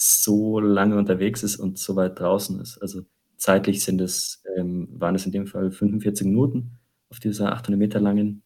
so 0.01 0.61
lange 0.61 0.97
unterwegs 0.97 1.43
ist 1.43 1.57
und 1.57 1.77
so 1.77 1.97
weit 1.97 2.19
draußen 2.19 2.59
ist. 2.61 2.77
Also 2.77 3.01
zeitlich 3.35 3.83
sind 3.83 3.99
es, 3.99 4.41
ähm, 4.55 4.87
waren 4.93 5.13
es 5.15 5.25
in 5.25 5.33
dem 5.33 5.45
Fall 5.45 5.71
45 5.71 6.25
Minuten 6.25 6.79
auf 7.09 7.19
dieser 7.19 7.51
800 7.51 7.77
Meter 7.77 7.99
langen. 7.99 8.43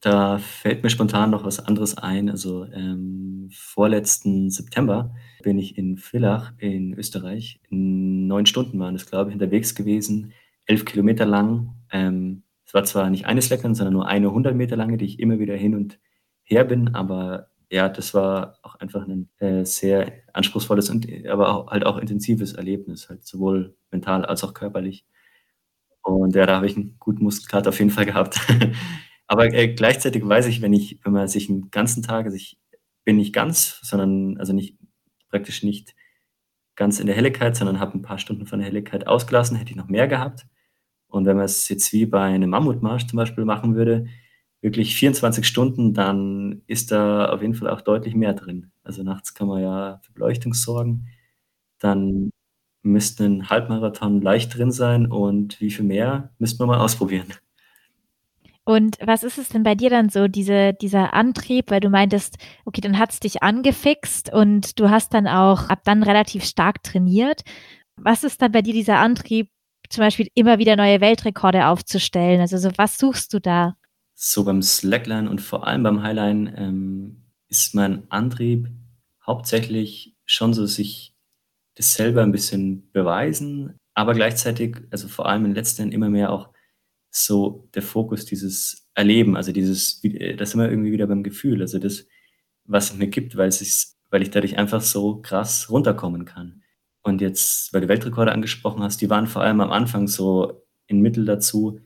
Da 0.00 0.36
fällt 0.38 0.82
mir 0.82 0.90
spontan 0.90 1.30
noch 1.30 1.44
was 1.44 1.60
anderes 1.60 1.96
ein. 1.96 2.28
Also 2.28 2.66
ähm, 2.66 3.48
vorletzten 3.54 4.50
September 4.50 5.14
bin 5.42 5.58
ich 5.58 5.78
in 5.78 5.96
Villach 5.96 6.52
in 6.58 6.92
Österreich. 6.92 7.60
In 7.70 8.26
neun 8.26 8.44
Stunden 8.44 8.78
waren 8.78 8.94
es, 8.94 9.06
glaube 9.06 9.30
ich, 9.30 9.34
unterwegs 9.34 9.74
gewesen, 9.74 10.34
elf 10.66 10.84
Kilometer 10.84 11.24
lang. 11.24 11.74
Ähm, 11.90 12.42
es 12.66 12.74
war 12.74 12.84
zwar 12.84 13.08
nicht 13.08 13.24
eine 13.24 13.40
Slackline, 13.40 13.74
sondern 13.74 13.94
nur 13.94 14.08
eine 14.08 14.28
100 14.28 14.54
Meter 14.54 14.76
lange, 14.76 14.98
die 14.98 15.06
ich 15.06 15.20
immer 15.20 15.38
wieder 15.38 15.56
hin 15.56 15.74
und 15.74 15.98
her 16.42 16.64
bin, 16.64 16.94
aber 16.94 17.48
ja, 17.72 17.88
das 17.88 18.12
war 18.12 18.58
auch 18.62 18.74
einfach 18.76 19.06
ein 19.08 19.30
äh, 19.38 19.64
sehr 19.64 20.12
anspruchsvolles 20.34 20.90
und 20.90 21.06
aber 21.26 21.48
auch, 21.48 21.70
halt 21.70 21.86
auch 21.86 21.96
intensives 21.96 22.52
Erlebnis, 22.52 23.08
halt 23.08 23.24
sowohl 23.24 23.74
mental 23.90 24.26
als 24.26 24.44
auch 24.44 24.52
körperlich. 24.52 25.06
Und 26.02 26.34
ja, 26.34 26.44
da 26.44 26.56
habe 26.56 26.66
ich 26.66 26.76
einen 26.76 26.96
guten 26.98 27.24
Muskelkater 27.24 27.70
auf 27.70 27.78
jeden 27.78 27.90
Fall 27.90 28.04
gehabt. 28.04 28.40
Aber 29.26 29.46
äh, 29.54 29.68
gleichzeitig 29.68 30.26
weiß 30.26 30.46
ich, 30.48 30.60
wenn 30.60 30.74
ich, 30.74 31.00
wenn 31.04 31.12
man 31.14 31.28
sich 31.28 31.48
einen 31.48 31.70
ganzen 31.70 32.02
Tag, 32.02 32.26
also 32.26 32.36
ich 32.36 32.60
bin 33.04 33.16
nicht 33.16 33.32
ganz, 33.32 33.80
sondern 33.82 34.36
also 34.38 34.52
nicht 34.52 34.78
praktisch 35.30 35.62
nicht 35.62 35.94
ganz 36.76 37.00
in 37.00 37.06
der 37.06 37.16
Helligkeit, 37.16 37.56
sondern 37.56 37.80
habe 37.80 37.96
ein 37.96 38.02
paar 38.02 38.18
Stunden 38.18 38.46
von 38.46 38.58
der 38.58 38.68
Helligkeit 38.68 39.06
ausgelassen, 39.06 39.56
hätte 39.56 39.70
ich 39.70 39.76
noch 39.76 39.88
mehr 39.88 40.08
gehabt. 40.08 40.44
Und 41.06 41.24
wenn 41.24 41.36
man 41.36 41.46
es 41.46 41.68
jetzt 41.70 41.92
wie 41.94 42.04
bei 42.04 42.24
einem 42.24 42.50
Mammutmarsch 42.50 43.06
zum 43.06 43.16
Beispiel 43.16 43.46
machen 43.46 43.74
würde, 43.76 44.06
wirklich 44.62 44.94
24 44.94 45.46
Stunden, 45.46 45.92
dann 45.92 46.62
ist 46.66 46.92
da 46.92 47.28
auf 47.28 47.42
jeden 47.42 47.54
Fall 47.54 47.68
auch 47.68 47.80
deutlich 47.80 48.14
mehr 48.14 48.32
drin. 48.32 48.70
Also 48.84 49.02
nachts 49.02 49.34
kann 49.34 49.48
man 49.48 49.60
ja 49.60 50.00
für 50.02 50.12
Beleuchtung 50.12 50.54
sorgen. 50.54 51.08
Dann 51.78 52.30
müsste 52.82 53.24
ein 53.24 53.50
Halbmarathon 53.50 54.22
leicht 54.22 54.56
drin 54.56 54.70
sein 54.70 55.06
und 55.06 55.60
wie 55.60 55.70
viel 55.70 55.84
mehr, 55.84 56.30
müssten 56.38 56.60
wir 56.60 56.66
mal 56.66 56.80
ausprobieren. 56.80 57.26
Und 58.64 58.96
was 59.04 59.24
ist 59.24 59.38
es 59.38 59.48
denn 59.48 59.64
bei 59.64 59.74
dir 59.74 59.90
dann 59.90 60.08
so, 60.08 60.28
diese, 60.28 60.72
dieser 60.72 61.14
Antrieb, 61.14 61.70
weil 61.72 61.80
du 61.80 61.90
meintest, 61.90 62.36
okay, 62.64 62.80
dann 62.80 62.98
hat 62.98 63.12
es 63.12 63.18
dich 63.18 63.42
angefixt 63.42 64.32
und 64.32 64.78
du 64.78 64.88
hast 64.88 65.12
dann 65.14 65.26
auch 65.26 65.68
ab 65.68 65.80
dann 65.84 66.04
relativ 66.04 66.44
stark 66.44 66.84
trainiert. 66.84 67.42
Was 67.96 68.22
ist 68.22 68.40
dann 68.40 68.52
bei 68.52 68.62
dir 68.62 68.72
dieser 68.72 68.98
Antrieb, 68.98 69.50
zum 69.88 70.02
Beispiel 70.02 70.28
immer 70.34 70.58
wieder 70.58 70.76
neue 70.76 71.00
Weltrekorde 71.00 71.66
aufzustellen? 71.66 72.40
Also 72.40 72.56
so, 72.58 72.70
was 72.76 72.98
suchst 72.98 73.34
du 73.34 73.40
da? 73.40 73.74
So 74.14 74.44
beim 74.44 74.62
Slackline 74.62 75.28
und 75.28 75.40
vor 75.40 75.66
allem 75.66 75.82
beim 75.82 76.02
Highline 76.02 76.54
ähm, 76.56 77.24
ist 77.48 77.74
mein 77.74 78.10
Antrieb 78.10 78.68
hauptsächlich 79.26 80.16
schon 80.24 80.54
so, 80.54 80.66
sich 80.66 81.14
das 81.74 81.94
selber 81.94 82.22
ein 82.22 82.32
bisschen 82.32 82.90
beweisen, 82.92 83.78
aber 83.94 84.14
gleichzeitig, 84.14 84.76
also 84.90 85.08
vor 85.08 85.26
allem 85.26 85.44
in 85.44 85.54
Jahren 85.54 85.92
immer 85.92 86.10
mehr 86.10 86.32
auch 86.32 86.50
so 87.10 87.68
der 87.74 87.82
Fokus 87.82 88.24
dieses 88.24 88.88
Erleben, 88.94 89.36
also 89.36 89.52
dieses, 89.52 90.00
das 90.36 90.50
sind 90.50 90.60
wir 90.60 90.70
irgendwie 90.70 90.92
wieder 90.92 91.06
beim 91.06 91.22
Gefühl, 91.22 91.60
also 91.60 91.78
das, 91.78 92.06
was 92.64 92.92
es 92.92 92.96
mir 92.96 93.08
gibt, 93.08 93.36
weil 93.36 93.48
es 93.48 93.60
ist, 93.60 93.98
weil 94.10 94.22
ich 94.22 94.30
dadurch 94.30 94.58
einfach 94.58 94.82
so 94.82 95.20
krass 95.20 95.70
runterkommen 95.70 96.24
kann. 96.24 96.62
Und 97.02 97.20
jetzt, 97.20 97.72
weil 97.72 97.80
du 97.82 97.88
Weltrekorde 97.88 98.32
angesprochen 98.32 98.82
hast, 98.82 99.00
die 99.00 99.10
waren 99.10 99.26
vor 99.26 99.42
allem 99.42 99.60
am 99.60 99.72
Anfang 99.72 100.08
so 100.08 100.62
in 100.86 101.00
Mittel 101.00 101.24
dazu, 101.24 101.80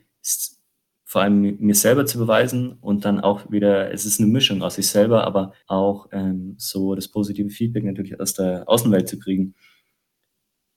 vor 1.07 1.21
allem 1.21 1.57
mir 1.59 1.75
selber 1.75 2.05
zu 2.05 2.19
beweisen 2.19 2.73
und 2.81 3.05
dann 3.05 3.19
auch 3.19 3.49
wieder, 3.49 3.91
es 3.91 4.05
ist 4.05 4.19
eine 4.19 4.29
Mischung 4.29 4.61
aus 4.61 4.75
sich 4.75 4.87
selber, 4.87 5.25
aber 5.25 5.53
auch 5.65 6.09
ähm, 6.11 6.55
so 6.59 6.93
das 6.93 7.07
positive 7.07 7.49
Feedback 7.49 7.85
natürlich 7.85 8.19
aus 8.19 8.33
der 8.35 8.69
Außenwelt 8.69 9.09
zu 9.09 9.17
kriegen 9.17 9.55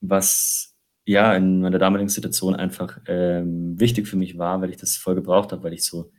was 0.01 0.75
ja, 1.05 1.35
in 1.35 1.61
meiner 1.61 1.79
damaligen 1.79 2.09
Situation 2.09 2.55
einfach 2.55 3.01
ähm, 3.07 3.79
wichtig 3.79 4.07
für 4.07 4.17
mich 4.17 4.39
war, 4.39 4.61
weil 4.61 4.71
ich 4.71 4.77
das 4.77 4.97
voll 4.97 5.15
gebraucht 5.15 5.53
habe, 5.53 5.63
weil 5.63 5.73
ich 5.73 5.85
so 5.85 6.13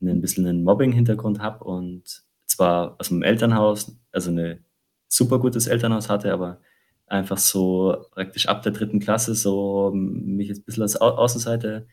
ein 0.00 0.20
bisschen 0.20 0.46
einen 0.46 0.64
Mobbing-Hintergrund 0.64 1.40
habe 1.40 1.64
und 1.64 2.24
zwar 2.46 2.96
aus 2.98 3.08
dem 3.08 3.22
Elternhaus, 3.22 3.96
also 4.10 4.30
ein 4.30 4.64
super 5.08 5.38
gutes 5.38 5.66
Elternhaus 5.68 6.08
hatte, 6.08 6.32
aber 6.32 6.60
einfach 7.06 7.38
so 7.38 8.04
praktisch 8.10 8.46
ab 8.48 8.62
der 8.62 8.72
dritten 8.72 9.00
Klasse 9.00 9.34
so 9.34 9.92
mich 9.94 10.48
jetzt 10.48 10.62
ein 10.62 10.64
bisschen 10.64 10.82
als 10.82 11.00
Au 11.00 11.10
Außenseite 11.10 11.86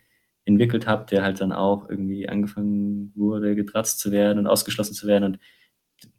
entwickelt 0.46 0.88
habe, 0.88 1.06
der 1.10 1.24
halt 1.24 1.42
dann 1.42 1.52
auch 1.52 1.90
irgendwie 1.90 2.28
angefangen 2.28 3.12
wurde, 3.16 3.56
getratzt 3.56 4.00
zu 4.00 4.12
werden 4.12 4.40
und 4.40 4.48
ausgeschlossen 4.48 4.94
zu 4.94 5.08
werden. 5.08 5.24
Und 5.24 5.40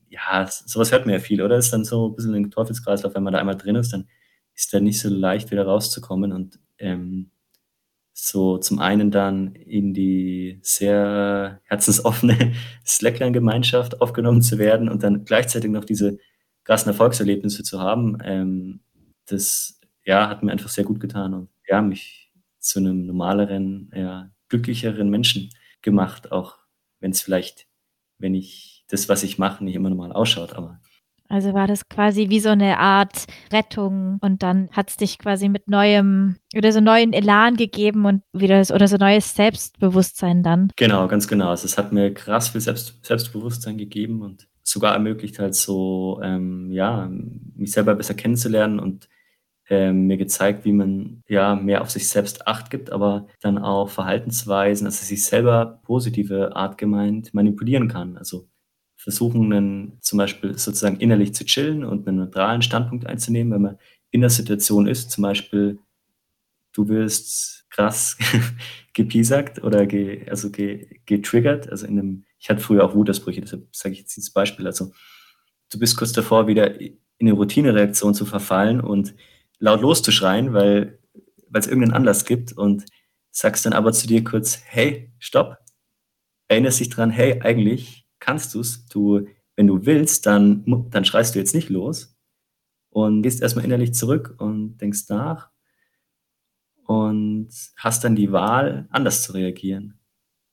ja, 0.08 0.46
sowas 0.48 0.92
hört 0.92 1.06
man 1.06 1.14
ja 1.14 1.20
viel, 1.20 1.42
oder? 1.42 1.56
Ist 1.56 1.72
dann 1.72 1.84
so 1.84 2.08
ein 2.08 2.16
bisschen 2.16 2.34
ein 2.34 2.50
Teufelskreislauf, 2.50 3.14
wenn 3.14 3.22
man 3.22 3.32
da 3.32 3.38
einmal 3.38 3.56
drin 3.56 3.76
ist, 3.76 3.92
dann 3.92 4.08
ist 4.54 4.72
da 4.74 4.80
nicht 4.80 5.00
so 5.00 5.08
leicht 5.08 5.50
wieder 5.50 5.64
rauszukommen. 5.64 6.32
Und 6.32 6.58
ähm, 6.78 7.30
so 8.12 8.58
zum 8.58 8.78
einen 8.78 9.10
dann 9.10 9.54
in 9.54 9.94
die 9.94 10.58
sehr 10.62 11.60
herzensoffene 11.64 12.52
Slackline-Gemeinschaft 12.86 14.00
aufgenommen 14.00 14.42
zu 14.42 14.58
werden 14.58 14.88
und 14.88 15.02
dann 15.02 15.24
gleichzeitig 15.24 15.70
noch 15.70 15.84
diese 15.84 16.18
krassen 16.64 16.90
Erfolgserlebnisse 16.90 17.62
zu 17.62 17.80
haben, 17.80 18.18
ähm, 18.22 18.80
das 19.26 19.80
ja, 20.04 20.28
hat 20.28 20.42
mir 20.42 20.52
einfach 20.52 20.68
sehr 20.68 20.84
gut 20.84 21.00
getan 21.00 21.34
und 21.34 21.48
ja, 21.66 21.80
mich 21.80 22.19
zu 22.60 22.78
einem 22.78 23.06
normaleren, 23.06 23.90
ja, 23.94 24.30
glücklicheren 24.48 25.10
Menschen 25.10 25.50
gemacht, 25.82 26.32
auch 26.32 26.58
wenn 27.00 27.10
es 27.10 27.22
vielleicht, 27.22 27.66
wenn 28.18 28.34
ich 28.34 28.84
das, 28.88 29.08
was 29.08 29.22
ich 29.22 29.38
mache, 29.38 29.64
nicht 29.64 29.74
immer 29.74 29.90
normal 29.90 30.12
ausschaut, 30.12 30.54
aber 30.54 30.80
also 31.30 31.54
war 31.54 31.68
das 31.68 31.88
quasi 31.88 32.28
wie 32.28 32.40
so 32.40 32.48
eine 32.48 32.78
Art 32.78 33.26
Rettung 33.52 34.18
und 34.20 34.42
dann 34.42 34.68
hat 34.72 34.90
es 34.90 34.96
dich 34.96 35.16
quasi 35.16 35.48
mit 35.48 35.68
neuem 35.68 36.36
oder 36.56 36.72
so 36.72 36.80
neuen 36.80 37.12
Elan 37.12 37.54
gegeben 37.54 38.04
und 38.04 38.22
wieder 38.32 38.60
oder 38.74 38.88
so 38.88 38.96
neues 38.96 39.36
Selbstbewusstsein 39.36 40.42
dann. 40.42 40.72
Genau, 40.74 41.06
ganz 41.06 41.28
genau. 41.28 41.50
Also 41.50 41.66
es 41.66 41.78
hat 41.78 41.92
mir 41.92 42.12
krass 42.12 42.48
viel 42.48 42.60
Selbst, 42.60 42.98
Selbstbewusstsein 43.06 43.78
gegeben 43.78 44.22
und 44.22 44.48
sogar 44.64 44.92
ermöglicht 44.94 45.38
halt 45.38 45.54
so, 45.54 46.20
ähm, 46.20 46.72
ja, 46.72 47.08
mich 47.54 47.70
selber 47.70 47.94
besser 47.94 48.14
kennenzulernen 48.14 48.80
und 48.80 49.08
ähm, 49.70 50.08
mir 50.08 50.16
gezeigt, 50.16 50.64
wie 50.64 50.72
man 50.72 51.22
ja 51.28 51.54
mehr 51.54 51.80
auf 51.80 51.90
sich 51.90 52.08
selbst 52.08 52.46
Acht 52.46 52.70
gibt, 52.70 52.90
aber 52.90 53.28
dann 53.40 53.56
auch 53.56 53.88
Verhaltensweisen, 53.88 54.86
also 54.86 55.04
sich 55.04 55.24
selber 55.24 55.80
positive 55.84 56.56
Art 56.56 56.76
gemeint 56.76 57.32
manipulieren 57.32 57.86
kann. 57.88 58.18
Also 58.18 58.48
versuchen, 58.96 59.52
einen, 59.52 59.98
zum 60.00 60.18
Beispiel 60.18 60.58
sozusagen 60.58 60.98
innerlich 60.98 61.34
zu 61.34 61.44
chillen 61.44 61.84
und 61.84 62.06
einen 62.06 62.18
neutralen 62.18 62.62
Standpunkt 62.62 63.06
einzunehmen, 63.06 63.52
wenn 63.52 63.62
man 63.62 63.78
in 64.10 64.20
der 64.20 64.30
Situation 64.30 64.88
ist, 64.88 65.12
zum 65.12 65.22
Beispiel 65.22 65.78
du 66.72 66.88
wirst 66.88 67.66
krass 67.70 68.18
gepiesackt 68.92 69.62
oder 69.62 69.86
ge, 69.86 70.28
also 70.28 70.50
ge, 70.50 70.98
getriggert, 71.06 71.70
also 71.70 71.86
in 71.86 71.98
einem, 71.98 72.24
ich 72.38 72.50
hatte 72.50 72.60
früher 72.60 72.84
auch 72.84 72.94
Wutausbrüche, 72.94 73.40
deshalb 73.40 73.68
sage 73.70 73.92
ich 73.92 74.00
jetzt 74.00 74.16
dieses 74.16 74.32
Beispiel, 74.32 74.66
also 74.66 74.92
du 75.72 75.78
bist 75.78 75.96
kurz 75.96 76.12
davor, 76.12 76.48
wieder 76.48 76.80
in 76.80 76.98
eine 77.20 77.32
Routinereaktion 77.32 78.14
zu 78.14 78.26
verfallen 78.26 78.80
und 78.80 79.14
laut 79.60 79.80
loszuschreien, 79.80 80.52
weil 80.52 80.98
es 81.52 81.66
irgendeinen 81.66 81.94
Anlass 81.94 82.24
gibt 82.24 82.52
und 82.52 82.84
sagst 83.30 83.64
dann 83.64 83.72
aber 83.72 83.92
zu 83.92 84.06
dir 84.06 84.24
kurz, 84.24 84.60
hey, 84.64 85.12
stopp, 85.18 85.58
erinnerst 86.48 86.80
dich 86.80 86.88
dran, 86.88 87.10
hey, 87.10 87.40
eigentlich 87.40 88.08
kannst 88.18 88.54
du 88.54 88.60
es. 88.60 88.86
Du, 88.86 89.26
wenn 89.54 89.66
du 89.66 89.86
willst, 89.86 90.26
dann, 90.26 90.64
dann 90.90 91.04
schreist 91.04 91.34
du 91.34 91.38
jetzt 91.38 91.54
nicht 91.54 91.68
los 91.68 92.16
und 92.88 93.22
gehst 93.22 93.40
erstmal 93.40 93.64
innerlich 93.64 93.94
zurück 93.94 94.34
und 94.38 94.78
denkst 94.78 95.08
nach 95.08 95.50
und 96.84 97.50
hast 97.76 98.02
dann 98.02 98.16
die 98.16 98.32
Wahl, 98.32 98.88
anders 98.90 99.22
zu 99.22 99.32
reagieren. 99.32 100.00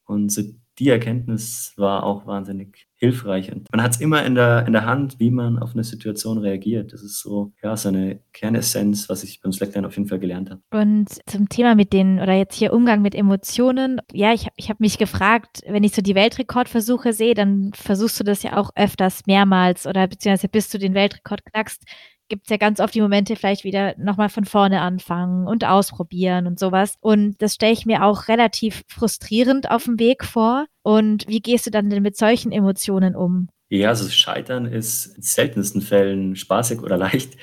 Und 0.05 0.31
so 0.31 0.43
die 0.79 0.89
Erkenntnis 0.89 1.73
war 1.75 2.03
auch 2.03 2.27
wahnsinnig 2.27 2.87
hilfreich. 2.95 3.51
Und 3.51 3.67
man 3.71 3.81
hat 3.81 3.93
es 3.95 4.01
immer 4.01 4.25
in 4.25 4.35
der, 4.35 4.65
in 4.65 4.73
der 4.73 4.85
Hand, 4.85 5.19
wie 5.19 5.29
man 5.31 5.59
auf 5.59 5.73
eine 5.73 5.83
Situation 5.83 6.37
reagiert. 6.39 6.93
Das 6.93 7.03
ist 7.03 7.19
so, 7.19 7.51
ja, 7.63 7.77
so 7.77 7.89
eine 7.89 8.19
Kernessenz, 8.33 9.07
was 9.09 9.23
ich 9.23 9.41
beim 9.41 9.51
Slackline 9.51 9.87
auf 9.87 9.95
jeden 9.95 10.09
Fall 10.09 10.19
gelernt 10.19 10.49
habe. 10.49 10.61
Und 10.71 11.09
zum 11.27 11.49
Thema 11.49 11.75
mit 11.75 11.93
den, 11.93 12.19
oder 12.19 12.33
jetzt 12.33 12.55
hier 12.55 12.73
Umgang 12.73 13.01
mit 13.01 13.15
Emotionen. 13.15 14.01
Ja, 14.11 14.33
ich, 14.33 14.47
ich 14.55 14.69
habe 14.69 14.77
mich 14.81 14.97
gefragt, 14.97 15.61
wenn 15.67 15.83
ich 15.83 15.93
so 15.93 16.01
die 16.01 16.15
Weltrekordversuche 16.15 17.13
sehe, 17.13 17.35
dann 17.35 17.71
versuchst 17.73 18.19
du 18.19 18.23
das 18.23 18.43
ja 18.43 18.57
auch 18.57 18.71
öfters 18.75 19.25
mehrmals 19.27 19.85
oder 19.85 20.07
beziehungsweise 20.07 20.49
bis 20.49 20.69
du 20.69 20.79
den 20.79 20.93
Weltrekord 20.93 21.45
knackst 21.45 21.83
gibt 22.29 22.45
es 22.45 22.49
ja 22.49 22.57
ganz 22.57 22.79
oft 22.79 22.93
die 22.93 23.01
Momente, 23.01 23.35
vielleicht 23.35 23.63
wieder 23.63 23.95
nochmal 23.97 24.29
von 24.29 24.45
vorne 24.45 24.81
anfangen 24.81 25.47
und 25.47 25.65
ausprobieren 25.65 26.47
und 26.47 26.59
sowas. 26.59 26.95
Und 26.99 27.41
das 27.41 27.55
stelle 27.55 27.73
ich 27.73 27.85
mir 27.85 28.03
auch 28.03 28.27
relativ 28.27 28.83
frustrierend 28.87 29.71
auf 29.71 29.85
dem 29.85 29.99
Weg 29.99 30.23
vor. 30.23 30.65
Und 30.83 31.27
wie 31.27 31.41
gehst 31.41 31.65
du 31.65 31.71
dann 31.71 31.89
denn 31.89 32.03
mit 32.03 32.17
solchen 32.17 32.51
Emotionen 32.51 33.15
um? 33.15 33.49
Ja, 33.69 33.89
also 33.89 34.09
Scheitern 34.09 34.65
ist 34.65 35.17
in 35.17 35.21
seltensten 35.21 35.81
Fällen 35.81 36.35
spaßig 36.35 36.81
oder 36.81 36.97
leicht. 36.97 37.37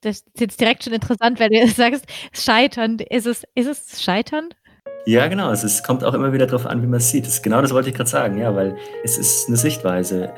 Das 0.00 0.18
ist 0.18 0.40
jetzt 0.40 0.60
direkt 0.60 0.84
schon 0.84 0.92
interessant, 0.92 1.40
weil 1.40 1.48
du 1.48 1.66
sagst, 1.74 2.04
Scheitern, 2.32 2.98
ist 2.98 3.26
es, 3.26 3.44
ist 3.54 3.68
es 3.68 4.02
Scheitern? 4.02 4.50
Ja, 5.06 5.28
genau. 5.28 5.48
Also 5.48 5.66
es 5.66 5.82
kommt 5.82 6.02
auch 6.04 6.14
immer 6.14 6.32
wieder 6.32 6.46
darauf 6.46 6.66
an, 6.66 6.82
wie 6.82 6.86
man 6.86 6.98
es 6.98 7.10
sieht. 7.10 7.26
Das, 7.26 7.42
genau 7.42 7.60
das 7.60 7.72
wollte 7.72 7.90
ich 7.90 7.94
gerade 7.94 8.08
sagen, 8.08 8.38
ja, 8.38 8.54
weil 8.54 8.76
es 9.02 9.18
ist 9.18 9.48
eine 9.48 9.56
Sichtweise. 9.56 10.34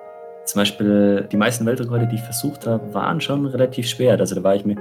Zum 0.47 0.61
Beispiel 0.61 1.29
die 1.31 1.37
meisten 1.37 1.67
Weltrekorde, 1.67 2.07
die 2.07 2.15
ich 2.15 2.23
versucht 2.23 2.67
habe, 2.67 2.95
waren 2.95 3.21
schon 3.21 3.47
relativ 3.47 3.89
schwer. 3.89 4.19
Also 4.19 4.35
da 4.35 4.43
war 4.43 4.55
ich 4.55 4.65
mir 4.65 4.77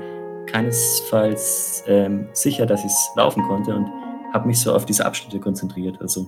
keinesfalls 0.46 1.84
ähm, 1.88 2.28
sicher, 2.34 2.66
dass 2.66 2.82
ich 2.82 2.92
es 2.92 3.12
laufen 3.16 3.44
konnte 3.44 3.74
und 3.74 3.88
habe 4.32 4.48
mich 4.48 4.60
so 4.62 4.74
auf 4.74 4.86
diese 4.86 5.06
Abschnitte 5.06 5.40
konzentriert. 5.40 6.00
Also, 6.02 6.28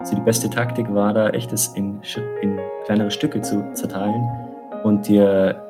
also 0.00 0.14
die 0.14 0.20
beste 0.20 0.50
Taktik 0.50 0.92
war 0.92 1.14
da, 1.14 1.30
echt 1.30 1.52
es 1.52 1.68
in, 1.68 2.00
in 2.42 2.60
kleinere 2.84 3.10
Stücke 3.10 3.40
zu 3.40 3.64
zerteilen 3.72 4.28
und 4.82 5.08
dir 5.08 5.60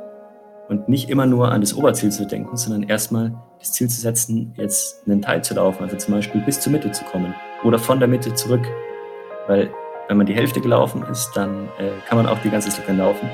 und 0.69 0.89
nicht 0.89 1.11
immer 1.11 1.27
nur 1.27 1.53
an 1.53 1.61
das 1.61 1.75
Oberziel 1.77 2.11
zu 2.11 2.27
denken, 2.27 2.57
sondern 2.57 2.85
erstmal 2.85 3.35
das 3.61 3.73
Ziel 3.73 3.89
zu 3.89 4.01
setzen, 4.01 4.55
jetzt 4.57 5.07
einen 5.07 5.23
Teil 5.23 5.45
zu 5.45 5.55
laufen, 5.55 5.85
also 5.85 5.97
zum 5.97 6.15
Beispiel 6.15 6.41
bis 6.41 6.59
zur 6.59 6.73
Mitte 6.73 6.91
zu 6.91 7.05
kommen 7.05 7.35
oder 7.65 7.79
von 7.79 7.99
der 7.99 8.09
Mitte 8.09 8.35
zurück. 8.35 8.67
Weil 9.47 9.71
wenn 10.09 10.17
man 10.17 10.27
die 10.27 10.35
Hälfte 10.35 10.61
gelaufen 10.61 11.05
ist, 11.11 11.33
dann 11.35 11.69
äh, 11.79 11.91
kann 12.09 12.19
man 12.19 12.27
auch 12.27 12.39
die 12.39 12.51
ganze 12.51 12.71
Strecke 12.71 12.93
laufen, 12.93 13.29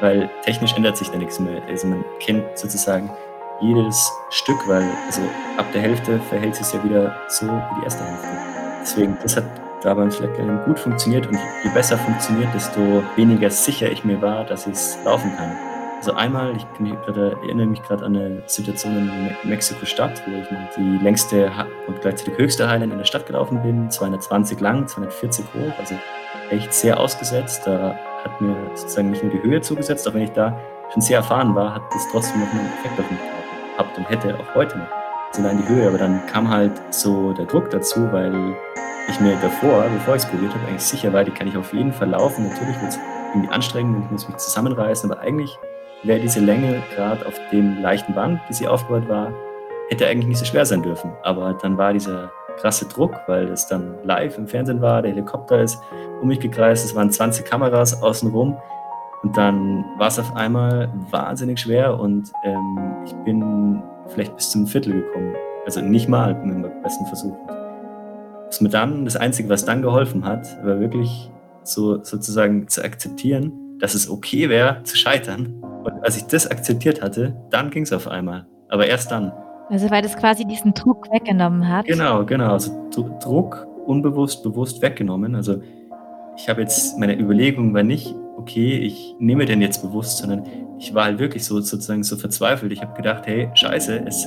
weil 0.00 0.30
technisch 0.44 0.74
ändert 0.74 0.96
sich 0.96 1.10
da 1.10 1.18
nichts 1.18 1.38
mehr. 1.40 1.62
Also 1.68 1.88
man 1.88 2.04
kennt 2.20 2.44
sozusagen 2.56 3.10
jedes 3.60 4.10
Stück, 4.30 4.56
weil 4.66 4.88
also 5.06 5.22
ab 5.56 5.66
der 5.72 5.82
Hälfte 5.82 6.20
verhält 6.28 6.56
sich 6.56 6.72
ja 6.72 6.82
wieder 6.84 7.16
so 7.28 7.46
wie 7.46 7.80
die 7.80 7.84
erste 7.84 8.04
Hälfte. 8.04 8.28
Deswegen, 8.80 9.16
das 9.22 9.36
hat 9.36 9.44
da 9.82 9.94
beim 9.94 10.10
Slackline 10.10 10.62
gut 10.64 10.78
funktioniert 10.78 11.26
und 11.26 11.38
je 11.64 11.70
besser 11.70 11.98
funktioniert, 11.98 12.52
desto 12.54 13.02
weniger 13.16 13.50
sicher 13.50 13.90
ich 13.90 14.04
mir 14.04 14.20
war, 14.20 14.44
dass 14.44 14.66
ich 14.66 14.74
es 14.74 14.98
laufen 15.04 15.32
kann. 15.36 15.71
Also 16.02 16.14
einmal, 16.14 16.56
ich 16.56 16.66
erinnere 16.80 17.66
mich 17.68 17.80
gerade 17.84 18.04
an 18.04 18.16
eine 18.16 18.42
Situation 18.46 18.96
in 18.96 19.48
Mexiko-Stadt, 19.48 20.20
wo 20.26 20.32
ich 20.36 20.48
die 20.76 20.98
längste 21.00 21.48
und 21.86 22.00
gleichzeitig 22.00 22.36
höchste 22.36 22.68
Highline 22.68 22.90
in 22.90 22.98
der 22.98 23.04
Stadt 23.04 23.24
gelaufen 23.24 23.62
bin, 23.62 23.88
220 23.88 24.58
lang, 24.58 24.88
240 24.88 25.44
hoch, 25.54 25.78
also 25.78 25.94
echt 26.50 26.74
sehr 26.74 26.98
ausgesetzt. 26.98 27.62
Da 27.66 27.96
hat 28.24 28.40
mir 28.40 28.56
sozusagen 28.74 29.12
nicht 29.12 29.22
nur 29.22 29.30
die 29.30 29.44
Höhe 29.44 29.60
zugesetzt, 29.60 30.08
auch 30.08 30.14
wenn 30.14 30.22
ich 30.22 30.32
da 30.32 30.58
schon 30.92 31.02
sehr 31.02 31.18
erfahren 31.18 31.54
war, 31.54 31.76
hat 31.76 31.82
das 31.92 32.04
trotzdem 32.10 32.40
noch 32.40 32.50
einen 32.50 32.66
Effekt 32.80 32.98
auf 32.98 33.08
mich 33.08 33.20
gehabt 33.76 33.96
und 33.96 34.10
hätte 34.10 34.36
auch 34.40 34.54
heute 34.56 34.78
noch. 34.78 34.88
Also 35.28 35.42
allein 35.42 35.62
die 35.62 35.68
Höhe, 35.68 35.86
aber 35.86 35.98
dann 35.98 36.26
kam 36.26 36.50
halt 36.50 36.72
so 36.90 37.32
der 37.32 37.46
Druck 37.46 37.70
dazu, 37.70 38.10
weil 38.10 38.56
ich 39.08 39.20
mir 39.20 39.36
davor, 39.40 39.84
bevor 39.94 40.16
ich 40.16 40.24
es 40.24 40.28
probiert 40.28 40.52
habe, 40.52 40.66
eigentlich 40.66 40.82
sicher 40.82 41.12
war, 41.12 41.22
die 41.22 41.30
kann 41.30 41.46
ich 41.46 41.56
auf 41.56 41.72
jeden 41.72 41.92
Fall 41.92 42.10
laufen. 42.10 42.48
Natürlich 42.48 42.80
wird 42.80 42.90
es 42.90 42.98
irgendwie 43.32 43.52
anstrengend 43.52 43.98
und 43.98 44.04
ich 44.06 44.10
muss 44.10 44.26
mich 44.26 44.38
zusammenreißen, 44.38 45.08
aber 45.08 45.20
eigentlich 45.20 45.56
wäre 46.02 46.20
diese 46.20 46.40
Länge 46.40 46.82
gerade 46.94 47.24
auf 47.26 47.38
dem 47.50 47.80
leichten 47.80 48.14
Band, 48.14 48.40
die 48.48 48.54
sie 48.54 48.66
aufgebaut 48.66 49.08
war, 49.08 49.32
hätte 49.88 50.06
eigentlich 50.06 50.26
nicht 50.26 50.38
so 50.38 50.44
schwer 50.44 50.64
sein 50.66 50.82
dürfen. 50.82 51.12
Aber 51.22 51.56
dann 51.60 51.76
war 51.76 51.92
dieser 51.92 52.30
krasse 52.56 52.86
Druck, 52.86 53.14
weil 53.26 53.48
es 53.48 53.66
dann 53.66 53.94
live 54.04 54.36
im 54.38 54.46
Fernsehen 54.46 54.80
war, 54.80 55.02
der 55.02 55.12
Helikopter 55.12 55.60
ist 55.60 55.78
um 56.20 56.28
mich 56.28 56.40
gekreist, 56.40 56.84
es 56.84 56.94
waren 56.94 57.10
20 57.10 57.44
Kameras 57.44 58.02
außenrum 58.02 58.56
und 59.22 59.36
dann 59.36 59.84
war 59.98 60.08
es 60.08 60.18
auf 60.18 60.34
einmal 60.34 60.92
wahnsinnig 61.10 61.60
schwer 61.60 61.98
und 61.98 62.30
ähm, 62.44 62.78
ich 63.04 63.12
bin 63.24 63.82
vielleicht 64.08 64.36
bis 64.36 64.50
zum 64.50 64.66
Viertel 64.66 64.92
gekommen. 64.92 65.34
Also 65.64 65.80
nicht 65.80 66.08
mal 66.08 66.34
mit 66.34 66.54
dem 66.54 66.82
besten 66.82 67.06
Versuch. 67.06 67.36
Was 68.46 68.60
mir 68.60 68.68
dann, 68.68 69.04
das 69.04 69.16
Einzige, 69.16 69.48
was 69.48 69.64
dann 69.64 69.80
geholfen 69.80 70.24
hat, 70.24 70.46
war 70.64 70.80
wirklich 70.80 71.30
so 71.62 72.02
sozusagen 72.02 72.68
zu 72.68 72.84
akzeptieren, 72.84 73.78
dass 73.78 73.94
es 73.94 74.10
okay 74.10 74.48
wäre, 74.48 74.82
zu 74.82 74.96
scheitern. 74.96 75.61
Und 75.84 76.04
als 76.04 76.16
ich 76.16 76.24
das 76.24 76.46
akzeptiert 76.46 77.02
hatte, 77.02 77.36
dann 77.50 77.70
ging 77.70 77.82
es 77.82 77.92
auf 77.92 78.08
einmal. 78.08 78.46
Aber 78.68 78.86
erst 78.86 79.10
dann. 79.10 79.32
Also 79.68 79.90
weil 79.90 80.02
das 80.02 80.16
quasi 80.16 80.44
diesen 80.44 80.74
Druck 80.74 81.10
weggenommen 81.12 81.68
hat. 81.68 81.86
Genau, 81.86 82.24
genau. 82.24 82.52
Also 82.52 82.88
Druck 82.90 83.66
unbewusst, 83.86 84.42
bewusst 84.42 84.82
weggenommen. 84.82 85.34
Also 85.34 85.62
ich 86.36 86.48
habe 86.48 86.60
jetzt, 86.60 86.98
meine 86.98 87.18
Überlegung 87.18 87.74
war 87.74 87.82
nicht, 87.82 88.14
okay, 88.36 88.78
ich 88.78 89.14
nehme 89.18 89.44
den 89.44 89.60
jetzt 89.60 89.82
bewusst, 89.82 90.18
sondern 90.18 90.46
ich 90.78 90.94
war 90.94 91.04
halt 91.04 91.18
wirklich 91.18 91.44
so 91.44 91.60
sozusagen 91.60 92.02
so 92.02 92.16
verzweifelt. 92.16 92.72
Ich 92.72 92.82
habe 92.82 92.94
gedacht, 92.94 93.26
hey, 93.26 93.50
scheiße, 93.54 94.04
es, 94.06 94.26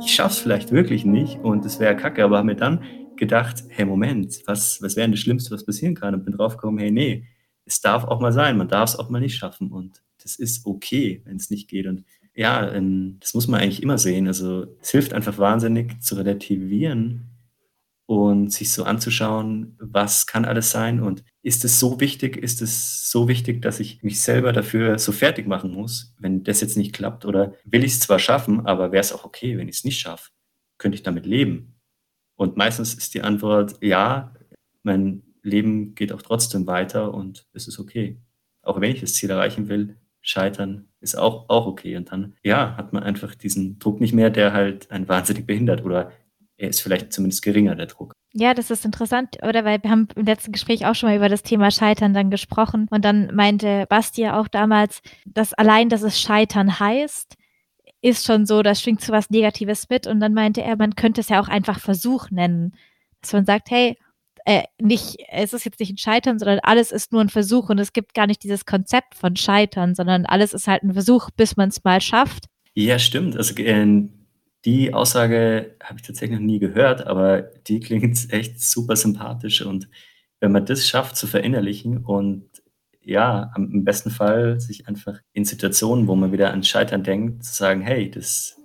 ich 0.00 0.14
schaffe 0.14 0.32
es 0.32 0.38
vielleicht 0.38 0.72
wirklich 0.72 1.04
nicht 1.04 1.38
und 1.42 1.64
es 1.64 1.78
wäre 1.78 1.96
kacke, 1.96 2.24
aber 2.24 2.38
habe 2.38 2.46
mir 2.46 2.56
dann 2.56 2.82
gedacht, 3.16 3.64
hey, 3.68 3.84
Moment, 3.84 4.42
was, 4.46 4.82
was 4.82 4.96
wäre 4.96 5.04
denn 5.04 5.12
das 5.12 5.20
Schlimmste, 5.20 5.54
was 5.54 5.64
passieren 5.64 5.94
kann? 5.94 6.14
Und 6.14 6.24
bin 6.24 6.34
draufgekommen, 6.34 6.80
hey, 6.80 6.90
nee, 6.90 7.26
es 7.66 7.80
darf 7.80 8.04
auch 8.04 8.20
mal 8.20 8.32
sein, 8.32 8.56
man 8.56 8.68
darf 8.68 8.90
es 8.90 8.98
auch 8.98 9.10
mal 9.10 9.20
nicht 9.20 9.36
schaffen 9.36 9.70
und 9.70 10.02
das 10.30 10.38
ist 10.38 10.66
okay, 10.66 11.22
wenn 11.24 11.36
es 11.36 11.50
nicht 11.50 11.68
geht. 11.68 11.86
Und 11.86 12.04
ja, 12.34 12.72
ähm, 12.72 13.16
das 13.20 13.34
muss 13.34 13.48
man 13.48 13.60
eigentlich 13.60 13.82
immer 13.82 13.98
sehen. 13.98 14.26
Also 14.26 14.66
es 14.80 14.90
hilft 14.90 15.12
einfach 15.12 15.38
wahnsinnig 15.38 16.00
zu 16.00 16.14
relativieren 16.14 17.26
und 18.06 18.52
sich 18.52 18.72
so 18.72 18.84
anzuschauen, 18.84 19.76
was 19.80 20.26
kann 20.26 20.44
alles 20.44 20.70
sein 20.70 21.00
und 21.00 21.24
ist 21.42 21.64
es 21.64 21.78
so 21.78 22.00
wichtig, 22.00 22.36
ist 22.36 22.60
es 22.60 23.10
so 23.10 23.28
wichtig, 23.28 23.62
dass 23.62 23.78
ich 23.78 24.02
mich 24.02 24.20
selber 24.20 24.52
dafür 24.52 24.98
so 24.98 25.12
fertig 25.12 25.46
machen 25.46 25.72
muss, 25.72 26.14
wenn 26.18 26.42
das 26.42 26.60
jetzt 26.60 26.76
nicht 26.76 26.92
klappt 26.92 27.24
oder 27.24 27.54
will 27.64 27.84
ich 27.84 27.92
es 27.92 28.00
zwar 28.00 28.18
schaffen, 28.18 28.66
aber 28.66 28.90
wäre 28.92 29.00
es 29.00 29.12
auch 29.12 29.24
okay, 29.24 29.56
wenn 29.56 29.68
ich 29.68 29.76
es 29.76 29.84
nicht 29.84 29.98
schaffe? 29.98 30.30
Könnte 30.78 30.96
ich 30.96 31.02
damit 31.02 31.26
leben? 31.26 31.76
Und 32.36 32.56
meistens 32.56 32.94
ist 32.94 33.14
die 33.14 33.22
Antwort 33.22 33.76
ja, 33.80 34.34
mein 34.82 35.22
Leben 35.42 35.94
geht 35.94 36.12
auch 36.12 36.22
trotzdem 36.22 36.66
weiter 36.66 37.14
und 37.14 37.46
es 37.52 37.68
ist 37.68 37.78
okay. 37.78 38.18
Auch 38.62 38.80
wenn 38.80 38.90
ich 38.90 39.00
das 39.00 39.14
Ziel 39.14 39.30
erreichen 39.30 39.68
will, 39.68 39.99
scheitern 40.22 40.88
ist 41.00 41.16
auch, 41.16 41.48
auch 41.48 41.66
okay. 41.66 41.96
Und 41.96 42.12
dann, 42.12 42.34
ja, 42.42 42.76
hat 42.76 42.92
man 42.92 43.02
einfach 43.02 43.34
diesen 43.34 43.78
Druck 43.78 44.00
nicht 44.00 44.12
mehr, 44.12 44.30
der 44.30 44.52
halt 44.52 44.90
einen 44.90 45.08
wahnsinnig 45.08 45.46
behindert 45.46 45.84
oder 45.84 46.12
er 46.56 46.68
ist 46.68 46.82
vielleicht 46.82 47.12
zumindest 47.12 47.42
geringer, 47.42 47.74
der 47.74 47.86
Druck. 47.86 48.12
Ja, 48.32 48.54
das 48.54 48.70
ist 48.70 48.84
interessant, 48.84 49.38
oder? 49.42 49.64
Weil 49.64 49.82
wir 49.82 49.90
haben 49.90 50.08
im 50.14 50.26
letzten 50.26 50.52
Gespräch 50.52 50.86
auch 50.86 50.94
schon 50.94 51.08
mal 51.08 51.16
über 51.16 51.28
das 51.28 51.42
Thema 51.42 51.70
Scheitern 51.70 52.14
dann 52.14 52.30
gesprochen. 52.30 52.86
Und 52.90 53.04
dann 53.04 53.34
meinte 53.34 53.86
Basti 53.88 54.28
auch 54.28 54.46
damals, 54.46 55.00
dass 55.24 55.54
allein, 55.54 55.88
dass 55.88 56.02
es 56.02 56.20
Scheitern 56.20 56.78
heißt, 56.78 57.36
ist 58.02 58.24
schon 58.26 58.46
so, 58.46 58.62
das 58.62 58.80
schwingt 58.80 59.00
zu 59.00 59.10
was 59.10 59.30
Negatives 59.30 59.88
mit. 59.88 60.06
Und 60.06 60.20
dann 60.20 60.34
meinte 60.34 60.62
er, 60.62 60.76
man 60.76 60.94
könnte 60.94 61.22
es 61.22 61.28
ja 61.28 61.40
auch 61.40 61.48
einfach 61.48 61.80
Versuch 61.80 62.30
nennen. 62.30 62.76
Dass 63.20 63.32
man 63.32 63.46
sagt, 63.46 63.70
hey, 63.70 63.96
äh, 64.50 64.64
nicht, 64.82 65.18
es 65.30 65.52
ist 65.52 65.64
jetzt 65.64 65.78
nicht 65.78 65.92
ein 65.92 65.98
Scheitern, 65.98 66.40
sondern 66.40 66.58
alles 66.64 66.90
ist 66.90 67.12
nur 67.12 67.20
ein 67.20 67.28
Versuch 67.28 67.68
und 67.68 67.78
es 67.78 67.92
gibt 67.92 68.14
gar 68.14 68.26
nicht 68.26 68.42
dieses 68.42 68.66
Konzept 68.66 69.14
von 69.14 69.36
Scheitern, 69.36 69.94
sondern 69.94 70.26
alles 70.26 70.54
ist 70.54 70.66
halt 70.66 70.82
ein 70.82 70.92
Versuch, 70.92 71.30
bis 71.36 71.56
man 71.56 71.68
es 71.68 71.84
mal 71.84 72.00
schafft. 72.00 72.46
Ja, 72.74 72.98
stimmt. 72.98 73.36
Also 73.36 73.54
äh, 73.62 74.08
die 74.64 74.92
Aussage 74.92 75.76
habe 75.80 76.00
ich 76.00 76.02
tatsächlich 76.02 76.36
noch 76.36 76.44
nie 76.44 76.58
gehört, 76.58 77.06
aber 77.06 77.42
die 77.42 77.78
klingt 77.80 78.32
echt 78.32 78.60
super 78.60 78.96
sympathisch 78.96 79.62
und 79.62 79.88
wenn 80.40 80.50
man 80.50 80.66
das 80.66 80.88
schafft 80.88 81.16
zu 81.16 81.28
verinnerlichen 81.28 81.98
und 81.98 82.48
ja, 83.02 83.52
im 83.56 83.84
besten 83.84 84.10
Fall 84.10 84.58
sich 84.58 84.88
einfach 84.88 85.20
in 85.32 85.44
Situationen, 85.44 86.08
wo 86.08 86.16
man 86.16 86.32
wieder 86.32 86.52
an 86.52 86.64
Scheitern 86.64 87.04
denkt, 87.04 87.44
zu 87.44 87.54
sagen, 87.54 87.82
hey, 87.82 88.10
das 88.10 88.60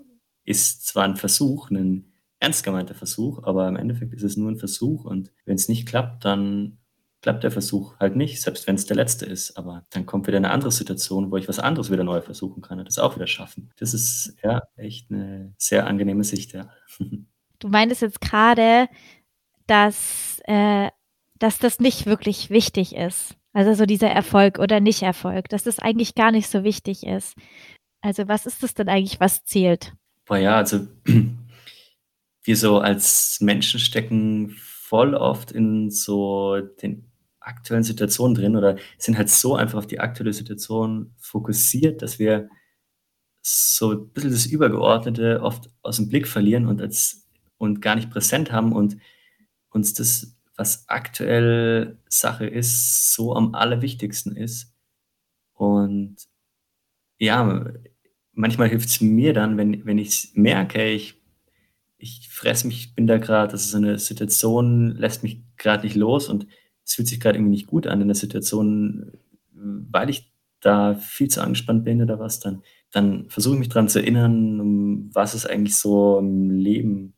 ist 0.45 0.87
zwar 0.87 1.03
ein 1.03 1.15
Versuch, 1.15 1.69
ein 1.69 2.11
ernst 2.39 2.63
gemeinter 2.63 2.95
Versuch, 2.95 3.43
aber 3.43 3.67
im 3.67 3.75
Endeffekt 3.75 4.13
ist 4.13 4.23
es 4.23 4.37
nur 4.37 4.51
ein 4.51 4.57
Versuch 4.57 5.05
und 5.05 5.31
wenn 5.45 5.55
es 5.55 5.69
nicht 5.69 5.87
klappt, 5.87 6.25
dann 6.25 6.77
klappt 7.25 7.43
der 7.43 7.49
Versuch 7.49 7.99
halt 7.99 8.15
nicht, 8.15 8.39
selbst 8.39 8.67
wenn 8.67 8.75
es 8.75 8.85
der 8.85 8.97
letzte 8.97 9.25
ist. 9.25 9.57
Aber 9.57 9.83
dann 9.89 10.05
kommt 10.05 10.27
wieder 10.27 10.37
eine 10.37 10.51
andere 10.51 10.71
Situation, 10.71 11.31
wo 11.31 11.37
ich 11.37 11.47
was 11.49 11.57
anderes 11.57 11.89
wieder 11.89 12.03
neu 12.03 12.21
versuchen 12.21 12.61
kann 12.61 12.77
und 12.77 12.87
das 12.87 12.99
auch 12.99 13.15
wieder 13.15 13.25
schaffen. 13.25 13.71
Das 13.79 13.95
ist 13.95 14.35
ja 14.43 14.61
echt 14.75 15.09
eine 15.09 15.51
sehr 15.57 15.87
angenehme 15.87 16.23
Sicht, 16.23 16.53
ja. 16.53 16.69
Du 17.59 17.69
meintest 17.69 18.01
jetzt 18.01 18.19
gerade, 18.19 18.89
dass, 19.65 20.39
äh, 20.43 20.89
dass 21.39 21.57
das 21.57 21.79
nicht 21.79 22.05
wirklich 22.05 22.49
wichtig 22.49 22.95
ist. 22.95 23.35
Also 23.53 23.73
so 23.73 23.85
dieser 23.85 24.09
Erfolg 24.09 24.59
oder 24.59 24.81
Nicht-Erfolg, 24.81 25.47
dass 25.49 25.63
das 25.63 25.79
eigentlich 25.79 26.13
gar 26.13 26.31
nicht 26.31 26.47
so 26.49 26.63
wichtig 26.65 27.07
ist. 27.07 27.35
Also 28.01 28.27
was 28.27 28.45
ist 28.45 28.61
das 28.61 28.73
denn 28.73 28.89
eigentlich, 28.89 29.19
was 29.19 29.45
zählt? 29.45 29.93
Boah 30.25 30.37
ja, 30.37 30.57
also 30.57 30.85
wir 32.45 32.55
so 32.55 32.79
als 32.79 33.41
Menschen 33.41 33.79
stecken 33.79 34.51
voll 34.51 35.15
oft 35.15 35.51
in 35.51 35.89
so 35.89 36.61
den 36.81 37.11
aktuellen 37.39 37.83
Situationen 37.83 38.35
drin 38.35 38.55
oder 38.55 38.77
sind 38.97 39.17
halt 39.17 39.29
so 39.29 39.55
einfach 39.55 39.79
auf 39.79 39.87
die 39.87 39.99
aktuelle 39.99 40.33
Situation 40.33 41.13
fokussiert, 41.19 42.01
dass 42.01 42.19
wir 42.19 42.49
so 43.41 43.91
ein 43.91 44.09
bisschen 44.09 44.31
das 44.31 44.47
Übergeordnete 44.47 45.41
oft 45.41 45.69
aus 45.83 45.97
dem 45.97 46.09
Blick 46.09 46.27
verlieren 46.27 46.67
und, 46.67 46.81
als, 46.81 47.27
und 47.57 47.81
gar 47.81 47.95
nicht 47.95 48.09
präsent 48.09 48.51
haben 48.51 48.73
und 48.73 48.97
uns 49.69 49.93
das, 49.93 50.35
was 50.55 50.89
aktuell 50.89 51.99
Sache 52.09 52.47
ist, 52.47 53.13
so 53.13 53.35
am 53.35 53.53
allerwichtigsten 53.53 54.35
ist. 54.35 54.73
Und 55.53 56.15
ja, 57.19 57.71
manchmal 58.31 58.69
hilft 58.69 58.89
es 58.89 59.01
mir 59.01 59.33
dann, 59.33 59.57
wenn, 59.57 59.85
wenn 59.85 59.99
ich 59.99 60.31
merke, 60.33 60.89
ich 60.89 61.21
ich 62.05 62.29
fresse 62.29 62.67
mich, 62.67 62.77
ich 62.77 62.95
bin 62.95 63.07
da 63.07 63.17
gerade, 63.17 63.51
das 63.51 63.65
ist 63.65 63.71
so 63.71 63.77
eine 63.77 63.97
Situation, 63.97 64.95
lässt 64.95 65.23
mich 65.23 65.41
gerade 65.57 65.83
nicht 65.83 65.95
los 65.95 66.29
und 66.29 66.45
es 66.85 66.93
fühlt 66.93 67.07
sich 67.07 67.19
gerade 67.19 67.37
irgendwie 67.37 67.51
nicht 67.51 67.67
gut 67.67 67.87
an 67.87 68.01
in 68.01 68.07
der 68.07 68.15
Situation, 68.15 69.11
weil 69.51 70.11
ich 70.11 70.31
da 70.61 70.93
viel 70.95 71.27
zu 71.29 71.41
angespannt 71.41 71.83
bin 71.83 72.01
oder 72.01 72.19
was, 72.19 72.39
dann, 72.39 72.61
dann 72.91 73.27
versuche 73.29 73.55
ich 73.55 73.59
mich 73.59 73.69
daran 73.69 73.89
zu 73.89 73.99
erinnern, 73.99 74.59
um 74.61 75.09
was 75.13 75.33
es 75.33 75.45
eigentlich 75.45 75.77
so 75.77 76.19
im 76.19 76.51
Leben 76.51 77.13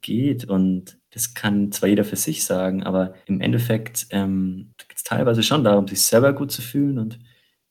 geht. 0.00 0.44
Und 0.44 0.98
das 1.10 1.34
kann 1.34 1.72
zwar 1.72 1.88
jeder 1.88 2.04
für 2.04 2.16
sich 2.16 2.44
sagen, 2.44 2.82
aber 2.84 3.14
im 3.26 3.40
Endeffekt 3.40 4.06
ähm, 4.10 4.72
geht 4.78 4.96
es 4.96 5.02
teilweise 5.02 5.42
schon 5.42 5.64
darum, 5.64 5.88
sich 5.88 6.02
selber 6.02 6.32
gut 6.32 6.52
zu 6.52 6.62
fühlen 6.62 6.98
und 6.98 7.18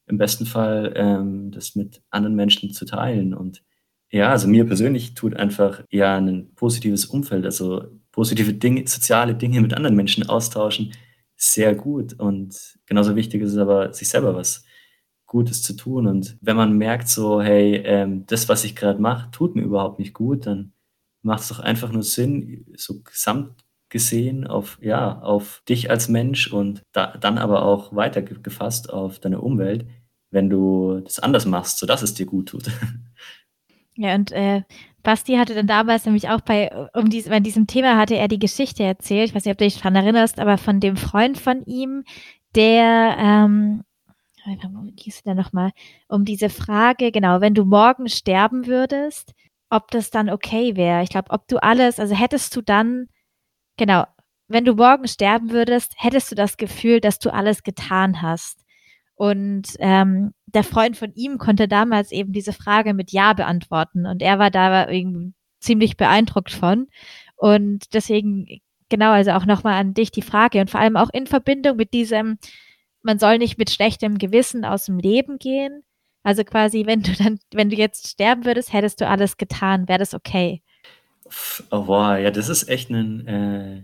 im 0.08 0.18
besten 0.18 0.46
Fall 0.46 0.94
ähm, 0.96 1.52
das 1.52 1.76
mit 1.76 2.02
anderen 2.10 2.36
Menschen 2.36 2.74
zu 2.74 2.86
teilen. 2.86 3.34
Und 3.34 3.64
ja, 4.12 4.30
also 4.30 4.48
mir 4.48 4.66
persönlich 4.66 5.14
tut 5.14 5.36
einfach 5.36 5.84
ja 5.90 6.18
ein 6.18 6.54
positives 6.56 7.06
Umfeld, 7.06 7.46
also 7.46 7.86
positive 8.12 8.54
Dinge, 8.54 8.88
soziale 8.88 9.36
Dinge 9.36 9.62
mit 9.62 9.74
anderen 9.74 9.96
Menschen 9.96 10.28
austauschen, 10.28 10.94
sehr 11.38 11.76
gut. 11.76 12.14
Und 12.20 12.78
genauso 12.86 13.16
wichtig 13.16 13.42
ist 13.42 13.54
es 13.54 13.58
aber, 13.58 13.94
sich 13.94 14.10
selber 14.10 14.36
was 14.36 14.66
Gutes 15.26 15.64
zu 15.64 15.76
tun. 15.76 16.08
Und 16.08 16.38
wenn 16.42 16.58
man 16.58 16.78
merkt, 16.78 17.08
so, 17.08 17.42
hey, 17.42 17.76
ähm, 17.86 18.26
das, 18.28 18.50
was 18.50 18.66
ich 18.66 18.76
gerade 18.76 19.02
mache, 19.02 19.32
tut 19.32 19.56
mir 19.56 19.64
überhaupt 19.64 19.98
nicht 20.00 20.14
gut, 20.14 20.46
dann 20.46 20.74
macht 21.24 21.42
es 21.42 21.48
doch 21.50 21.60
einfach 21.60 21.92
nur 21.92 22.04
Sinn, 22.04 22.66
so 22.76 23.02
gesamt 23.02 23.64
gesehen 23.90 24.48
auf, 24.48 24.78
ja, 24.82 25.20
auf 25.22 25.64
dich 25.70 25.90
als 25.90 26.10
Mensch 26.10 26.52
und 26.52 26.82
da, 26.94 27.18
dann 27.18 27.38
aber 27.38 27.64
auch 27.64 27.96
weitergefasst 27.96 28.90
auf 28.92 29.20
deine 29.20 29.42
Umwelt, 29.42 29.86
wenn 30.32 30.50
du 30.50 31.02
das 31.02 31.20
anders 31.20 31.46
machst, 31.46 31.78
sodass 31.78 32.02
es 32.02 32.14
dir 32.14 32.26
gut 32.26 32.50
tut. 32.50 32.72
Ja, 33.96 34.16
und 34.16 34.32
äh, 34.32 34.64
Basti 35.04 35.36
hatte 35.36 35.56
dann 35.56 35.68
damals 35.68 36.06
nämlich 36.06 36.30
auch 36.30 36.42
bei, 36.42 36.72
um 36.94 37.10
dies, 37.10 37.28
bei 37.28 37.40
diesem 37.40 37.68
Thema 37.68 37.98
hatte 37.98 38.16
er 38.16 38.28
die 38.28 38.40
Geschichte 38.40 38.84
erzählt, 38.84 39.30
ich 39.30 39.36
weiß 39.36 39.46
nicht, 39.46 39.52
ob 39.52 39.58
du 39.58 39.66
dich 39.66 39.78
daran 39.78 39.96
erinnerst, 39.96 40.40
aber 40.40 40.58
von 40.58 40.80
dem 40.80 40.96
Freund 40.96 41.38
von 41.38 41.64
ihm, 41.66 42.04
der, 42.56 43.16
ähm, 43.18 43.84
wie 44.46 44.94
hieß 44.98 45.24
der 45.24 45.36
nochmal, 45.36 45.72
um 46.08 46.26
diese 46.26 46.50
Frage, 46.50 47.12
genau, 47.12 47.42
wenn 47.42 47.54
du 47.54 47.66
morgen 47.66 48.10
sterben 48.10 48.68
würdest, 48.68 49.34
ob 49.70 49.90
das 49.92 50.10
dann 50.10 50.30
okay 50.30 50.76
wäre. 50.76 51.04
Ich 51.04 51.10
glaube, 51.10 51.32
ob 51.32 51.48
du 51.48 51.62
alles, 51.62 52.00
also 52.00 52.16
hättest 52.16 52.56
du 52.56 52.62
dann, 52.62 53.08
genau, 53.78 54.06
wenn 54.48 54.66
du 54.66 54.74
morgen 54.74 55.08
sterben 55.08 55.52
würdest, 55.52 55.94
hättest 55.98 56.32
du 56.32 56.36
das 56.36 56.58
Gefühl, 56.58 57.00
dass 57.00 57.20
du 57.20 57.34
alles 57.34 57.64
getan 57.64 58.22
hast. 58.22 58.60
Und 59.22 59.76
ähm, 59.78 60.34
der 60.48 60.64
Freund 60.64 60.98
von 60.98 61.14
ihm 61.14 61.38
konnte 61.38 61.68
damals 61.68 62.12
eben 62.12 62.34
diese 62.34 62.54
Frage 62.54 62.96
mit 62.96 63.12
Ja 63.12 63.34
beantworten. 63.34 64.08
Und 64.08 64.20
er 64.24 64.40
war 64.40 64.50
da 64.50 64.88
ziemlich 65.60 65.96
beeindruckt 65.96 66.50
von. 66.50 66.88
Und 67.36 67.94
deswegen, 67.94 68.48
genau, 68.90 69.12
also 69.12 69.34
auch 69.34 69.46
nochmal 69.46 69.80
an 69.80 69.94
dich 69.94 70.10
die 70.10 70.24
Frage 70.24 70.60
und 70.60 70.72
vor 70.72 70.80
allem 70.80 70.98
auch 70.98 71.12
in 71.14 71.28
Verbindung 71.28 71.76
mit 71.76 71.94
diesem, 71.94 72.40
man 73.04 73.20
soll 73.20 73.38
nicht 73.38 73.60
mit 73.60 73.70
schlechtem 73.70 74.18
Gewissen 74.18 74.66
aus 74.66 74.86
dem 74.86 74.98
Leben 74.98 75.38
gehen. 75.38 75.84
Also 76.24 76.44
quasi, 76.44 76.88
wenn 76.88 77.04
du 77.04 77.12
dann, 77.12 77.38
wenn 77.54 77.70
du 77.70 77.76
jetzt 77.76 78.08
sterben 78.08 78.44
würdest, 78.44 78.74
hättest 78.74 79.02
du 79.02 79.08
alles 79.08 79.38
getan, 79.38 79.88
wäre 79.88 80.00
das 80.00 80.16
okay. 80.16 80.64
Oh, 81.70 81.86
wow, 81.86 82.18
ja, 82.18 82.32
das 82.32 82.50
ist 82.50 82.68
echt 82.68 82.90
eine 82.90 83.84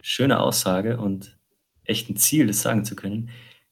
schöne 0.00 0.40
Aussage 0.40 0.96
und 0.96 1.36
echt 1.84 2.08
ein 2.08 2.16
Ziel, 2.16 2.46
das 2.46 2.62
sagen 2.62 2.86
zu 2.86 2.96
können. 2.96 3.28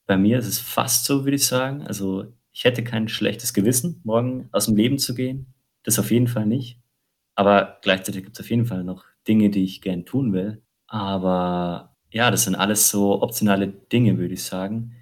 Bei 0.09 0.19
mir 0.19 0.41
ist 0.41 0.49
es 0.49 0.59
fast 0.61 1.07
so, 1.07 1.25
würde 1.25 1.37
ich 1.37 1.47
sagen. 1.47 1.87
Also 1.87 2.33
ich 2.53 2.65
hätte 2.65 2.85
kein 2.85 3.09
schlechtes 3.09 3.55
Gewissen, 3.55 4.01
morgen 4.05 4.49
aus 4.53 4.67
dem 4.67 4.77
Leben 4.77 4.99
zu 4.99 5.15
gehen. 5.15 5.55
Das 5.85 6.01
auf 6.01 6.11
jeden 6.11 6.29
Fall 6.29 6.47
nicht. 6.47 6.81
Aber 7.37 7.79
gleichzeitig 7.83 8.25
gibt 8.25 8.39
es 8.39 8.45
auf 8.45 8.51
jeden 8.51 8.67
Fall 8.67 8.85
noch 8.85 9.05
Dinge, 9.29 9.51
die 9.51 9.65
ich 9.65 9.83
gern 9.83 10.07
tun 10.07 10.33
will. 10.33 10.63
Aber 10.89 11.97
ja, 12.11 12.31
das 12.31 12.45
sind 12.45 12.57
alles 12.57 12.89
so 12.91 13.23
optionale 13.23 13.69
Dinge, 13.69 14.19
würde 14.19 14.35
ich 14.35 14.45
sagen. 14.45 14.95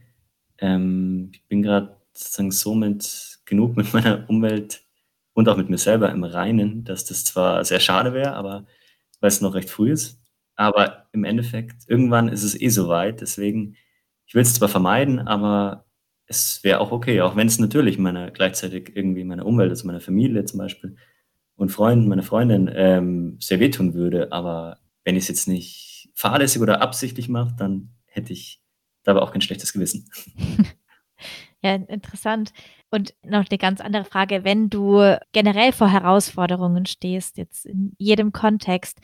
Ähm, 0.59 1.31
ich 1.35 1.47
bin 1.49 1.63
gerade 1.63 1.97
sozusagen 2.15 2.51
so 2.53 2.75
mit 2.75 3.41
genug 3.47 3.77
mit 3.77 3.93
meiner 3.95 4.29
Umwelt 4.31 4.83
und 5.35 5.49
auch 5.49 5.57
mit 5.57 5.71
mir 5.71 5.79
selber 5.79 6.11
im 6.13 6.25
Reinen, 6.25 6.85
dass 6.85 7.05
das 7.05 7.25
zwar 7.25 7.65
sehr 7.65 7.81
schade 7.81 8.13
wäre, 8.15 8.35
aber 8.35 8.67
weil 9.21 9.29
es 9.29 9.41
noch 9.41 9.55
recht 9.55 9.71
früh 9.71 9.93
ist. 9.93 10.21
Aber 10.57 11.09
im 11.13 11.25
Endeffekt, 11.25 11.85
irgendwann 11.89 12.29
ist 12.29 12.43
es 12.45 12.61
eh 12.61 12.69
soweit. 12.71 13.21
Deswegen 13.21 13.77
ich 14.27 14.35
will 14.35 14.43
es 14.43 14.55
zwar 14.55 14.69
vermeiden, 14.69 15.21
aber 15.21 15.87
es 16.27 16.63
wäre 16.65 16.81
auch 16.81 16.91
okay, 16.91 17.21
auch 17.21 17.37
wenn 17.37 17.47
es 17.47 17.59
natürlich 17.59 17.99
meiner 17.99 18.31
gleichzeitig 18.31 18.93
irgendwie 18.95 19.25
meiner 19.25 19.47
Umwelt, 19.47 19.71
also 19.71 19.87
meiner 19.87 20.01
Familie 20.01 20.45
zum 20.45 20.59
Beispiel, 20.59 20.97
und 21.55 21.71
Freunden, 21.71 22.09
meiner 22.09 22.23
Freundin, 22.23 22.71
ähm, 22.75 23.39
sehr 23.41 23.61
wehtun 23.61 23.95
würde. 23.95 24.31
Aber 24.33 24.79
wenn 25.05 25.17
ich 25.17 25.23
es 25.23 25.29
jetzt 25.29 25.49
nicht 25.49 26.11
fahrlässig 26.15 26.61
oder 26.61 26.83
absichtlich 26.83 27.29
mache, 27.29 27.55
dann 27.57 27.95
hätte 28.05 28.33
ich 28.33 28.61
dabei 29.05 29.23
auch 29.23 29.33
kein 29.33 29.41
schlechtes 29.41 29.73
Gewissen. 29.73 30.11
Ja, 31.63 31.75
interessant. 31.75 32.53
Und 32.91 33.15
noch 33.25 33.47
eine 33.49 33.59
ganz 33.59 33.81
andere 33.81 34.05
Frage, 34.05 34.45
wenn 34.45 34.71
du 34.71 35.19
generell 35.33 35.73
vor 35.73 35.89
Herausforderungen 35.89 36.87
stehst, 36.87 37.39
jetzt 37.39 37.67
in 37.67 37.93
jedem 37.99 38.31
Kontext, 38.31 39.01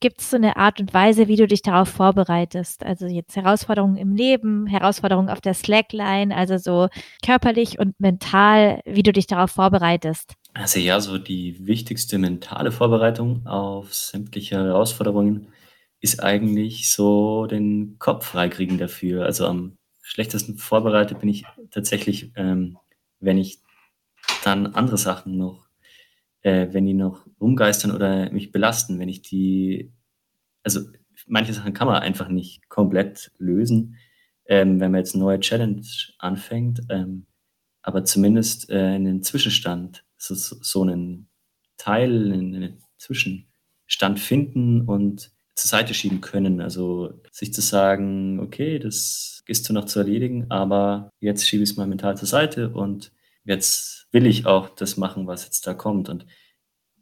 gibt 0.00 0.20
es 0.20 0.30
so 0.30 0.36
eine 0.36 0.56
Art 0.56 0.80
und 0.80 0.94
Weise, 0.94 1.28
wie 1.28 1.36
du 1.36 1.46
dich 1.46 1.62
darauf 1.62 1.88
vorbereitest? 1.88 2.84
Also 2.84 3.06
jetzt 3.06 3.36
Herausforderungen 3.36 3.96
im 3.96 4.14
Leben, 4.14 4.66
Herausforderungen 4.66 5.28
auf 5.28 5.40
der 5.40 5.54
Slackline, 5.54 6.34
also 6.34 6.58
so 6.58 6.88
körperlich 7.24 7.78
und 7.78 7.98
mental, 8.00 8.80
wie 8.84 9.02
du 9.02 9.12
dich 9.12 9.26
darauf 9.26 9.50
vorbereitest? 9.50 10.34
Also 10.54 10.80
ja, 10.80 11.00
so 11.00 11.18
die 11.18 11.66
wichtigste 11.66 12.18
mentale 12.18 12.72
Vorbereitung 12.72 13.46
auf 13.46 13.94
sämtliche 13.94 14.56
Herausforderungen 14.56 15.48
ist 16.00 16.22
eigentlich 16.22 16.90
so 16.90 17.46
den 17.46 17.96
Kopf 17.98 18.26
freikriegen 18.26 18.78
dafür. 18.78 19.24
Also 19.24 19.46
am 19.46 19.78
schlechtesten 20.02 20.56
vorbereitet 20.58 21.20
bin 21.20 21.28
ich 21.28 21.44
tatsächlich, 21.70 22.32
ähm, 22.36 22.78
wenn 23.20 23.38
ich 23.38 23.60
dann 24.44 24.74
andere 24.74 24.98
Sachen 24.98 25.36
noch, 25.36 25.67
äh, 26.48 26.72
wenn 26.72 26.86
die 26.86 26.94
noch 26.94 27.26
rumgeistern 27.40 27.90
oder 27.90 28.30
mich 28.30 28.52
belasten, 28.52 28.98
wenn 28.98 29.10
ich 29.10 29.20
die, 29.20 29.92
also 30.62 30.80
manche 31.26 31.52
Sachen 31.52 31.74
kann 31.74 31.88
man 31.88 32.02
einfach 32.02 32.28
nicht 32.28 32.68
komplett 32.70 33.30
lösen, 33.38 33.96
ähm, 34.46 34.80
wenn 34.80 34.90
man 34.90 35.00
jetzt 35.00 35.14
eine 35.14 35.24
neue 35.24 35.40
Challenge 35.40 35.82
anfängt, 36.18 36.80
ähm, 36.88 37.26
aber 37.82 38.04
zumindest 38.04 38.70
äh, 38.70 38.78
einen 38.78 39.22
Zwischenstand, 39.22 40.04
so, 40.16 40.34
so 40.34 40.82
einen 40.82 41.28
Teil, 41.76 42.32
einen, 42.32 42.82
Zwischenstand 42.96 44.18
finden 44.18 44.80
und 44.80 45.30
zur 45.54 45.68
Seite 45.68 45.94
schieben 45.94 46.20
können. 46.20 46.60
Also 46.60 47.20
sich 47.30 47.52
zu 47.54 47.60
sagen, 47.60 48.40
okay, 48.40 48.80
das 48.80 49.44
ist 49.46 49.64
zwar 49.64 49.74
noch 49.74 49.84
zu 49.84 50.00
erledigen, 50.00 50.50
aber 50.50 51.10
jetzt 51.20 51.46
schiebe 51.46 51.62
ich 51.62 51.70
es 51.70 51.76
mal 51.76 51.86
mental 51.86 52.16
zur 52.16 52.26
Seite 52.26 52.70
und 52.70 53.12
jetzt 53.48 54.08
will 54.12 54.26
ich 54.26 54.46
auch 54.46 54.68
das 54.70 54.96
machen, 54.96 55.26
was 55.26 55.44
jetzt 55.44 55.66
da 55.66 55.74
kommt 55.74 56.08
und 56.08 56.26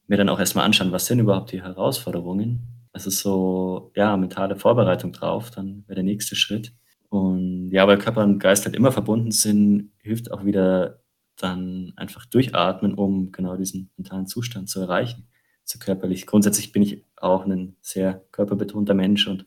mir 0.07 0.17
dann 0.17 0.29
auch 0.29 0.39
erstmal 0.39 0.65
anschauen, 0.65 0.93
was 0.93 1.07
sind 1.07 1.19
überhaupt 1.19 1.53
die 1.53 1.63
Herausforderungen. 1.63 2.89
Ist 2.95 3.11
so, 3.19 3.93
ja, 3.95 4.17
mentale 4.17 4.57
Vorbereitung 4.57 5.13
drauf, 5.13 5.51
dann 5.51 5.85
wäre 5.87 5.97
der 5.97 6.05
nächste 6.05 6.35
Schritt. 6.35 6.73
Und 7.11 7.71
ja, 7.71 7.87
weil 7.87 7.99
Körper 7.99 8.25
und 8.25 8.39
Geist 8.39 8.65
halt 8.65 8.75
immer 8.75 8.91
verbunden 8.91 9.33
sind, 9.33 9.93
hilft 9.99 10.33
auch 10.33 10.47
wieder 10.47 11.03
dann 11.37 11.93
einfach 11.97 12.25
durchatmen, 12.25 12.95
um 12.95 13.33
genau 13.33 13.57
diesen 13.57 13.91
mentalen 13.99 14.27
Zustand 14.27 14.71
zu 14.71 14.81
erreichen 14.81 15.29
zu 15.67 15.79
körperlich. 15.79 16.27
Grundsätzlich 16.27 16.73
bin 16.73 16.83
ich 16.83 17.05
auch 17.17 17.45
ein 17.45 17.77
sehr 17.81 18.25
körperbetonter 18.31 18.95
Mensch 18.95 19.27
und 19.27 19.47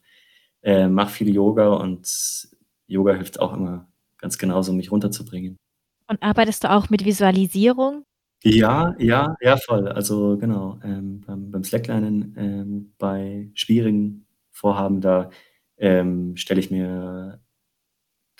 äh, 0.62 0.88
mache 0.88 1.12
viel 1.12 1.34
Yoga 1.34 1.70
und 1.70 2.48
Yoga 2.88 3.14
hilft 3.14 3.40
auch 3.40 3.54
immer 3.54 3.88
ganz 4.18 4.38
genauso, 4.38 4.74
mich 4.74 4.92
runterzubringen. 4.92 5.58
Und 6.10 6.24
arbeitest 6.24 6.64
du 6.64 6.72
auch 6.72 6.90
mit 6.90 7.06
Visualisierung? 7.06 8.04
Ja, 8.44 8.96
ja, 8.98 9.36
ja, 9.42 9.58
voll. 9.58 9.88
Also 9.88 10.38
genau, 10.38 10.80
ähm, 10.84 11.22
beim, 11.22 11.52
beim 11.52 11.64
Slacklinen, 11.64 12.36
ähm, 12.38 12.94
bei 12.98 13.50
schwierigen 13.54 14.26
Vorhaben, 14.52 15.02
da 15.02 15.30
ähm, 15.78 16.36
stelle 16.36 16.60
ich 16.60 16.72
mir 16.72 17.40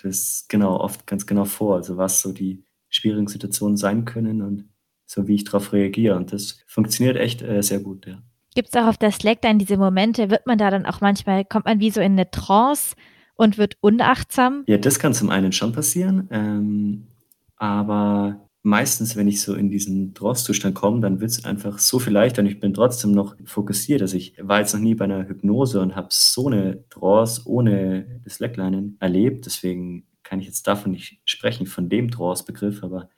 das 0.02 0.46
genau 0.48 0.80
oft 0.80 1.06
ganz 1.06 1.26
genau 1.26 1.44
vor, 1.44 1.76
also 1.76 1.96
was 1.96 2.20
so 2.20 2.32
die 2.32 2.64
schwierigen 2.88 3.28
Situationen 3.28 3.76
sein 3.76 4.04
können 4.04 4.42
und 4.42 4.68
so 5.06 5.28
wie 5.28 5.36
ich 5.36 5.44
darauf 5.44 5.72
reagiere. 5.72 6.16
Und 6.16 6.32
das 6.32 6.64
funktioniert 6.66 7.16
echt 7.16 7.42
äh, 7.42 7.62
sehr 7.62 7.80
gut, 7.80 8.06
ja. 8.06 8.22
Gibt 8.56 8.70
es 8.70 8.74
auch 8.74 8.88
auf 8.88 8.98
der 8.98 9.12
Slack 9.12 9.42
dann 9.42 9.60
diese 9.60 9.76
Momente, 9.76 10.28
wird 10.28 10.46
man 10.46 10.58
da 10.58 10.70
dann 10.70 10.86
auch 10.86 11.00
manchmal, 11.00 11.44
kommt 11.44 11.66
man 11.66 11.78
wie 11.78 11.90
so 11.90 12.00
in 12.00 12.12
eine 12.12 12.30
Trance 12.32 12.96
und 13.36 13.58
wird 13.58 13.76
unachtsam? 13.80 14.64
Ja, 14.66 14.76
das 14.76 14.98
kann 14.98 15.14
zum 15.14 15.30
einen 15.30 15.52
schon 15.52 15.72
passieren, 15.72 16.28
ähm, 16.32 17.06
aber 17.60 18.48
meistens, 18.62 19.16
wenn 19.16 19.28
ich 19.28 19.42
so 19.42 19.54
in 19.54 19.68
diesen 19.68 20.14
Trance-Zustand 20.14 20.74
komme, 20.74 21.00
dann 21.00 21.20
wird 21.20 21.30
es 21.30 21.44
einfach 21.44 21.78
so 21.78 21.98
viel 21.98 22.14
leichter 22.14 22.40
und 22.40 22.48
ich 22.48 22.58
bin 22.58 22.72
trotzdem 22.72 23.12
noch 23.12 23.36
fokussiert. 23.44 24.00
Also 24.00 24.16
ich 24.16 24.34
war 24.40 24.60
jetzt 24.60 24.72
noch 24.72 24.80
nie 24.80 24.94
bei 24.94 25.04
einer 25.04 25.28
Hypnose 25.28 25.80
und 25.80 25.94
habe 25.94 26.08
so 26.10 26.46
eine 26.46 26.88
Trance 26.88 27.42
ohne 27.44 28.22
das 28.24 28.34
Slacklinen 28.34 28.96
erlebt. 28.98 29.44
Deswegen 29.44 30.06
kann 30.22 30.40
ich 30.40 30.46
jetzt 30.46 30.66
davon 30.66 30.92
nicht 30.92 31.20
sprechen, 31.26 31.66
von 31.66 31.90
dem 31.90 32.10
Trance-Begriff, 32.10 32.82
aber 32.82 33.10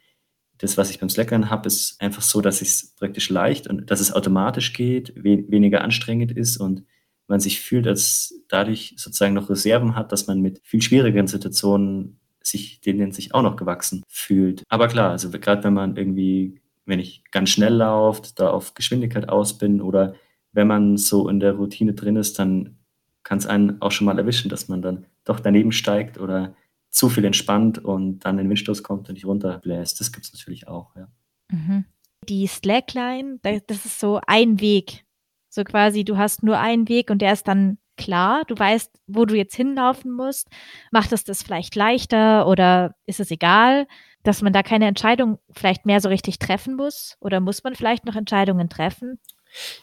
das, 0.59 0.77
was 0.77 0.91
ich 0.91 0.99
beim 0.99 1.09
Slackern 1.09 1.49
habe, 1.49 1.69
ist 1.69 2.01
einfach 2.01 2.23
so, 2.23 2.41
dass 2.41 2.63
es 2.63 2.95
praktisch 2.97 3.31
leicht 3.31 3.69
und 3.69 3.91
dass 3.93 4.01
es 4.01 4.13
automatisch 4.13 4.73
geht, 4.73 5.15
we 5.17 5.45
weniger 5.49 5.83
anstrengend 5.83 6.33
ist 6.33 6.57
und 6.57 6.85
man 7.29 7.39
sich 7.39 7.61
fühlt, 7.61 7.87
als 7.87 8.35
dadurch 8.49 8.95
sozusagen 8.97 9.35
noch 9.35 9.51
Reserven 9.51 9.95
hat, 9.95 10.11
dass 10.11 10.27
man 10.27 10.41
mit 10.41 10.61
viel 10.65 10.83
schwierigeren 10.83 11.29
Situationen 11.29 12.19
sich, 12.47 12.81
denen 12.81 13.13
sich 13.13 13.35
auch 13.35 13.43
noch 13.43 13.57
gewachsen 13.57 14.03
fühlt. 14.09 14.63
Aber 14.69 14.89
klar, 14.89 15.11
also 15.11 15.31
gerade 15.31 15.65
wenn 15.65 15.75
man 15.75 15.97
irgendwie, 15.97 16.61
wenn 16.85 17.01
ich 17.01 17.25
ganz 17.31 17.51
schnell 17.51 17.75
laufe, 17.75 18.23
da 18.35 18.51
auf 18.51 18.75
Geschwindigkeit 18.75 19.29
aus 19.29 19.59
bin 19.59 19.81
oder 19.81 20.15
wenn 20.53 20.67
man 20.67 20.97
so 20.97 21.29
in 21.29 21.41
der 21.41 21.55
Routine 21.55 21.95
drin 21.95 22.17
ist, 22.17 22.39
dann 22.39 22.79
kann 23.23 23.39
es 23.39 23.47
einen 23.47 23.81
auch 23.81 23.93
schon 23.93 24.05
mal 24.05 24.19
erwischen, 24.19 24.49
dass 24.49 24.69
man 24.69 24.83
dann 24.83 25.07
doch 25.25 25.41
daneben 25.41 25.73
steigt 25.73 26.19
oder 26.19 26.55
zu 26.91 27.09
viel 27.09 27.25
entspannt 27.25 27.79
und 27.79 28.21
dann 28.21 28.39
ein 28.39 28.49
Windstoß 28.49 28.83
kommt 28.83 29.09
und 29.09 29.15
dich 29.15 29.25
runterbläst. 29.25 29.99
Das 29.99 30.13
gibt 30.13 30.27
es 30.27 30.33
natürlich 30.33 30.69
auch, 30.69 30.95
ja. 30.95 31.09
Mhm. 31.51 31.85
Die 32.29 32.47
Slackline, 32.47 33.39
das 33.43 33.85
ist 33.85 33.99
so 33.99 34.21
ein 34.27 34.61
Weg. 34.61 35.05
So 35.49 35.65
quasi, 35.65 36.05
du 36.05 36.17
hast 36.17 36.43
nur 36.43 36.59
einen 36.59 36.89
Weg 36.89 37.11
und 37.11 37.21
der 37.21 37.33
ist 37.33 37.49
dann 37.49 37.79
klar. 37.97 38.43
Du 38.47 38.59
weißt, 38.59 38.91
wo 39.07 39.25
du 39.25 39.35
jetzt 39.35 39.55
hinlaufen 39.55 40.13
musst. 40.13 40.49
Macht 40.91 41.13
es 41.13 41.25
das 41.25 41.43
vielleicht 41.43 41.75
leichter 41.75 42.47
oder 42.47 42.95
ist 43.07 43.21
es 43.21 43.31
egal, 43.31 43.87
dass 44.23 44.43
man 44.43 44.53
da 44.53 44.63
keine 44.63 44.87
Entscheidung 44.87 45.39
vielleicht 45.51 45.87
mehr 45.87 46.01
so 46.01 46.09
richtig 46.09 46.39
treffen 46.39 46.77
muss? 46.77 47.17
Oder 47.21 47.41
muss 47.41 47.65
man 47.65 47.75
vielleicht 47.75 48.05
noch 48.05 48.17
Entscheidungen 48.17 48.69
treffen? 48.69 49.19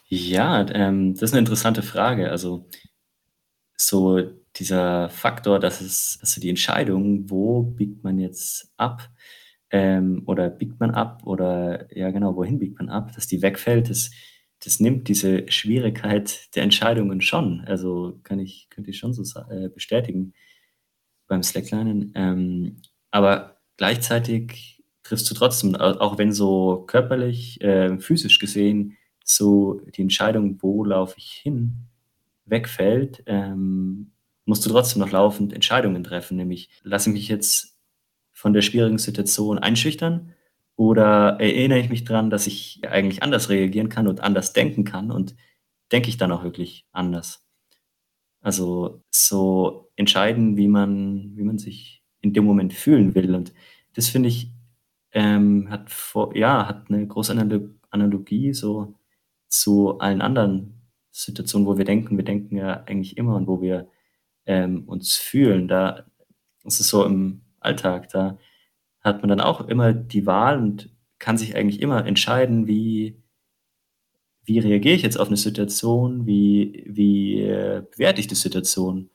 Ja, 0.07 0.65
ähm, 0.69 1.13
das 1.13 1.23
ist 1.23 1.33
eine 1.33 1.39
interessante 1.39 1.83
Frage. 1.83 2.31
Also 2.31 2.67
so 3.77 4.21
dieser 4.55 5.09
Faktor, 5.09 5.59
dass 5.59 5.81
es, 5.81 6.19
also 6.21 6.41
die 6.41 6.49
Entscheidung, 6.49 7.29
wo 7.29 7.63
biegt 7.63 8.03
man 8.03 8.19
jetzt 8.19 8.71
ab 8.77 9.09
ähm, 9.71 10.23
oder 10.25 10.49
biegt 10.49 10.79
man 10.79 10.91
ab 10.91 11.21
oder 11.25 11.95
ja 11.95 12.11
genau, 12.11 12.35
wohin 12.35 12.59
biegt 12.59 12.79
man 12.79 12.89
ab, 12.89 13.13
dass 13.13 13.27
die 13.27 13.41
wegfällt, 13.41 13.89
das, 13.89 14.11
das 14.63 14.79
nimmt 14.79 15.07
diese 15.07 15.49
Schwierigkeit 15.49 16.55
der 16.55 16.63
Entscheidungen 16.63 17.21
schon. 17.21 17.61
Also 17.65 18.19
kann 18.23 18.39
ich, 18.39 18.67
könnte 18.69 18.89
ich 18.89 18.97
schon 18.97 19.13
so 19.13 19.23
äh, 19.49 19.69
bestätigen 19.69 20.33
beim 21.27 21.43
Slacklinen. 21.43 22.11
Ähm, 22.15 22.81
aber 23.11 23.57
gleichzeitig 23.77 24.83
triffst 25.03 25.29
du 25.29 25.33
trotzdem, 25.33 25.75
auch 25.75 26.17
wenn 26.17 26.33
so 26.33 26.83
körperlich, 26.87 27.61
äh, 27.61 27.97
physisch 27.99 28.39
gesehen, 28.39 28.97
so 29.23 29.81
die 29.95 30.01
Entscheidung, 30.01 30.57
wo 30.61 30.83
laufe 30.83 31.15
ich 31.17 31.31
hin, 31.31 31.87
wegfällt, 32.45 33.23
ähm, 33.27 34.11
musst 34.45 34.65
du 34.65 34.69
trotzdem 34.69 35.01
noch 35.01 35.11
laufend 35.11 35.53
Entscheidungen 35.53 36.03
treffen, 36.03 36.37
nämlich 36.37 36.69
lasse 36.83 37.09
ich 37.09 37.13
mich 37.13 37.27
jetzt 37.27 37.77
von 38.31 38.53
der 38.53 38.61
schwierigen 38.61 38.97
Situation 38.97 39.59
einschüchtern 39.59 40.33
oder 40.79 41.41
erinnere 41.41 41.79
ich 41.79 41.89
mich 41.89 42.05
daran, 42.05 42.29
dass 42.29 42.47
ich 42.47 42.79
eigentlich 42.87 43.21
anders 43.21 43.49
reagieren 43.49 43.89
kann 43.89 44.07
und 44.07 44.21
anders 44.21 44.53
denken 44.53 44.85
kann 44.85 45.11
und 45.11 45.35
denke 45.91 46.07
ich 46.07 46.15
dann 46.15 46.31
auch 46.31 46.45
wirklich 46.45 46.87
anders. 46.93 47.45
Also 48.39 49.03
so 49.11 49.91
entscheiden, 49.97 50.55
wie 50.55 50.69
man, 50.69 51.35
wie 51.35 51.43
man 51.43 51.57
sich 51.57 52.01
in 52.21 52.31
dem 52.31 52.45
Moment 52.45 52.73
fühlen 52.73 53.13
will. 53.13 53.35
Und 53.35 53.53
das 53.93 54.07
finde 54.07 54.29
ich, 54.29 54.53
ähm, 55.11 55.69
hat 55.69 55.89
vor, 55.89 56.33
ja, 56.33 56.65
hat 56.65 56.89
eine 56.89 57.05
große 57.05 57.33
Analogie 57.89 58.53
so 58.53 58.95
zu 59.49 59.99
allen 59.99 60.21
anderen 60.21 60.81
Situationen, 61.11 61.67
wo 61.67 61.77
wir 61.77 61.83
denken, 61.83 62.15
wir 62.15 62.23
denken 62.23 62.55
ja 62.55 62.85
eigentlich 62.85 63.17
immer 63.17 63.35
und 63.35 63.47
wo 63.47 63.61
wir 63.61 63.89
ähm, 64.45 64.87
uns 64.87 65.17
fühlen. 65.17 65.67
Da 65.67 66.05
ist 66.63 66.79
es 66.79 66.87
so 66.87 67.03
im 67.03 67.41
Alltag, 67.59 68.07
da 68.11 68.37
hat 69.01 69.21
man 69.21 69.29
dann 69.29 69.41
auch 69.41 69.67
immer 69.67 69.93
die 69.93 70.25
Wahl 70.25 70.57
und 70.57 70.89
kann 71.19 71.37
sich 71.37 71.55
eigentlich 71.55 71.81
immer 71.81 72.05
entscheiden, 72.05 72.67
wie, 72.67 73.21
wie 74.43 74.59
reagiere 74.59 74.95
ich 74.95 75.03
jetzt 75.03 75.19
auf 75.19 75.27
eine 75.27 75.37
Situation, 75.37 76.25
wie, 76.25 76.83
wie 76.87 77.41
äh, 77.41 77.83
bewerte 77.91 78.21
ich 78.21 78.27
die 78.27 78.35
Situation. 78.35 79.09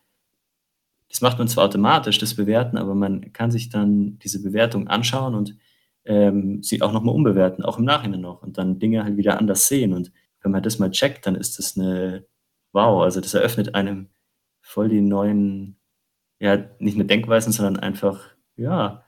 Das 1.09 1.21
macht 1.21 1.39
man 1.39 1.49
zwar 1.49 1.65
automatisch, 1.65 2.19
das 2.19 2.35
Bewerten, 2.35 2.77
aber 2.77 2.95
man 2.95 3.33
kann 3.33 3.51
sich 3.51 3.69
dann 3.69 4.19
diese 4.19 4.43
Bewertung 4.43 4.89
anschauen 4.89 5.35
und 5.35 5.57
ähm, 6.05 6.63
sie 6.63 6.83
auch 6.83 6.93
nochmal 6.93 7.15
umbewerten, 7.15 7.65
auch 7.65 7.79
im 7.79 7.85
Nachhinein 7.85 8.21
noch 8.21 8.43
und 8.43 8.59
dann 8.59 8.79
Dinge 8.79 9.05
halt 9.05 9.17
wieder 9.17 9.39
anders 9.39 9.69
sehen. 9.69 9.93
Und 9.93 10.13
wenn 10.43 10.53
man 10.53 10.63
das 10.63 10.79
mal 10.79 10.91
checkt, 10.91 11.27
dann 11.27 11.35
ist 11.35 11.59
das 11.59 11.79
eine, 11.79 12.27
wow, 12.73 13.03
also 13.03 13.21
das 13.21 13.35
eröffnet 13.35 13.75
einem 13.75 14.09
voll 14.61 14.89
die 14.89 15.01
neuen, 15.01 15.77
ja, 16.41 16.65
nicht 16.79 16.97
nur 16.97 17.07
Denkweisen, 17.07 17.53
sondern 17.53 17.79
einfach, 17.79 18.31
ja, 18.57 19.04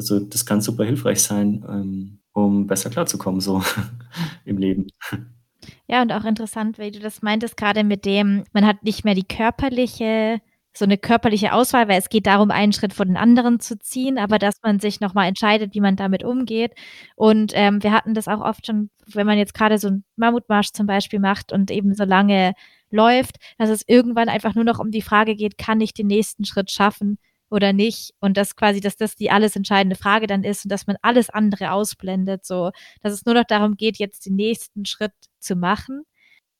Also 0.00 0.18
das 0.18 0.46
kann 0.46 0.62
super 0.62 0.84
hilfreich 0.84 1.20
sein, 1.22 1.62
ähm, 1.68 2.20
um 2.32 2.66
besser 2.66 2.88
klarzukommen 2.88 3.42
so 3.42 3.62
im 4.46 4.56
Leben. 4.56 4.86
Ja, 5.88 6.00
und 6.02 6.12
auch 6.12 6.24
interessant, 6.24 6.78
wie 6.78 6.90
du 6.90 7.00
das 7.00 7.20
meintest, 7.22 7.56
gerade 7.56 7.84
mit 7.84 8.04
dem, 8.06 8.44
man 8.52 8.66
hat 8.66 8.82
nicht 8.82 9.04
mehr 9.04 9.14
die 9.14 9.24
körperliche 9.26 10.40
so 10.72 10.84
eine 10.84 10.96
körperliche 10.96 11.52
Auswahl, 11.52 11.88
weil 11.88 11.98
es 11.98 12.08
geht 12.08 12.26
darum, 12.28 12.52
einen 12.52 12.72
Schritt 12.72 12.94
vor 12.94 13.04
den 13.04 13.16
anderen 13.16 13.58
zu 13.58 13.76
ziehen, 13.80 14.18
aber 14.18 14.38
dass 14.38 14.54
man 14.62 14.78
sich 14.78 15.00
noch 15.00 15.14
mal 15.14 15.26
entscheidet, 15.26 15.74
wie 15.74 15.80
man 15.80 15.96
damit 15.96 16.22
umgeht. 16.22 16.74
Und, 17.16 17.50
ähm, 17.56 17.82
wir 17.82 17.90
hatten 17.92 18.14
das 18.14 18.28
auch 18.28 18.40
oft 18.40 18.66
schon, 18.66 18.88
wenn 19.12 19.26
man 19.26 19.36
jetzt 19.36 19.52
grade 19.54 19.78
so 19.78 19.88
'n 19.88 20.04
Mammutmarsch 20.16 20.70
zum 20.72 20.86
Beispiel 20.86 21.18
macht 21.18 21.52
und 21.52 21.72
eben 21.72 21.92
so 21.94 22.04
lange 22.04 22.52
läuft, 22.90 23.36
dass 23.58 23.68
es 23.68 23.82
irgendwann 23.88 24.28
einfach 24.28 24.54
nur 24.54 24.62
noch 24.64 24.78
um 24.78 24.92
die 24.92 25.02
Frage 25.02 25.34
geht: 25.34 25.58
„Kann 25.58 25.80
ich 25.80 25.92
den 25.92 26.06
nächsten 26.06 26.44
Schritt 26.44 26.70
schaffen 26.70 27.18
oder 27.50 27.72
nicht?“ 27.72 28.12
Und 28.20 28.36
dass 28.36 28.56
quasi 28.56 28.80
dass 28.80 28.96
das 28.96 29.16
die 29.16 29.30
alles 29.30 29.56
entscheidende 29.56 29.96
Frage 29.96 30.26
dann 30.26 30.44
ist 30.44 30.64
und 30.64 30.70
dass 30.72 30.86
man 30.86 30.96
alles 31.02 31.30
andere 31.30 31.72
ausblendet, 31.72 32.44
so, 32.46 32.70
dass 33.02 33.12
es 33.12 33.24
nur 33.26 33.34
noch 33.34 33.44
darum 33.44 33.76
geht, 33.76 33.98
jetzt 33.98 34.26
den 34.26 34.36
nächsten 34.36 34.86
Schritt 34.86 35.12
zu 35.40 35.56
machen 35.56 36.04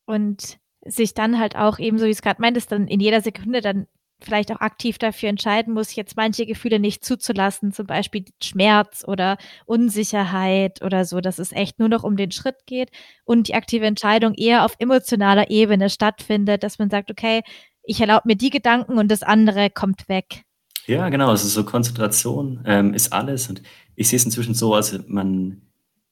und 0.07 0.59
sich 0.85 1.15
dann 1.15 1.39
halt 1.39 1.57
auch 1.57 1.79
eben, 1.79 1.99
so 1.99 2.07
wie 2.07 2.11
du's 2.11 2.23
grad 2.23 2.39
meintest, 2.41 2.73
dann 2.73 2.89
in 2.89 3.01
jeder 3.01 3.21
Sekunde 3.23 3.61
dann 3.61 3.87
vielleicht 4.23 4.53
auch 4.53 4.61
aktiv 4.61 4.99
dafür 4.99 5.31
entscheiden 5.31 5.75
muss, 5.75 5.95
jetzt 5.97 6.17
manche 6.17 6.47
Gefühle 6.47 6.79
nicht 6.81 7.05
zuzulassen, 7.05 7.73
zum 7.73 7.87
Beispiel 7.87 8.25
Schmerz 8.43 9.05
oder 9.07 9.39
Unsicherheit 9.67 10.83
oder 10.83 11.05
so, 11.07 11.21
dass 11.23 11.39
es 11.39 11.53
echt 11.53 11.79
nur 11.79 11.89
noch 11.89 12.05
um 12.05 12.17
den 12.17 12.31
Schritt 12.33 12.57
geht 12.67 12.91
und 13.25 13.49
die 13.49 13.55
aktive 13.55 13.87
Entscheidung 13.87 14.35
eher 14.35 14.65
auf 14.67 14.75
emotionaler 14.79 15.51
Ebene 15.51 15.91
stattfindet, 15.91 16.63
dass 16.65 16.79
man 16.79 16.91
sagt: 16.91 17.11
„Okay, 17.11 17.43
ich 17.83 18.01
erlaube 18.01 18.25
mir 18.29 18.37
die 18.37 18.51
Gedanken 18.51 18.99
und 18.99 19.09
das 19.11 19.23
andere 19.23 19.71
kommt 19.71 20.09
weg.“ 20.09 20.43
Ja, 20.91 21.09
genau, 21.09 21.29
also 21.29 21.47
so 21.47 21.63
Konzentration, 21.65 22.63
ähm, 22.67 22.95
ist 22.95 23.13
alles. 23.13 23.49
Und 23.49 23.63
ich 23.95 24.09
sehe 24.09 24.17
es 24.17 24.25
inzwischen 24.25 24.55
so, 24.55 24.75
also 24.75 24.99
man 25.07 25.63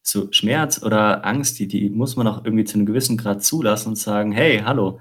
so 0.04 0.28
Schmerz 0.30 0.80
oder 0.84 1.26
Angst, 1.26 1.58
die 1.58 1.66
die 1.66 1.90
muss 1.90 2.14
man 2.14 2.28
auch 2.28 2.44
irgendwie 2.44 2.62
zu 2.64 2.78
'nem 2.78 2.86
gewissen 2.86 3.16
Grad 3.16 3.42
zulassen 3.42 3.88
und 3.88 3.96
sagen: 3.96 4.30
„Hey, 4.30 4.60
hallo, 4.64 5.00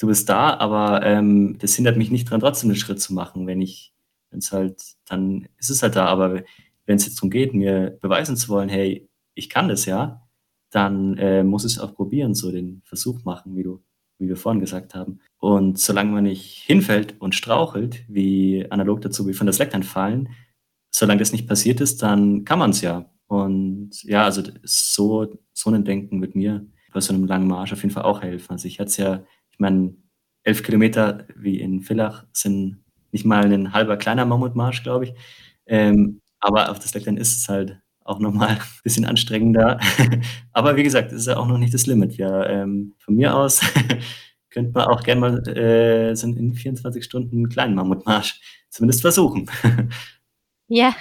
du 0.00 0.08
bist 0.08 0.28
da, 0.28 0.56
aber, 0.58 1.02
ähm, 1.04 1.58
das 1.60 1.76
hindert 1.76 1.96
mich 1.98 2.10
nicht 2.10 2.30
dran, 2.30 2.40
trotzdem 2.40 2.70
'nen 2.70 2.76
Schritt 2.76 3.00
zu 3.00 3.14
machen, 3.14 3.46
wenn 3.46 3.60
ich 3.62 3.92
wenn's 4.30 4.52
halt 4.52 4.82
dann 5.06 5.48
ist 5.58 5.70
es 5.70 5.82
halt 5.82 5.96
da, 5.96 6.06
aber 6.06 6.42
wenn's 6.86 7.06
jetzt 7.06 7.16
drum 7.22 7.30
geht, 7.30 7.54
mir 7.54 7.98
beweisen 8.02 8.36
zu 8.36 8.48
wollen: 8.50 8.68
„Hey, 8.70 9.08
ich 9.34 9.50
kann 9.50 9.68
das 9.68 9.86
ja“, 9.86 10.22
dann, 10.72 11.18
äh, 11.18 11.44
muss 11.44 11.64
ich's 11.66 11.78
auch 11.80 11.94
probieren, 11.94 12.34
so 12.34 12.52
den 12.52 12.82
Versuch 12.86 13.24
machen, 13.24 13.56
wie 13.56 13.64
du 13.64 13.82
wie 14.18 14.28
wir 14.28 14.36
vorhin 14.36 14.60
gesagt 14.60 14.94
haben. 14.94 15.20
Und 15.38 15.78
solange 15.78 16.12
man 16.12 16.24
nicht 16.24 16.62
hinfällt 16.66 17.16
und 17.20 17.34
strauchelt, 17.34 18.04
wie 18.08 18.66
analog 18.70 19.00
dazu 19.02 19.26
wie 19.28 19.34
von 19.34 19.46
der 19.46 19.54
Slackline 19.54 19.84
fallen, 19.84 20.28
solange 20.90 21.20
das 21.20 21.32
nicht 21.32 21.48
passiert 21.48 21.80
ist, 21.80 22.02
dann 22.02 22.44
kann 22.44 22.58
man's 22.60 22.80
ja. 22.82 23.10
Und 23.28 24.02
ja, 24.04 24.24
also 24.24 24.42
so 24.64 25.38
so 25.54 25.70
'nen 25.70 25.84
Denken 25.84 26.20
wird 26.22 26.34
mir 26.36 26.66
bei 26.92 27.00
so 27.00 27.12
'nem 27.12 27.26
langen 27.26 27.48
Marsch 27.48 27.72
auf 27.74 27.82
jeden 27.82 27.94
Fall 27.94 28.04
auch 28.04 28.22
helfen. 28.22 28.52
Also, 28.52 28.68
ich 28.68 28.80
hatte 28.80 28.88
es 28.90 28.96
ja 28.98 29.24
ich 29.50 29.58
meine, 29.60 29.94
11 30.44 30.62
Kilometer 30.64 31.26
wie 31.36 31.60
in 31.60 31.82
Villach 31.82 32.24
sind 32.32 32.84
nicht 33.12 33.24
mal 33.26 33.48
'nen 33.48 33.72
halber 33.74 33.96
kleiner 33.98 34.24
Mammutmarsch, 34.26 34.82
glaube 34.84 35.06
ich. 35.06 35.14
Ähm, 35.66 36.20
aber 36.40 36.70
auf 36.70 36.78
der 36.80 36.88
Slackline 36.88 37.20
ist 37.20 37.36
es 37.38 37.48
halt 37.50 37.80
auch 38.08 38.18
noch 38.20 38.32
mal 38.32 38.58
bisschen 38.84 39.04
anstrengender. 39.04 39.80
Aber 40.52 40.76
wie 40.76 40.82
gesagt, 40.82 41.12
ist 41.12 41.26
ja 41.26 41.36
auch 41.36 41.46
noch 41.46 41.58
nicht 41.58 41.74
das 41.74 41.86
Limit. 41.86 42.16
Ja, 42.16 42.46
ähm, 42.46 42.94
von 42.98 43.16
mir 43.16 43.34
aus 43.36 43.60
könnte 44.50 44.72
man 44.72 44.86
auch 44.88 45.02
gern 45.02 45.20
mal, 45.20 45.46
äh, 45.48 46.14
so 46.16 46.26
in 46.28 46.54
24 46.54 47.04
Stunden 47.04 47.44
'n 47.44 47.48
kleinen 47.48 47.74
Mammutmarsch 47.74 48.40
zumindest 48.70 49.02
versuchen. 49.02 49.48
Ja, 50.70 50.94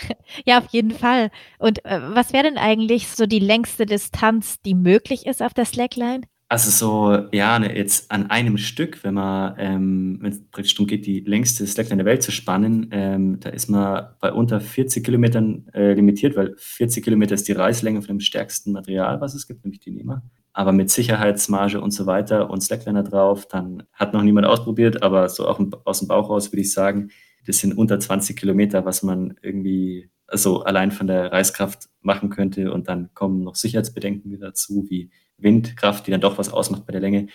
ja, 0.45 0.59
auf 0.59 0.67
jeden 0.71 0.91
Fall. 0.91 1.29
Und, 1.59 1.83
äh, 1.85 1.99
was 2.15 2.31
wäre 2.33 2.43
denn 2.43 2.57
eigentlich 2.57 3.07
so 3.09 3.25
die 3.25 3.39
längste 3.39 3.85
Distanz, 3.85 4.61
die 4.61 4.73
möglich 4.73 5.25
ist 5.25 5.41
auf 5.43 5.53
der 5.53 5.65
Slackline? 5.65 6.21
Also 6.51 6.71
so, 6.71 7.27
ja, 7.33 7.59
ne, 7.59 7.75
jetzt 7.77 8.09
an 8.09 8.29
einem 8.29 8.57
Stück, 8.57 9.03
wenn 9.03 9.15
man, 9.15 9.55
ähm 9.57 10.17
wenn's 10.21 10.41
praktisch 10.49 10.75
drum 10.75 10.87
geht, 10.87 11.05
die 11.05 11.19
längste 11.19 11.67
Slackline 11.67 11.97
der 11.97 12.05
Welt 12.05 12.23
zu 12.23 12.31
spannen, 12.31 12.87
ähm, 12.91 13.39
da 13.41 13.49
ist 13.49 13.67
man 13.69 14.07
bei 14.21 14.31
unter 14.31 14.61
40 14.61 15.03
Kilometern, 15.03 15.67
äh, 15.73 15.91
limitiert, 15.93 16.37
weil 16.37 16.53
40 16.57 17.03
Kilometer 17.03 17.35
ist 17.35 17.49
die 17.49 17.51
Reißlänge 17.51 18.01
von 18.01 18.07
dem 18.15 18.19
stärksten 18.21 18.71
Material, 18.71 19.19
was 19.19 19.35
es 19.35 19.45
gibt, 19.45 19.65
nämlich 19.65 19.81
die 19.81 19.91
NEMA. 19.91 20.23
Aber 20.53 20.71
mit 20.71 20.89
Sicherheitsmarge 20.89 21.81
und 21.81 21.91
so 21.91 22.05
weiter 22.05 22.49
und 22.49 22.61
Slackliner 22.61 23.03
drauf, 23.03 23.45
dann 23.47 23.83
hat 23.91 24.13
noch 24.13 24.23
niemand 24.23 24.47
ausprobiert, 24.47 25.03
aber 25.03 25.27
so 25.27 25.45
auch 25.49 25.59
'n 25.59 25.71
aus'm 25.85 26.07
Bauch 26.07 26.29
raus 26.29 26.53
würde 26.53 26.61
ich 26.61 26.71
sagen, 26.71 27.09
das 27.45 27.59
sind 27.59 27.77
unter 27.77 27.99
20 27.99 28.37
Kilometer, 28.37 28.85
was 28.85 29.03
man 29.03 29.35
irgendwie 29.41 30.09
also 30.29 30.63
allein 30.63 30.91
von 30.91 31.07
der 31.07 31.31
Reißkraft 31.31 31.87
machen 32.01 32.29
könnte 32.29 32.71
und 32.73 32.87
dann 32.89 33.13
kommen 33.13 33.43
noch 33.43 33.55
Sicherheitsbedenken 33.55 34.29
mit 34.31 34.41
dazu, 34.41 34.85
wie 34.89 35.09
Windkraft, 35.39 36.07
die 36.07 36.11
dann 36.11 36.21
doch 36.21 36.37
was 36.37 36.51
ausmacht 36.53 36.85
bei 36.85 36.91
der 36.93 37.01
Länge. 37.01 37.27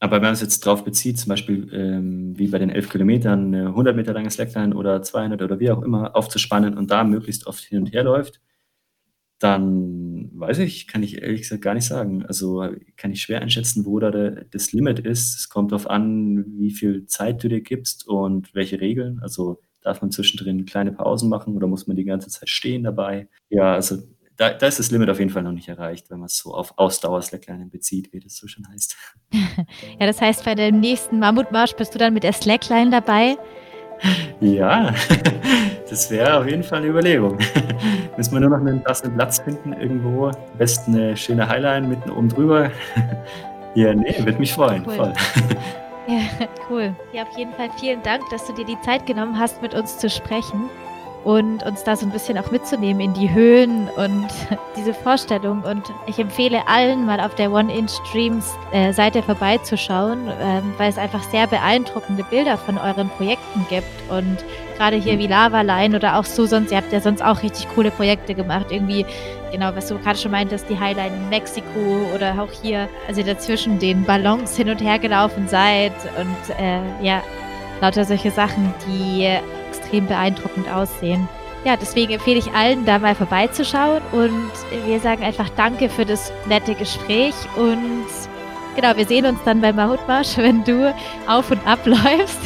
Aber 0.00 0.16
wenn 0.16 0.22
man's 0.24 0.40
jetzt 0.42 0.60
drauf 0.66 0.84
bezieht, 0.84 1.18
zum 1.18 1.30
Beispiel, 1.30 1.68
ähm, 1.74 2.38
wie 2.38 2.48
bei 2.48 2.58
den 2.58 2.70
11 2.70 2.88
Kilometern 2.90 3.50
'ne 3.50 3.74
100 3.74 3.96
Meter 3.96 4.12
lange 4.14 4.30
Slackline 4.30 4.74
oder 4.76 5.02
200 5.02 5.42
oder 5.42 5.60
wie 5.60 5.70
auch 5.70 5.82
immer 5.82 6.16
aufzuspannen 6.16 6.76
und 6.78 6.90
da 6.90 7.04
möglichst 7.04 7.46
oft 7.46 7.62
hin 7.64 7.80
und 7.80 7.92
her 7.92 8.04
läuft, 8.04 8.40
dann 9.40 10.30
weiß 10.34 10.58
ich 10.60 10.86
kann 10.88 11.02
ich 11.02 11.22
ehrlich 11.22 11.42
gesagt 11.42 11.62
gar 11.62 11.74
nicht 11.74 11.86
sagen. 11.86 12.24
Also, 12.26 12.68
kann 12.96 13.12
ich 13.12 13.22
schwer 13.22 13.40
einschätzen, 13.42 13.86
wo 13.86 13.98
da 14.00 14.10
de 14.10 14.44
das 14.50 14.72
Limit 14.72 15.00
ist. 15.00 15.36
Es 15.38 15.48
kommt 15.48 15.72
drauf 15.72 15.88
an, 15.90 16.44
wie 16.58 16.70
viel 16.72 17.06
Zeit 17.06 17.42
du 17.44 17.48
dir 17.48 17.60
gibst 17.62 18.06
und 18.08 18.54
welche 18.54 18.80
Regeln. 18.80 19.20
Also, 19.22 19.60
darf 19.82 20.02
man 20.02 20.10
zwischendrin 20.12 20.66
kleine 20.66 20.92
Pausen 20.92 21.28
machen 21.30 21.56
oder 21.56 21.66
muss 21.68 21.86
man 21.86 21.96
die 21.96 22.04
ganze 22.04 22.28
Zeit 22.30 22.48
stehen 22.50 22.84
dabei? 22.84 23.28
Ja, 23.50 23.74
also 23.74 23.98
da 24.40 24.50
da 24.54 24.66
ist 24.66 24.78
das 24.78 24.90
Limit 24.90 25.10
auf 25.10 25.18
jeden 25.18 25.30
Fall 25.30 25.42
noch 25.42 25.52
nicht 25.52 25.68
erreicht, 25.68 26.10
wenn 26.10 26.18
man's 26.18 26.38
so 26.38 26.54
auf 26.54 26.72
Ausdauer-Slacklining 26.78 27.68
bezieht, 27.68 28.10
wie 28.12 28.20
das 28.20 28.36
so 28.36 28.48
schön 28.48 28.66
heißt. 28.72 28.96
Ja, 30.00 30.06
das 30.06 30.20
heißt, 30.20 30.44
bei 30.44 30.54
dem 30.54 30.80
nächsten 30.80 31.18
Mammutmarsch 31.18 31.74
bist 31.74 31.94
du 31.94 31.98
dann 31.98 32.14
mit 32.14 32.22
der 32.24 32.32
Slackline 32.32 32.90
dabei? 32.90 33.36
Ja, 34.40 34.94
das 35.90 36.10
wäre 36.10 36.38
auf 36.38 36.46
jeden 36.48 36.62
Fall 36.62 36.80
'ne 36.80 36.86
Überlegung. 36.88 37.36
Müssen 38.16 38.32
wir 38.32 38.40
nur 38.40 38.50
noch 38.50 38.60
'nen 38.64 38.82
passenden 38.82 39.14
Platz 39.16 39.40
finden 39.40 39.74
irgendwo. 39.74 40.28
Am 40.28 40.34
besten 40.58 40.92
'ne 40.92 41.16
schöne 41.16 41.46
Highline 41.46 41.86
mitten 41.86 42.10
oben 42.10 42.30
drüber. 42.30 42.70
Ja, 43.74 43.94
ne, 43.94 44.14
würde 44.20 44.38
mich 44.38 44.54
freuen, 44.54 44.84
Cool. 44.86 44.96
voll. 44.96 45.12
Ja, 46.08 46.48
cool. 46.70 46.96
Ja, 47.12 47.22
auf 47.24 47.36
jeden 47.36 47.52
Fall 47.52 47.68
vielen 47.78 48.02
Dank, 48.02 48.22
dass 48.30 48.46
du 48.46 48.54
dir 48.54 48.64
die 48.64 48.80
Zeit 48.80 49.04
genommen 49.06 49.38
hast, 49.38 49.60
mit 49.62 49.74
uns 49.74 49.98
zu 49.98 50.08
sprechen 50.08 50.70
und 51.24 51.62
uns 51.64 51.84
da 51.84 51.96
so 51.96 52.06
'n 52.06 52.10
bisschen 52.10 52.38
auch 52.38 52.50
mitzunehmen 52.50 53.00
in 53.00 53.14
die 53.14 53.32
Höhen 53.32 53.88
und 53.96 54.26
diese 54.76 54.94
Vorstellung. 54.94 55.62
Und 55.62 55.82
ich 56.06 56.18
empfehle 56.18 56.66
allen, 56.66 57.04
mal 57.04 57.20
auf 57.20 57.34
der 57.34 57.52
One 57.52 57.72
Inch 57.72 57.92
Dreams, 58.12 58.54
äh, 58.72 58.92
vorbeizuschauen, 59.22 60.28
ähm, 60.40 60.74
weil 60.78 60.88
es 60.88 60.98
einfach 60.98 61.22
sehr 61.24 61.46
beeindruckende 61.46 62.24
Bilder 62.24 62.56
von 62.56 62.78
euren 62.78 63.10
Projekten 63.10 63.66
gibt. 63.68 63.86
Und 64.10 64.38
grade 64.78 64.96
hier 64.96 65.18
wie 65.18 65.26
Lavaline 65.26 65.94
oder 65.94 66.18
auch 66.18 66.24
so 66.24 66.46
sonst 66.46 66.70
ihr 66.70 66.78
habt 66.78 66.92
ja 66.92 67.00
sonst 67.00 67.22
auch 67.22 67.42
richtig 67.42 67.68
coole 67.74 67.90
Projekte 67.90 68.34
gemacht. 68.34 68.66
Irgendwie, 68.70 69.04
genau, 69.52 69.74
was 69.74 69.88
du 69.88 69.98
grade 69.98 70.18
schon 70.18 70.30
meintest, 70.30 70.70
die 70.70 70.78
Highline 70.78 71.14
in 71.14 71.28
Mexiko 71.28 72.08
oder 72.14 72.34
auch 72.40 72.50
hier, 72.62 72.88
als 73.06 73.18
ihr 73.18 73.24
da 73.24 73.36
zwischen 73.38 73.78
den 73.78 74.04
Ballons 74.04 74.56
hin 74.56 74.70
und 74.70 74.80
her 74.80 74.98
gelaufen 74.98 75.48
seid 75.48 75.92
und, 76.18 76.56
äh, 76.58 76.80
ja, 77.04 77.20
lauter 77.82 78.04
solche 78.06 78.30
Sachen, 78.30 78.72
die 78.86 79.28
extrem 79.70 80.06
beeindruckend 80.06 80.68
aussehen. 80.70 81.28
Ja, 81.64 81.76
deswegen 81.76 82.12
empfehle 82.12 82.38
ich 82.38 82.52
allen, 82.52 82.86
da 82.86 82.98
mal 82.98 83.14
vorbeizuschauen 83.14 84.00
und 84.12 84.50
wir 84.86 84.98
sagen 84.98 85.22
einfach 85.22 85.48
danke 85.56 85.88
für 85.90 86.06
das 86.06 86.32
nette 86.48 86.74
Gespräch 86.74 87.34
und 87.56 88.06
genau, 88.76 88.96
wir 88.96 89.06
sehen 89.06 89.26
uns 89.26 89.38
dann 89.44 89.60
beim 89.60 89.76
Mammutmarsch, 89.76 90.38
wenn 90.38 90.64
du 90.64 90.94
auf 91.26 91.50
und 91.50 91.64
ab 91.66 91.80
läufst 91.84 92.40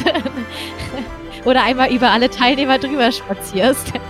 oder 1.45 1.63
einmal 1.63 1.93
über 1.93 2.11
alle 2.11 2.29
Teilnehmer 2.29 2.77
drüber 2.77 3.11
spazierst. 3.11 3.93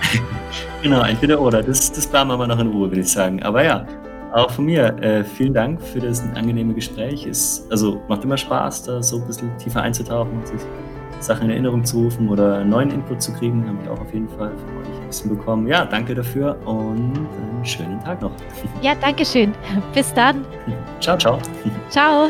Genau, 0.81 1.01
entweder 1.01 1.41
oder. 1.41 1.63
Das 1.63 1.91
das 1.91 2.05
planen 2.05 2.29
wir 2.29 2.37
mal 2.37 2.45
noch 2.45 2.59
in 2.59 2.67
Ruhe, 2.67 2.91
würde 2.91 3.01
ich 3.01 3.09
sagen. 3.09 3.41
Aber 3.41 3.63
ja, 3.63 3.87
auch 4.33 4.51
von 4.51 4.65
mir, 4.65 4.95
äh, 5.01 5.23
vielen 5.23 5.51
Dank 5.51 5.81
für 5.81 5.99
das 5.99 6.21
angenehme 6.35 6.75
Gespräch. 6.75 7.25
Es 7.25 7.65
also, 7.71 8.01
macht 8.07 8.23
immer 8.23 8.37
Spaß, 8.37 8.83
da 8.83 9.01
so 9.01 9.17
'n 9.17 9.25
bisschen 9.25 9.57
tiefer 9.57 9.81
einzutauchen 9.81 10.31
und 10.37 10.47
sich 10.47 10.61
Sachen 11.19 11.45
in 11.45 11.51
Erinnerung 11.51 11.83
zu 11.83 12.03
rufen 12.03 12.29
oder 12.29 12.63
neuen 12.63 12.91
Input 12.91 13.21
zu 13.21 13.33
kriegen. 13.33 13.67
Habe 13.67 13.77
ich 13.83 13.89
auch 13.89 13.99
auf 13.99 14.13
jeden 14.13 14.29
Fall 14.29 14.51
von 14.57 14.77
euch 14.81 15.01
'n 15.01 15.07
bisschen 15.07 15.29
bekommen. 15.35 15.67
Ja, 15.67 15.85
danke 15.85 16.13
dafür 16.15 16.57
und 16.65 17.13
einen 17.15 17.65
schönen 17.65 17.99
Tag 18.03 18.21
noch. 18.21 18.31
Ja, 18.81 18.93
danke 18.99 19.25
schön. 19.25 19.53
Bis 19.93 20.13
dann. 20.13 20.45
Tschau, 20.99 21.17
tschau. 21.17 21.39
Tschau. 21.89 22.27